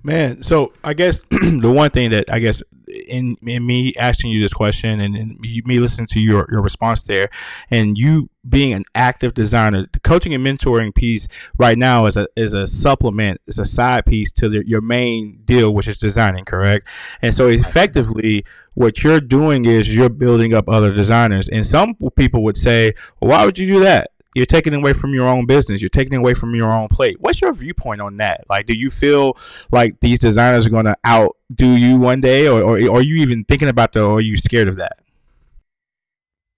Man, 0.02 0.42
so 0.42 0.72
I 0.84 0.94
guess 0.94 1.22
the 1.30 1.70
one 1.70 1.90
thing 1.90 2.10
that 2.10 2.32
I 2.32 2.38
guess 2.38 2.62
in 3.08 3.36
in 3.42 3.66
me 3.66 3.94
asking 3.96 4.30
you 4.30 4.40
this 4.40 4.54
question 4.54 5.00
and, 5.00 5.16
and 5.16 5.40
me 5.40 5.80
listening 5.80 6.06
to 6.08 6.20
your 6.20 6.46
your 6.50 6.62
response 6.62 7.02
there, 7.02 7.28
and 7.70 7.98
you 7.98 8.30
being 8.48 8.72
an 8.72 8.84
active 8.94 9.34
designer, 9.34 9.86
the 9.92 10.00
coaching 10.00 10.32
and 10.32 10.46
mentoring 10.46 10.94
piece 10.94 11.26
right 11.58 11.76
now 11.76 12.06
is 12.06 12.16
a 12.16 12.28
is 12.36 12.52
a 12.52 12.66
supplement, 12.66 13.40
is 13.46 13.58
a 13.58 13.64
side 13.64 14.06
piece 14.06 14.30
to 14.32 14.48
the, 14.48 14.66
your 14.66 14.80
main 14.80 15.40
deal, 15.44 15.74
which 15.74 15.88
is 15.88 15.98
designing, 15.98 16.44
correct? 16.44 16.86
And 17.20 17.34
so 17.34 17.48
effectively, 17.48 18.44
what 18.74 19.02
you're 19.02 19.20
doing 19.20 19.64
is 19.64 19.94
you're 19.94 20.08
building 20.08 20.54
up 20.54 20.68
other 20.68 20.92
designers, 20.92 21.48
and 21.48 21.66
some 21.66 21.96
people 22.16 22.44
would 22.44 22.56
say, 22.56 22.94
well, 23.20 23.30
"Why 23.30 23.44
would 23.44 23.58
you 23.58 23.66
do 23.66 23.80
that?" 23.80 24.10
You're 24.36 24.44
taking 24.44 24.74
away 24.74 24.92
from 24.92 25.14
your 25.14 25.26
own 25.26 25.46
business. 25.46 25.80
You're 25.80 25.88
taking 25.88 26.14
away 26.14 26.34
from 26.34 26.54
your 26.54 26.70
own 26.70 26.88
plate. 26.88 27.16
What's 27.20 27.40
your 27.40 27.54
viewpoint 27.54 28.02
on 28.02 28.18
that? 28.18 28.44
Like, 28.50 28.66
do 28.66 28.76
you 28.76 28.90
feel 28.90 29.38
like 29.72 29.98
these 30.00 30.18
designers 30.18 30.66
are 30.66 30.70
going 30.70 30.84
to 30.84 30.94
outdo 31.06 31.66
you 31.66 31.96
one 31.96 32.20
day, 32.20 32.46
or, 32.46 32.60
or, 32.60 32.78
or 32.78 32.98
are 32.98 33.02
you 33.02 33.14
even 33.16 33.44
thinking 33.44 33.68
about 33.68 33.92
that, 33.94 34.02
or 34.02 34.18
are 34.18 34.20
you 34.20 34.36
scared 34.36 34.68
of 34.68 34.76
that? 34.76 34.98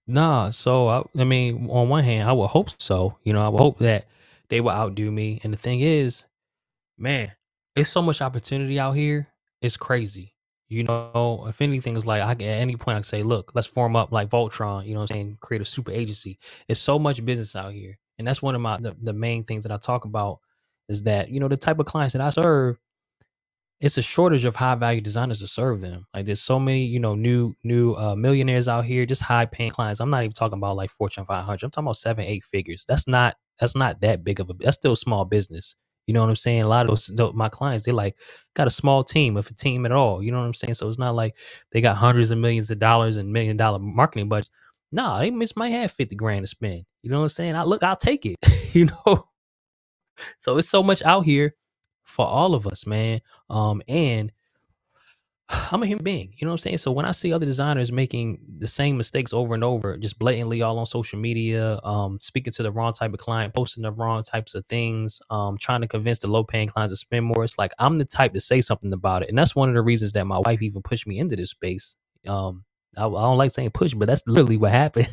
Nah. 0.07 0.51
So 0.51 0.89
I, 0.89 1.03
I 1.17 1.23
mean, 1.23 1.69
on 1.69 1.87
one 1.87 2.03
hand, 2.03 2.27
I 2.27 2.33
would 2.33 2.47
hope 2.47 2.69
so. 2.79 3.17
You 3.23 3.31
know, 3.31 3.45
I 3.45 3.47
would 3.47 3.59
hope 3.59 3.79
that 3.79 4.07
they 4.49 4.59
will 4.59 4.71
outdo 4.71 5.09
me. 5.09 5.39
And 5.45 5.53
the 5.53 5.57
thing 5.57 5.79
is, 5.79 6.25
man, 6.97 7.31
it's 7.77 7.89
so 7.89 8.01
much 8.01 8.21
opportunity 8.21 8.77
out 8.77 8.97
here. 8.97 9.27
It's 9.61 9.77
crazy. 9.77 10.33
You 10.69 10.83
know, 10.83 11.45
if 11.49 11.61
anything, 11.61 11.95
is 11.97 12.05
like 12.05 12.21
I 12.21 12.35
can, 12.35 12.47
at 12.47 12.59
any 12.61 12.75
point 12.75 12.95
I 12.97 12.99
can 12.99 13.07
say, 13.07 13.23
look, 13.23 13.51
let's 13.55 13.67
form 13.67 13.95
up 13.95 14.11
like 14.11 14.29
Voltron. 14.29 14.85
You 14.85 14.93
know, 14.93 14.99
what 14.99 15.09
I'm 15.11 15.15
saying, 15.15 15.37
create 15.41 15.61
a 15.63 15.65
super 15.65 15.91
agency. 15.91 16.37
It's 16.67 16.79
so 16.79 16.99
much 16.99 17.25
business 17.25 17.55
out 17.55 17.73
here, 17.73 17.97
and 18.19 18.27
that's 18.27 18.43
one 18.43 18.53
of 18.53 18.61
my 18.61 18.77
the, 18.79 18.95
the 19.01 19.13
main 19.13 19.43
things 19.43 19.63
that 19.63 19.71
I 19.71 19.77
talk 19.77 20.05
about 20.05 20.39
is 20.87 21.03
that 21.03 21.29
you 21.29 21.39
know 21.39 21.47
the 21.47 21.57
type 21.57 21.79
of 21.79 21.87
clients 21.87 22.13
that 22.13 22.21
I 22.21 22.29
serve. 22.29 22.77
It's 23.81 23.97
a 23.97 24.01
shortage 24.01 24.43
of 24.43 24.57
high 24.57 24.75
value 24.75 24.99
designers 24.99 25.39
to 25.39 25.47
serve 25.47 25.79
them. 25.79 26.05
Like 26.13 26.25
there's 26.25 26.41
so 26.41 26.59
many, 26.59 26.83
you 26.83 26.99
know, 26.99 27.15
new 27.15 27.55
new 27.63 27.93
uh, 27.93 28.13
millionaires 28.13 28.67
out 28.67 28.83
here, 28.83 29.05
just 29.05 29.21
high 29.21 29.45
paying 29.45 29.71
clients. 29.71 30.01
I'm 30.01 30.09
not 30.09 30.23
even 30.23 30.33
talking 30.33 30.57
about 30.57 30.75
like 30.75 30.91
Fortune 30.91 31.25
500. 31.25 31.63
I'm 31.63 31.71
talking 31.71 31.87
about 31.87 31.95
seven, 31.97 32.25
eight 32.25 32.43
figures. 32.43 32.85
That's 32.87 33.07
not 33.07 33.37
that's 33.59 33.75
not 33.75 34.01
that 34.01 34.23
big 34.23 34.39
of 34.41 34.49
a. 34.49 34.53
That's 34.53 34.77
still 34.77 34.97
small 34.97 35.23
business. 35.25 35.75
You 36.09 36.13
know 36.15 36.21
what 36.21 36.29
I'm 36.31 36.37
saying? 36.37 36.63
A 36.63 36.69
lot 36.69 36.89
of 36.89 37.05
those, 37.15 37.35
my 37.35 37.49
clients, 37.49 37.85
they 37.85 37.93
like 37.93 38.17
got 38.55 38.67
a 38.67 38.71
small 38.71 39.05
team, 39.05 39.37
if 39.37 39.51
a 39.51 39.55
team 39.55 39.85
at 39.85 39.93
all. 39.93 40.23
You 40.23 40.33
know 40.33 40.39
what 40.39 40.47
I'm 40.47 40.55
saying? 40.55 40.75
So 40.75 40.89
it's 40.89 40.99
not 40.99 41.15
like 41.15 41.35
they 41.71 41.81
got 41.81 41.97
hundreds 41.97 42.31
of 42.31 42.39
millions 42.39 42.71
of 42.71 42.79
dollars 42.79 43.17
and 43.17 43.33
million 43.33 43.57
dollar 43.57 43.79
marketing 43.79 44.29
budgets. 44.29 44.51
Nah, 44.91 45.19
they 45.21 45.31
just 45.31 45.57
might 45.57 45.69
have 45.71 45.93
50 45.93 46.15
grand 46.17 46.43
to 46.43 46.47
spend. 46.49 46.85
You 47.03 47.11
know 47.11 47.19
what 47.19 47.25
I'm 47.25 47.29
saying? 47.29 47.55
I 47.55 47.63
look, 47.63 47.83
I'll 47.83 47.97
take 47.97 48.25
it. 48.27 48.37
you 48.75 48.87
know? 49.07 49.27
So 50.39 50.57
it's 50.57 50.69
so 50.69 50.83
much 50.83 51.01
out 51.03 51.25
here 51.25 51.55
for 52.05 52.25
all 52.25 52.55
of 52.55 52.67
us, 52.67 52.85
man. 52.85 53.21
Um, 53.49 53.81
and 53.87 54.31
I'm 55.71 55.83
a 55.83 55.87
human 55.87 56.03
being, 56.03 56.33
you 56.37 56.45
know 56.45 56.51
what 56.51 56.55
I'm 56.55 56.59
saying? 56.59 56.77
So 56.79 56.91
when 56.91 57.05
I 57.05 57.11
see 57.11 57.33
other 57.33 57.45
designers 57.45 57.91
making 57.91 58.39
the 58.59 58.67
same 58.67 58.97
mistakes 58.97 59.33
over 59.33 59.55
and 59.55 59.63
over, 59.63 59.97
just 59.97 60.19
blatantly 60.19 60.63
all 60.63 60.79
on 60.79 60.87
social 60.87 61.19
media, 61.19 61.79
um, 61.83 62.19
speaking 62.21 62.53
to 62.53 62.63
the 62.63 62.71
wrong 62.71 62.93
type 62.93 63.13
of 63.13 63.19
client, 63.19 63.53
posting 63.55 63.83
the 63.83 63.91
wrong 63.93 64.23
types 64.23 64.55
of 64.55 64.65
things, 64.67 65.21
um, 65.31 65.57
trying 65.59 65.81
to 65.81 65.87
convince 65.89 66.19
the 66.19 66.27
low 66.27 66.43
paying 66.43 66.69
clients 66.69 66.93
to 66.93 66.97
spend 66.97 67.25
more, 67.25 67.43
it's 67.45 67.59
like 67.59 67.73
I'm 67.79 67.99
the 67.99 68.05
type 68.05 68.33
to 68.33 68.41
say 68.41 68.61
something 68.61 68.93
about 68.93 69.23
it. 69.23 69.29
And 69.29 69.37
that's 69.37 69.55
one 69.55 69.69
of 69.69 69.75
the 69.75 69.83
reasons 69.83 70.13
that 70.13 70.25
my 70.27 70.39
wife 70.45 70.61
even 70.61 70.83
pushed 70.83 71.07
me 71.07 71.19
into 71.19 71.37
this 71.37 71.51
space. 71.51 71.95
Um, 72.27 72.65
I, 72.97 73.05
I 73.05 73.09
don't 73.09 73.37
like 73.39 73.51
saying 73.51 73.71
push, 73.71 73.93
but 73.95 74.07
that's 74.07 74.23
literally 74.27 74.57
what 74.57 74.71
happened. 74.71 75.09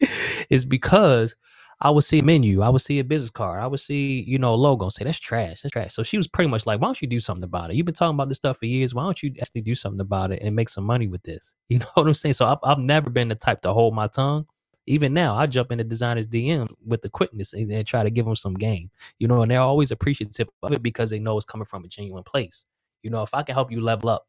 is 0.50 0.64
because 0.64 1.36
I 1.80 1.90
would 1.90 2.02
see 2.02 2.18
a 2.18 2.24
menu, 2.24 2.60
I 2.60 2.70
would 2.70 2.80
see 2.82 2.98
a 2.98 3.04
business 3.04 3.30
card, 3.30 3.62
I 3.62 3.66
would 3.68 3.78
see, 3.78 4.24
you 4.26 4.38
know, 4.38 4.54
a 4.54 4.56
logo 4.56 4.86
and 4.86 4.92
say, 4.92 5.04
that's 5.04 5.18
trash, 5.18 5.62
that's 5.62 5.72
trash. 5.72 5.94
So 5.94 6.02
she 6.02 6.16
was 6.16 6.26
pretty 6.26 6.50
much 6.50 6.66
like, 6.66 6.80
why 6.80 6.88
don't 6.88 7.00
you 7.00 7.06
do 7.06 7.20
something 7.20 7.44
about 7.44 7.70
it? 7.70 7.76
You've 7.76 7.86
been 7.86 7.94
talking 7.94 8.16
about 8.16 8.28
this 8.28 8.38
stuff 8.38 8.58
for 8.58 8.66
years. 8.66 8.94
Why 8.94 9.04
don't 9.04 9.22
you 9.22 9.32
actually 9.40 9.60
do 9.60 9.76
something 9.76 10.00
about 10.00 10.32
it 10.32 10.42
and 10.42 10.56
make 10.56 10.68
some 10.68 10.84
money 10.84 11.06
with 11.06 11.22
this? 11.22 11.54
You 11.68 11.78
know 11.78 11.86
what 11.94 12.06
I'm 12.06 12.14
saying? 12.14 12.32
So 12.32 12.46
I've, 12.46 12.58
I've 12.64 12.78
never 12.78 13.10
been 13.10 13.28
the 13.28 13.34
type 13.34 13.60
to 13.62 13.72
hold 13.72 13.94
my 13.94 14.08
tongue. 14.08 14.46
Even 14.86 15.12
now, 15.12 15.36
I 15.36 15.46
jump 15.46 15.70
into 15.70 15.84
designers' 15.84 16.26
DM 16.26 16.68
with 16.84 17.02
the 17.02 17.10
quickness 17.10 17.52
and, 17.52 17.70
and 17.70 17.86
try 17.86 18.02
to 18.02 18.10
give 18.10 18.24
them 18.24 18.34
some 18.34 18.54
game, 18.54 18.90
you 19.18 19.28
know, 19.28 19.42
and 19.42 19.50
they're 19.50 19.60
always 19.60 19.90
appreciative 19.90 20.48
of 20.62 20.72
it 20.72 20.82
because 20.82 21.10
they 21.10 21.18
know 21.18 21.36
it's 21.36 21.44
coming 21.44 21.66
from 21.66 21.84
a 21.84 21.88
genuine 21.88 22.24
place. 22.24 22.64
You 23.02 23.10
know, 23.10 23.22
if 23.22 23.34
I 23.34 23.42
can 23.42 23.54
help 23.54 23.70
you 23.70 23.82
level 23.82 24.08
up 24.08 24.26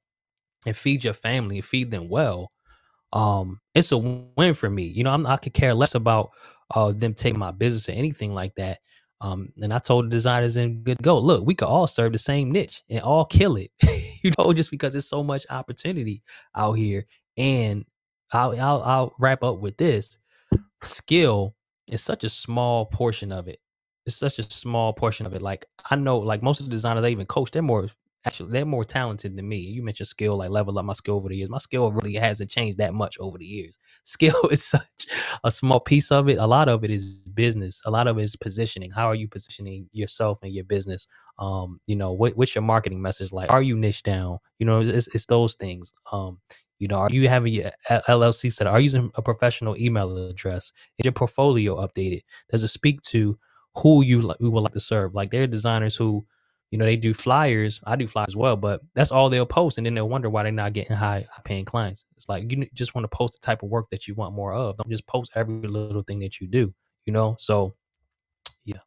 and 0.66 0.76
feed 0.76 1.06
your 1.06 1.14
family 1.14 1.58
and 1.58 1.66
feed 1.66 1.92
them 1.92 2.10
well, 2.10 2.52
um, 3.14 3.62
it's 3.74 3.92
a 3.94 3.98
win 3.98 4.54
for 4.54 4.70
me. 4.70 4.84
You 4.84 5.06
know, 5.06 5.12
I'm, 5.12 5.26
I 5.26 5.38
could 5.38 5.54
care 5.54 5.74
less 5.74 5.96
about 5.96 6.32
uh, 6.72 6.92
them 6.92 7.14
taking 7.14 7.40
my 7.40 7.52
business 7.52 7.90
or 7.90 7.94
anything 7.94 8.34
like 8.34 8.56
that. 8.56 8.80
Um, 9.22 9.52
and 9.62 9.74
I 9.74 9.80
told 9.80 10.06
the 10.06 10.10
designers 10.10 10.56
in 10.58 10.82
good 10.82 11.02
go, 11.02 11.20
look, 11.20 11.46
we 11.46 11.54
could 11.54 11.68
all 11.68 11.88
serve 11.88 12.14
the 12.14 12.18
same 12.18 12.52
niche 12.52 12.84
and 12.90 13.02
all 13.02 13.26
kill 13.26 13.58
it, 13.58 13.72
you 14.24 14.32
know, 14.38 14.54
just 14.54 14.72
because 14.72 14.94
there's 14.94 15.10
so 15.10 15.24
much 15.24 15.46
opportunity 15.50 16.24
out 16.56 16.74
here. 16.74 17.06
And 17.38 17.86
I'll, 18.32 18.52
I'll, 18.60 18.82
I'll 18.84 19.16
wrap 19.20 19.44
up 19.44 19.60
with 19.60 19.76
this 19.78 20.18
skill 20.84 21.56
is 21.92 22.02
such 22.02 22.24
a 22.24 22.30
small 22.30 22.86
portion 22.86 23.32
of 23.32 23.48
it. 23.48 23.60
It's 24.06 24.16
such 24.16 24.40
a 24.40 24.50
small 24.50 24.94
portion 24.94 25.26
of 25.26 25.34
it. 25.34 25.42
Like 25.42 25.66
I 25.90 25.96
know, 25.96 26.18
like 26.18 26.42
most 26.42 26.60
of 26.60 26.66
the 26.66 26.72
designers 26.72 27.04
I 27.04 27.10
even 27.10 27.26
coach, 27.26 27.52
they're 27.52 27.62
more 27.62 27.90
actually 28.26 28.52
they're 28.52 28.66
more 28.66 28.86
talented 28.86 29.36
than 29.36 29.48
me. 29.48 29.58
You 29.58 29.84
mentioned 29.84 30.08
skill, 30.08 30.38
like 30.38 30.50
level 30.50 30.78
up 30.78 30.86
my 30.86 30.94
skill 30.94 31.16
over 31.16 31.30
the 31.30 31.38
years. 31.38 31.50
My 31.50 31.58
skill 31.58 31.92
really 31.92 32.16
hasn't 32.16 32.50
changed 32.50 32.78
that 32.80 32.94
much 32.94 33.18
over 33.20 33.38
the 33.38 33.46
years. 33.46 33.80
Skill 34.04 34.50
is 34.52 34.64
such 34.64 35.08
a 35.44 35.52
small 35.52 35.80
piece 35.80 36.12
of 36.12 36.28
it. 36.30 36.38
A 36.38 36.48
lot 36.48 36.68
of 36.68 36.84
it 36.84 36.92
is 36.92 37.20
business. 37.34 37.82
A 37.86 37.92
lot 37.92 38.08
of 38.08 38.18
it 38.18 38.24
is 38.24 38.36
positioning. 38.36 38.92
How 38.92 39.08
are 39.08 39.16
you 39.16 39.28
positioning 39.28 39.88
yourself 39.94 40.40
and 40.42 40.54
your 40.54 40.66
business? 40.66 41.08
Um, 41.38 41.80
you 41.88 41.96
know, 41.96 42.12
what, 42.12 42.36
what's 42.36 42.56
your 42.56 42.64
marketing 42.64 43.02
message 43.02 43.32
like? 43.32 43.52
Are 43.52 43.62
you 43.62 43.78
niche 43.78 44.04
down? 44.04 44.40
You 44.58 44.66
know, 44.66 44.82
it's, 44.82 45.08
it's 45.08 45.26
those 45.26 45.56
things. 45.56 45.94
Um, 46.12 46.40
you 46.80 46.88
know, 46.88 46.96
are 46.96 47.10
you 47.10 47.28
having 47.30 47.54
your 47.54 47.72
LLC 47.90 48.54
set? 48.54 48.68
Are 48.68 48.80
you 48.80 48.86
using 48.86 49.12
a 49.16 49.22
professional 49.22 49.78
email 49.78 50.30
address? 50.30 50.72
Is 50.98 51.06
your 51.06 51.12
portfolio 51.12 51.76
updated? 51.76 52.22
Does 52.50 52.64
it 52.64 52.70
speak 52.70 53.02
to 53.04 53.38
who 53.76 54.04
you 54.04 54.22
like, 54.22 54.38
who 54.40 54.50
would 54.52 54.62
like 54.62 54.74
to 54.74 54.80
serve? 54.80 55.14
Like 55.14 55.30
there 55.30 55.44
are 55.44 55.48
designers 55.48 55.96
who, 55.96 56.26
you 56.72 56.78
know, 56.78 56.86
they 56.86 56.96
do 56.96 57.14
flyers. 57.14 57.80
I 57.86 57.96
do 57.96 58.08
flyers 58.08 58.30
as 58.30 58.36
well, 58.36 58.56
but 58.56 58.82
that's 58.94 59.12
all 59.12 59.30
they'll 59.30 59.46
post, 59.46 59.78
and 59.78 59.86
then 59.86 59.96
they'll 59.96 60.10
wonder 60.10 60.30
why 60.30 60.44
they're 60.44 60.52
not 60.52 60.74
getting 60.74 60.96
high, 60.96 61.26
high 61.32 61.42
paying 61.44 61.66
clients. 61.66 62.06
It's 62.16 62.30
like 62.30 62.52
you 62.52 62.68
just 62.74 62.94
want 62.94 63.04
to 63.10 63.16
post 63.16 63.34
the 63.34 63.46
type 63.46 63.64
of 63.64 63.70
work 63.70 63.88
that 63.90 64.08
you 64.08 64.14
want 64.14 64.36
more 64.36 64.54
of. 64.54 64.78
Don't 64.78 64.90
just 64.90 65.08
post 65.08 65.32
every 65.36 65.68
little 65.68 66.04
thing 66.04 66.20
that 66.20 66.40
you 66.40 66.48
do. 66.48 66.74
You 67.06 67.14
know, 67.14 67.36
so 67.40 67.74
yeah. 68.66 68.78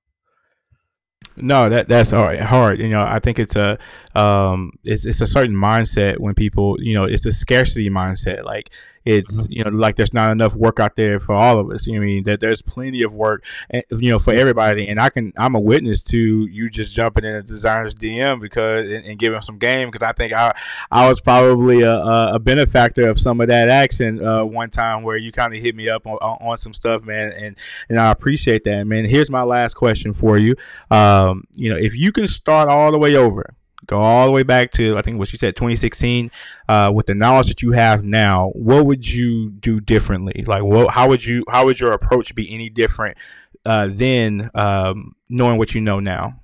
no, 1.36 1.68
that 1.68 1.88
that's 1.88 2.10
hard. 2.10 2.38
Hard, 2.38 2.78
you 2.78 2.88
know. 2.88 3.02
I 3.02 3.18
think 3.18 3.40
it's 3.40 3.56
a 3.56 3.78
um, 4.14 4.72
it's 4.84 5.04
it's 5.04 5.20
a 5.20 5.26
certain 5.26 5.56
mindset 5.56 6.18
when 6.18 6.34
people, 6.34 6.80
you 6.80 6.94
know, 6.94 7.04
it's 7.04 7.26
a 7.26 7.32
scarcity 7.32 7.90
mindset. 7.90 8.44
Like 8.44 8.70
it's 9.04 9.42
mm-hmm. 9.42 9.52
you 9.52 9.64
know 9.64 9.70
like 9.70 9.96
there's 9.96 10.14
not 10.14 10.30
enough 10.30 10.54
work 10.54 10.80
out 10.80 10.96
there 10.96 11.20
for 11.20 11.34
all 11.34 11.58
of 11.58 11.70
us. 11.70 11.86
You 11.86 11.94
know 11.94 12.02
I 12.02 12.06
mean 12.06 12.24
that 12.24 12.40
there's 12.40 12.62
plenty 12.62 13.02
of 13.02 13.12
work, 13.12 13.44
you 13.72 14.10
know, 14.10 14.18
for 14.18 14.32
everybody. 14.32 14.88
And 14.88 15.00
I 15.00 15.10
can 15.10 15.32
I'm 15.36 15.54
a 15.54 15.60
witness 15.60 16.02
to 16.04 16.18
you 16.18 16.70
just 16.70 16.92
jumping 16.92 17.24
in 17.24 17.34
a 17.34 17.42
designer's 17.42 17.94
DM 17.94 18.40
because 18.40 18.90
and, 18.90 19.04
and 19.04 19.18
giving 19.18 19.40
some 19.40 19.58
game 19.58 19.90
because 19.90 20.06
I 20.06 20.12
think 20.12 20.32
I 20.32 20.54
I 20.90 21.08
was 21.08 21.20
probably 21.20 21.82
a, 21.82 21.94
a 21.94 22.38
benefactor 22.38 23.08
of 23.08 23.18
some 23.18 23.40
of 23.40 23.48
that 23.48 23.68
action 23.68 24.24
uh, 24.24 24.44
one 24.44 24.70
time 24.70 25.02
where 25.02 25.16
you 25.16 25.32
kind 25.32 25.54
of 25.54 25.62
hit 25.62 25.74
me 25.74 25.88
up 25.88 26.06
on, 26.06 26.16
on 26.16 26.56
some 26.56 26.74
stuff, 26.74 27.02
man, 27.02 27.32
and 27.38 27.58
and 27.88 27.98
I 27.98 28.10
appreciate 28.10 28.64
that, 28.64 28.86
man. 28.86 29.04
Here's 29.04 29.30
my 29.30 29.42
last 29.42 29.74
question 29.74 30.12
for 30.12 30.38
you. 30.38 30.54
Um, 30.90 31.44
you 31.52 31.70
know, 31.70 31.76
if 31.76 31.96
you 31.96 32.12
can 32.12 32.26
start 32.26 32.68
all 32.68 32.92
the 32.92 32.98
way 32.98 33.16
over 33.16 33.54
go 33.86 33.98
all 33.98 34.26
the 34.26 34.32
way 34.32 34.42
back 34.42 34.70
to 34.72 34.96
I 34.96 35.02
think 35.02 35.18
what 35.18 35.32
you 35.32 35.38
said 35.38 35.56
2016 35.56 36.30
uh, 36.68 36.92
with 36.94 37.06
the 37.06 37.14
knowledge 37.14 37.48
that 37.48 37.62
you 37.62 37.72
have 37.72 38.04
now 38.04 38.50
what 38.50 38.86
would 38.86 39.08
you 39.08 39.50
do 39.50 39.80
differently? 39.80 40.44
Like 40.46 40.62
what 40.62 40.92
how 40.92 41.08
would 41.08 41.24
you 41.24 41.44
how 41.48 41.64
would 41.64 41.80
your 41.80 41.92
approach 41.92 42.34
be 42.34 42.52
any 42.52 42.68
different 42.68 43.18
uh, 43.64 43.88
than 43.90 44.50
um, 44.54 45.14
knowing 45.28 45.58
what 45.58 45.74
you 45.74 45.80
know 45.80 46.00
now? 46.00 46.40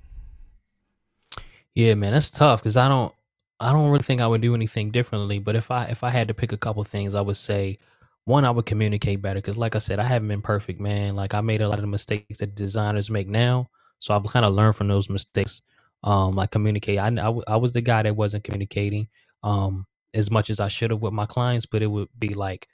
Yeah 1.74 1.94
man 1.94 2.12
that's 2.12 2.30
tough 2.30 2.60
because 2.60 2.76
I 2.76 2.88
don't 2.88 3.12
I 3.60 3.72
don't 3.72 3.90
really 3.90 4.02
think 4.02 4.20
I 4.20 4.26
would 4.26 4.40
do 4.40 4.54
anything 4.54 4.90
differently 4.90 5.38
but 5.38 5.56
if 5.56 5.70
I 5.70 5.84
if 5.86 6.02
I 6.02 6.10
had 6.10 6.28
to 6.28 6.34
pick 6.34 6.52
a 6.52 6.58
couple 6.58 6.82
things 6.84 7.14
I 7.14 7.20
would 7.20 7.36
say 7.36 7.78
one 8.24 8.44
I 8.44 8.50
would 8.50 8.66
communicate 8.66 9.22
better 9.22 9.40
because 9.40 9.56
like 9.56 9.76
I 9.76 9.78
said 9.78 9.98
I 9.98 10.04
haven't 10.04 10.28
been 10.28 10.42
perfect 10.42 10.80
man. 10.80 11.16
Like 11.16 11.34
I 11.34 11.40
made 11.40 11.62
a 11.62 11.68
lot 11.68 11.78
of 11.78 11.88
mistakes 11.88 12.40
that 12.40 12.54
designers 12.54 13.10
make 13.10 13.28
now 13.28 13.68
so 14.00 14.14
I've 14.14 14.24
kind 14.24 14.44
of 14.44 14.54
learned 14.54 14.76
from 14.76 14.88
those 14.88 15.08
mistakes 15.08 15.62
um 16.04 16.32
like 16.32 16.50
communicate 16.50 16.98
I, 16.98 17.08
I, 17.48 17.56
was 17.56 17.72
the 17.72 17.80
guy 17.80 18.02
that 18.02 18.16
wasn't 18.16 18.44
communicating 18.44 19.08
um 19.42 19.86
as 20.14 20.30
much 20.30 20.50
as 20.50 20.60
i 20.60 20.68
should 20.68 20.90
have 20.90 21.02
with 21.02 21.12
my 21.12 21.26
clients 21.26 21.66
but 21.66 21.82
it 21.82 21.86
would 21.86 22.08
be 22.18 22.34
like 22.34 22.68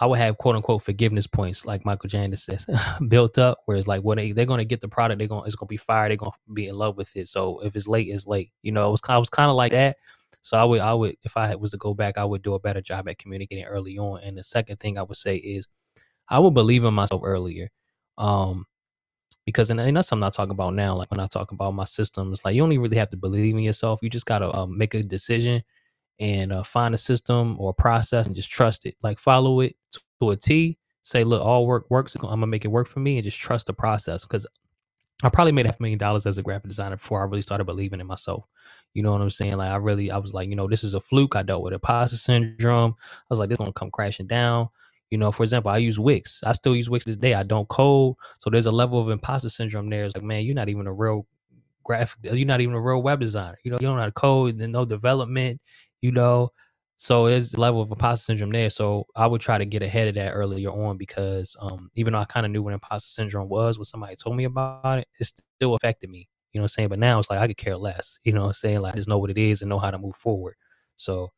i 0.00 0.06
would 0.06 0.18
have 0.18 0.36
quote 0.38 0.56
unquote 0.56 0.82
forgiveness 0.82 1.26
points 1.26 1.64
like 1.64 1.84
Michael 1.84 2.10
Janda 2.10 2.38
says 2.38 2.66
built 3.08 3.38
up 3.38 3.60
where 3.64 3.76
it's 3.76 3.86
like 3.86 4.02
when 4.02 4.18
they, 4.18 4.32
they're 4.32 4.46
going 4.46 4.58
to 4.58 4.64
get 4.64 4.80
the 4.80 4.88
product 4.88 5.18
they're 5.18 5.28
going 5.28 5.46
it's 5.46 5.54
going 5.54 5.66
to 5.66 5.72
be 5.72 5.76
fired 5.76 6.10
they're 6.10 6.16
going 6.16 6.32
to 6.32 6.52
be 6.52 6.68
in 6.68 6.76
love 6.76 6.96
with 6.96 7.14
it. 7.16 7.28
So 7.28 7.60
if 7.60 7.76
it's 7.76 7.86
late 7.86 8.08
it's 8.08 8.26
late 8.26 8.50
you 8.62 8.72
know 8.72 8.86
it 8.88 8.90
was, 8.90 9.00
I 9.08 9.18
was 9.18 9.30
kind 9.30 9.48
of 9.50 9.56
like 9.56 9.72
that. 9.72 9.96
So 10.42 10.56
i 10.56 10.64
would 10.64 10.80
i 10.80 10.92
would 10.92 11.16
if 11.22 11.36
i 11.36 11.54
was 11.54 11.70
to 11.70 11.76
go 11.76 11.94
back 11.94 12.18
i 12.18 12.24
would 12.24 12.42
do 12.42 12.54
a 12.54 12.58
better 12.60 12.80
job 12.80 13.08
at 13.08 13.18
communicating 13.18 13.64
early 13.64 13.96
on. 13.96 14.20
And 14.22 14.36
the 14.36 14.44
second 14.44 14.78
thing 14.80 14.98
i 14.98 15.02
would 15.02 15.16
say 15.16 15.36
is 15.36 15.68
i 16.28 16.38
would 16.38 16.54
believe 16.54 16.84
in 16.84 16.94
myself 16.94 17.22
earlier 17.24 17.70
um 18.18 18.66
because 19.44 19.70
and, 19.70 19.80
and, 19.80 19.96
that's 19.96 20.12
I'm 20.12 20.20
not 20.20 20.34
talking 20.34 20.52
about 20.52 20.74
now. 20.74 20.94
Like 20.94 21.10
when 21.10 21.20
I 21.20 21.26
talk 21.26 21.52
about 21.52 21.74
my 21.74 21.84
systems, 21.84 22.44
like 22.44 22.54
you 22.54 22.62
don't 22.62 22.78
really 22.78 22.96
have 22.96 23.10
to 23.10 23.16
believe 23.16 23.54
in 23.54 23.60
yourself. 23.60 24.00
You 24.02 24.10
just 24.10 24.26
gotta 24.26 24.54
um, 24.56 24.76
make 24.76 24.94
a 24.94 25.02
decision 25.02 25.62
and 26.20 26.52
uh, 26.52 26.62
find 26.62 26.94
a 26.94 26.98
system 26.98 27.56
or 27.58 27.70
a 27.70 27.74
process 27.74 28.26
and 28.26 28.36
just 28.36 28.50
trust 28.50 28.86
it. 28.86 28.96
Like 29.02 29.18
follow 29.18 29.60
it 29.60 29.76
to 30.20 30.30
a 30.30 30.36
T. 30.36 30.78
Say, 31.02 31.24
look, 31.24 31.42
all 31.42 31.66
work 31.66 31.86
works. 31.90 32.14
I'm 32.14 32.22
gonna 32.22 32.46
make 32.46 32.64
it 32.64 32.68
work 32.68 32.86
for 32.86 33.00
me, 33.00 33.16
and 33.16 33.24
just 33.24 33.38
trust 33.38 33.66
the 33.66 33.72
process. 33.72 34.22
Because 34.22 34.46
I 35.24 35.28
probably 35.28 35.52
made 35.52 35.66
half 35.66 35.80
a 35.80 35.82
million 35.82 35.98
dollars 35.98 36.26
as 36.26 36.38
a 36.38 36.42
graphic 36.42 36.68
designer 36.68 36.96
before 36.96 37.20
I 37.20 37.24
really 37.24 37.42
started 37.42 37.64
believing 37.64 38.00
in 38.00 38.06
myself. 38.06 38.44
You 38.94 39.02
know 39.02 39.12
what 39.12 39.20
I'm 39.20 39.30
saying? 39.30 39.56
Like 39.56 39.70
I 39.70 39.76
really, 39.76 40.10
I 40.10 40.18
was 40.18 40.34
like, 40.34 40.48
you 40.48 40.56
know, 40.56 40.68
this 40.68 40.84
is 40.84 40.94
a 40.94 41.00
fluke. 41.00 41.34
I 41.34 41.42
dealt 41.42 41.62
with 41.62 41.72
imposter 41.72 42.16
syndrome. 42.16 42.94
I 43.00 43.24
was 43.30 43.38
like, 43.38 43.48
this 43.48 43.58
gonna 43.58 43.72
come 43.72 43.90
crashing 43.90 44.26
down. 44.26 44.68
You 45.12 45.18
know, 45.18 45.30
for 45.30 45.42
example, 45.42 45.70
I 45.70 45.76
use 45.76 45.98
Wix. 45.98 46.40
I 46.42 46.52
still 46.52 46.74
use 46.74 46.88
Wix 46.88 47.04
this 47.04 47.18
day. 47.18 47.34
I 47.34 47.42
don't 47.42 47.68
code. 47.68 48.14
So 48.38 48.48
there's 48.48 48.64
a 48.64 48.72
level 48.72 48.98
of 48.98 49.10
imposter 49.10 49.50
syndrome 49.50 49.90
there. 49.90 50.06
It's 50.06 50.16
like, 50.16 50.24
man, 50.24 50.42
you're 50.42 50.54
not 50.54 50.70
even 50.70 50.86
a 50.86 50.92
real 50.92 51.26
graphic, 51.84 52.16
you're 52.22 52.46
not 52.46 52.62
even 52.62 52.74
a 52.74 52.80
real 52.80 53.02
web 53.02 53.20
designer. 53.20 53.58
You 53.62 53.72
know, 53.72 53.78
you 53.78 53.86
don't 53.86 53.96
know 53.96 54.00
how 54.00 54.06
to 54.06 54.12
code, 54.12 54.58
and 54.58 54.72
no 54.72 54.86
development, 54.86 55.60
you 56.00 56.12
know. 56.12 56.50
So 56.96 57.26
there's 57.26 57.52
a 57.52 57.60
level 57.60 57.82
of 57.82 57.90
imposter 57.90 58.24
syndrome 58.24 58.52
there. 58.52 58.70
So 58.70 59.04
I 59.14 59.26
would 59.26 59.42
try 59.42 59.58
to 59.58 59.66
get 59.66 59.82
ahead 59.82 60.08
of 60.08 60.14
that 60.14 60.30
earlier 60.30 60.70
on 60.70 60.96
because 60.96 61.54
um, 61.60 61.90
even 61.94 62.14
though 62.14 62.20
I 62.20 62.24
kind 62.24 62.46
of 62.46 62.52
knew 62.52 62.62
what 62.62 62.72
imposter 62.72 63.10
syndrome 63.10 63.50
was, 63.50 63.76
when 63.76 63.84
somebody 63.84 64.16
told 64.16 64.36
me 64.36 64.44
about 64.44 64.98
it, 64.98 65.08
it 65.20 65.26
still 65.26 65.74
affected 65.74 66.08
me. 66.08 66.26
You 66.54 66.60
know 66.60 66.62
what 66.62 66.64
I'm 66.64 66.68
saying? 66.68 66.88
But 66.88 67.00
now 67.00 67.18
it's 67.18 67.28
like 67.28 67.40
I 67.40 67.48
could 67.48 67.58
care 67.58 67.76
less. 67.76 68.18
You 68.24 68.32
know 68.32 68.44
what 68.44 68.46
I'm 68.48 68.54
saying? 68.54 68.80
Like 68.80 68.94
I 68.94 68.96
just 68.96 69.10
know 69.10 69.18
what 69.18 69.28
it 69.28 69.36
is 69.36 69.60
and 69.60 69.68
know 69.68 69.78
how 69.78 69.90
to 69.90 69.98
move 69.98 70.16
forward. 70.16 70.54
So 70.96 71.32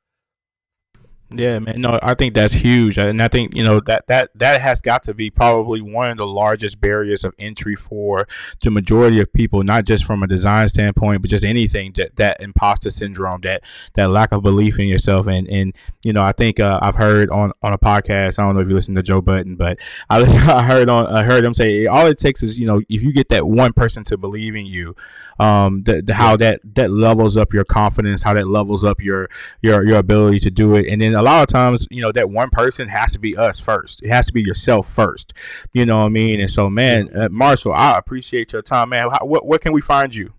yeah, 1.37 1.59
man. 1.59 1.81
No, 1.81 1.99
I 2.03 2.15
think 2.15 2.35
that's 2.35 2.53
huge, 2.53 2.99
and 2.99 3.23
I 3.23 3.29
think 3.29 3.55
you 3.55 3.65
know 3.65 3.81
that 3.81 4.07
that 4.09 4.31
that 4.37 4.61
has 4.61 4.81
got 4.81 5.03
to 5.05 5.15
be 5.15 5.31
probably 5.31 5.81
one 5.81 6.11
of 6.11 6.17
the 6.17 6.27
largest 6.27 6.81
barriers 6.81 7.25
of 7.25 7.35
entry 7.39 7.77
for 7.77 8.27
the 8.63 8.71
majority 8.71 9.21
of 9.21 9.33
people, 9.33 9.63
not 9.63 9.85
just 9.85 10.05
from 10.05 10.23
a 10.23 10.27
design 10.27 10.69
standpoint, 10.69 11.23
but 11.23 11.31
just 11.31 11.45
anything 11.45 11.93
that 11.93 12.17
that 12.17 12.41
imposter 12.41 12.91
syndrome, 12.91 13.41
that 13.43 13.63
that 13.95 14.11
lack 14.11 14.33
of 14.33 14.43
belief 14.43 14.79
in 14.79 14.89
yourself, 14.89 15.27
and 15.27 15.49
and 15.49 15.75
you 16.03 16.13
know, 16.13 16.23
I 16.23 16.33
think 16.33 16.61
uh, 16.61 16.79
I've 16.83 16.97
heard 16.97 17.31
on 17.31 17.53
on 17.63 17.73
a 17.73 17.79
podcast. 17.79 18.39
I 18.39 18.43
don't 18.43 18.55
know 18.55 18.61
if 18.61 18.69
you 18.69 18.75
listen 18.75 18.95
to 18.95 19.03
Joe 19.03 19.21
Budden, 19.21 19.57
but 19.57 19.79
I 20.11 20.23
I 20.23 20.63
heard 20.63 20.89
on 20.89 21.07
I 21.07 21.23
heard 21.23 21.45
him 21.45 21.55
say 21.55 21.87
all 21.87 22.07
it 22.07 22.19
takes 22.19 22.43
is 22.43 22.59
you 22.59 22.67
know 22.67 22.81
if 22.89 23.03
you 23.03 23.13
get 23.13 23.29
that 23.29 23.47
one 23.47 23.73
person 23.73 24.05
to 24.05 24.17
believe 24.17 24.55
in 24.55 24.67
you, 24.67 24.95
um, 25.39 25.83
the, 25.83 26.03
the 26.03 26.15
how 26.15 26.37
that 26.37 26.61
that 26.75 26.91
levels 26.91 27.37
up 27.37 27.53
your 27.53 27.65
confidence, 27.65 28.23
how 28.23 28.35
that 28.35 28.49
levels 28.49 28.85
up 28.85 29.01
your 29.01 29.29
your 29.61 29.85
your 29.85 29.99
ability 29.99 30.41
to 30.41 30.51
do 30.51 30.75
it, 30.77 30.87
and 30.89 31.01
then 31.01 31.15
a 31.15 31.23
lot 31.25 31.43
of 31.43 31.49
times, 31.49 31.87
you 31.91 32.01
know, 32.01 32.13
that 32.13 32.31
one 32.31 32.51
person 32.51 32.89
has 32.89 33.13
to 33.13 33.19
be 33.19 33.37
us 33.37 33.61
first. 33.61 34.03
It 34.03 34.11
has 34.11 34.27
to 34.27 34.33
be 34.33 34.43
yourself 34.43 34.89
first. 34.89 35.33
You 35.73 35.87
know 35.87 35.99
what 35.99 36.05
I 36.05 36.09
mean? 36.11 36.41
And 36.41 36.51
so, 36.51 36.71
man, 36.71 37.15
uh, 37.17 37.29
Marshall, 37.31 37.73
I 37.73 37.99
appreciate 37.99 38.53
your 38.53 38.63
time, 38.63 38.91
man. 38.91 39.09
How, 39.11 39.27
what, 39.27 39.47
where 39.47 39.59
can 39.59 39.73
we 39.73 39.81
find 39.81 40.15
you? 40.15 40.33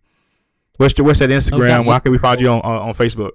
What's 0.77 0.97
your, 0.97 1.05
what's 1.05 1.19
that 1.19 1.29
Instagram? 1.29 1.79
Okay. 1.79 1.87
Where 1.87 1.99
can 1.99 2.11
we 2.11 2.17
find 2.17 2.39
you 2.39 2.49
on, 2.49 2.61
on, 2.61 2.89
on 2.89 2.93
Facebook? 2.93 3.31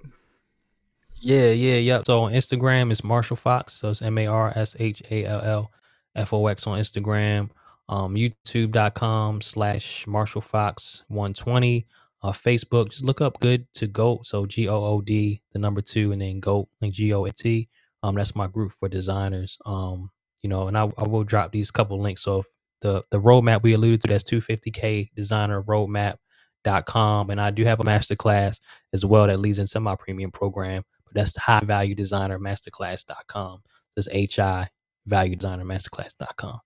Yeah, 1.20 1.50
yeah, 1.50 1.76
yep. 1.76 2.06
So 2.06 2.22
on 2.22 2.32
Instagram 2.32 2.90
it's 2.90 3.04
Marshall 3.04 3.36
Fox. 3.36 3.74
So 3.74 3.90
it's 3.90 4.02
M 4.02 4.16
A 4.18 4.26
R 4.26 4.52
S 4.56 4.74
H 4.78 5.02
A 5.10 5.24
L 5.26 5.40
L 5.42 5.70
F 6.16 6.32
O 6.32 6.46
X 6.46 6.66
on 6.66 6.78
Instagram. 6.78 7.50
Um, 7.88 8.14
YouTube.com 8.14 9.40
slash 9.40 10.06
Marshall 10.06 10.40
Fox 10.40 11.02
120 11.08 11.86
uh, 12.22 12.32
Facebook. 12.32 12.90
Just 12.90 13.04
look 13.04 13.20
up 13.20 13.40
Good 13.40 13.66
to 13.74 13.86
Goat. 13.86 14.26
So 14.26 14.46
G 14.46 14.68
O 14.68 14.84
O 14.84 15.00
D, 15.00 15.42
the 15.52 15.58
number 15.58 15.80
two, 15.80 16.12
and 16.12 16.20
then 16.22 16.40
Goat, 16.40 16.68
like 16.80 16.92
G 16.92 17.12
O 17.14 17.24
A 17.24 17.32
T. 17.32 17.68
Um, 18.02 18.14
that's 18.14 18.34
my 18.36 18.46
group 18.46 18.72
for 18.72 18.88
designers. 18.88 19.58
Um, 19.66 20.10
you 20.42 20.48
know, 20.48 20.68
and 20.68 20.76
I, 20.78 20.90
I 20.98 21.04
will 21.06 21.24
drop 21.24 21.52
these 21.52 21.70
couple 21.70 22.00
links. 22.00 22.22
So 22.22 22.44
the 22.80 23.02
the 23.10 23.20
roadmap 23.20 23.62
we 23.62 23.74
alluded 23.74 24.02
to, 24.02 24.08
that's 24.08 24.24
250k 24.24 25.10
designer 25.14 25.62
roadmap.com. 25.62 27.30
And 27.30 27.40
I 27.40 27.50
do 27.50 27.64
have 27.64 27.80
a 27.80 27.84
masterclass 27.84 28.60
as 28.92 29.04
well 29.04 29.26
that 29.26 29.40
leads 29.40 29.58
into 29.58 29.80
my 29.80 29.96
premium 29.96 30.30
program. 30.30 30.82
But 31.06 31.14
that's 31.14 31.32
the 31.32 31.40
high 31.40 31.60
value 31.60 31.94
designer 31.94 32.38
masterclass.com. 32.38 33.62
That's 33.96 34.08
H 34.12 34.38
I 34.38 34.70
value 35.06 35.36
designer 35.36 35.64
masterclass.com. 35.64 36.58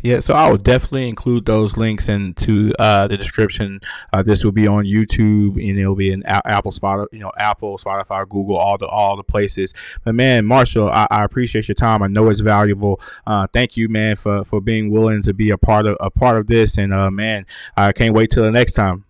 Yeah, 0.00 0.20
so 0.20 0.34
I 0.34 0.48
will 0.48 0.58
definitely 0.58 1.08
include 1.08 1.44
those 1.44 1.76
links 1.76 2.08
into 2.08 2.72
uh, 2.78 3.08
the 3.08 3.16
description. 3.16 3.80
Uh, 4.12 4.22
this 4.22 4.44
will 4.44 4.52
be 4.52 4.66
on 4.66 4.84
YouTube, 4.84 5.56
and 5.56 5.76
it'll 5.76 5.96
be 5.96 6.12
in 6.12 6.22
Apple, 6.24 6.70
Spotify, 6.70 7.06
you 7.10 7.18
know, 7.18 7.32
Apple, 7.36 7.78
Spotify, 7.78 8.28
Google, 8.28 8.56
all 8.56 8.78
the 8.78 8.86
all 8.86 9.16
the 9.16 9.24
places. 9.24 9.74
But 10.04 10.14
man, 10.14 10.46
Marshall, 10.46 10.88
I, 10.88 11.08
I 11.10 11.24
appreciate 11.24 11.66
your 11.66 11.74
time. 11.74 12.02
I 12.02 12.06
know 12.06 12.28
it's 12.28 12.40
valuable. 12.40 13.00
Uh, 13.26 13.48
thank 13.52 13.76
you, 13.76 13.88
man, 13.88 14.14
for 14.14 14.44
for 14.44 14.60
being 14.60 14.92
willing 14.92 15.22
to 15.22 15.34
be 15.34 15.50
a 15.50 15.58
part 15.58 15.86
of 15.86 15.96
a 16.00 16.10
part 16.10 16.38
of 16.38 16.46
this. 16.46 16.78
And 16.78 16.94
uh, 16.94 17.10
man, 17.10 17.44
I 17.76 17.92
can't 17.92 18.14
wait 18.14 18.30
till 18.30 18.44
the 18.44 18.52
next 18.52 18.74
time. 18.74 19.04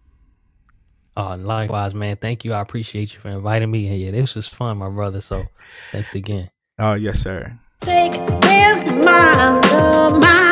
Uh, 1.19 1.37
likewise, 1.37 1.95
man. 1.95 2.17
Thank 2.17 2.45
you. 2.45 2.53
I 2.53 2.61
appreciate 2.61 3.13
you 3.13 3.19
for 3.19 3.29
inviting 3.29 3.71
me. 3.71 3.89
And 3.89 4.01
yeah, 4.01 4.13
this 4.13 4.35
was 4.35 4.47
fun, 4.47 4.79
my 4.79 4.89
brother. 4.89 5.21
So 5.21 5.45
thanks 5.91 6.15
again. 6.15 6.49
Oh, 6.79 6.95
yes, 6.95 7.19
sir. 7.19 7.59
Take 7.81 8.13
this 8.41 8.85
mind 9.05 9.67
of 9.67 10.21
mine. 10.21 10.48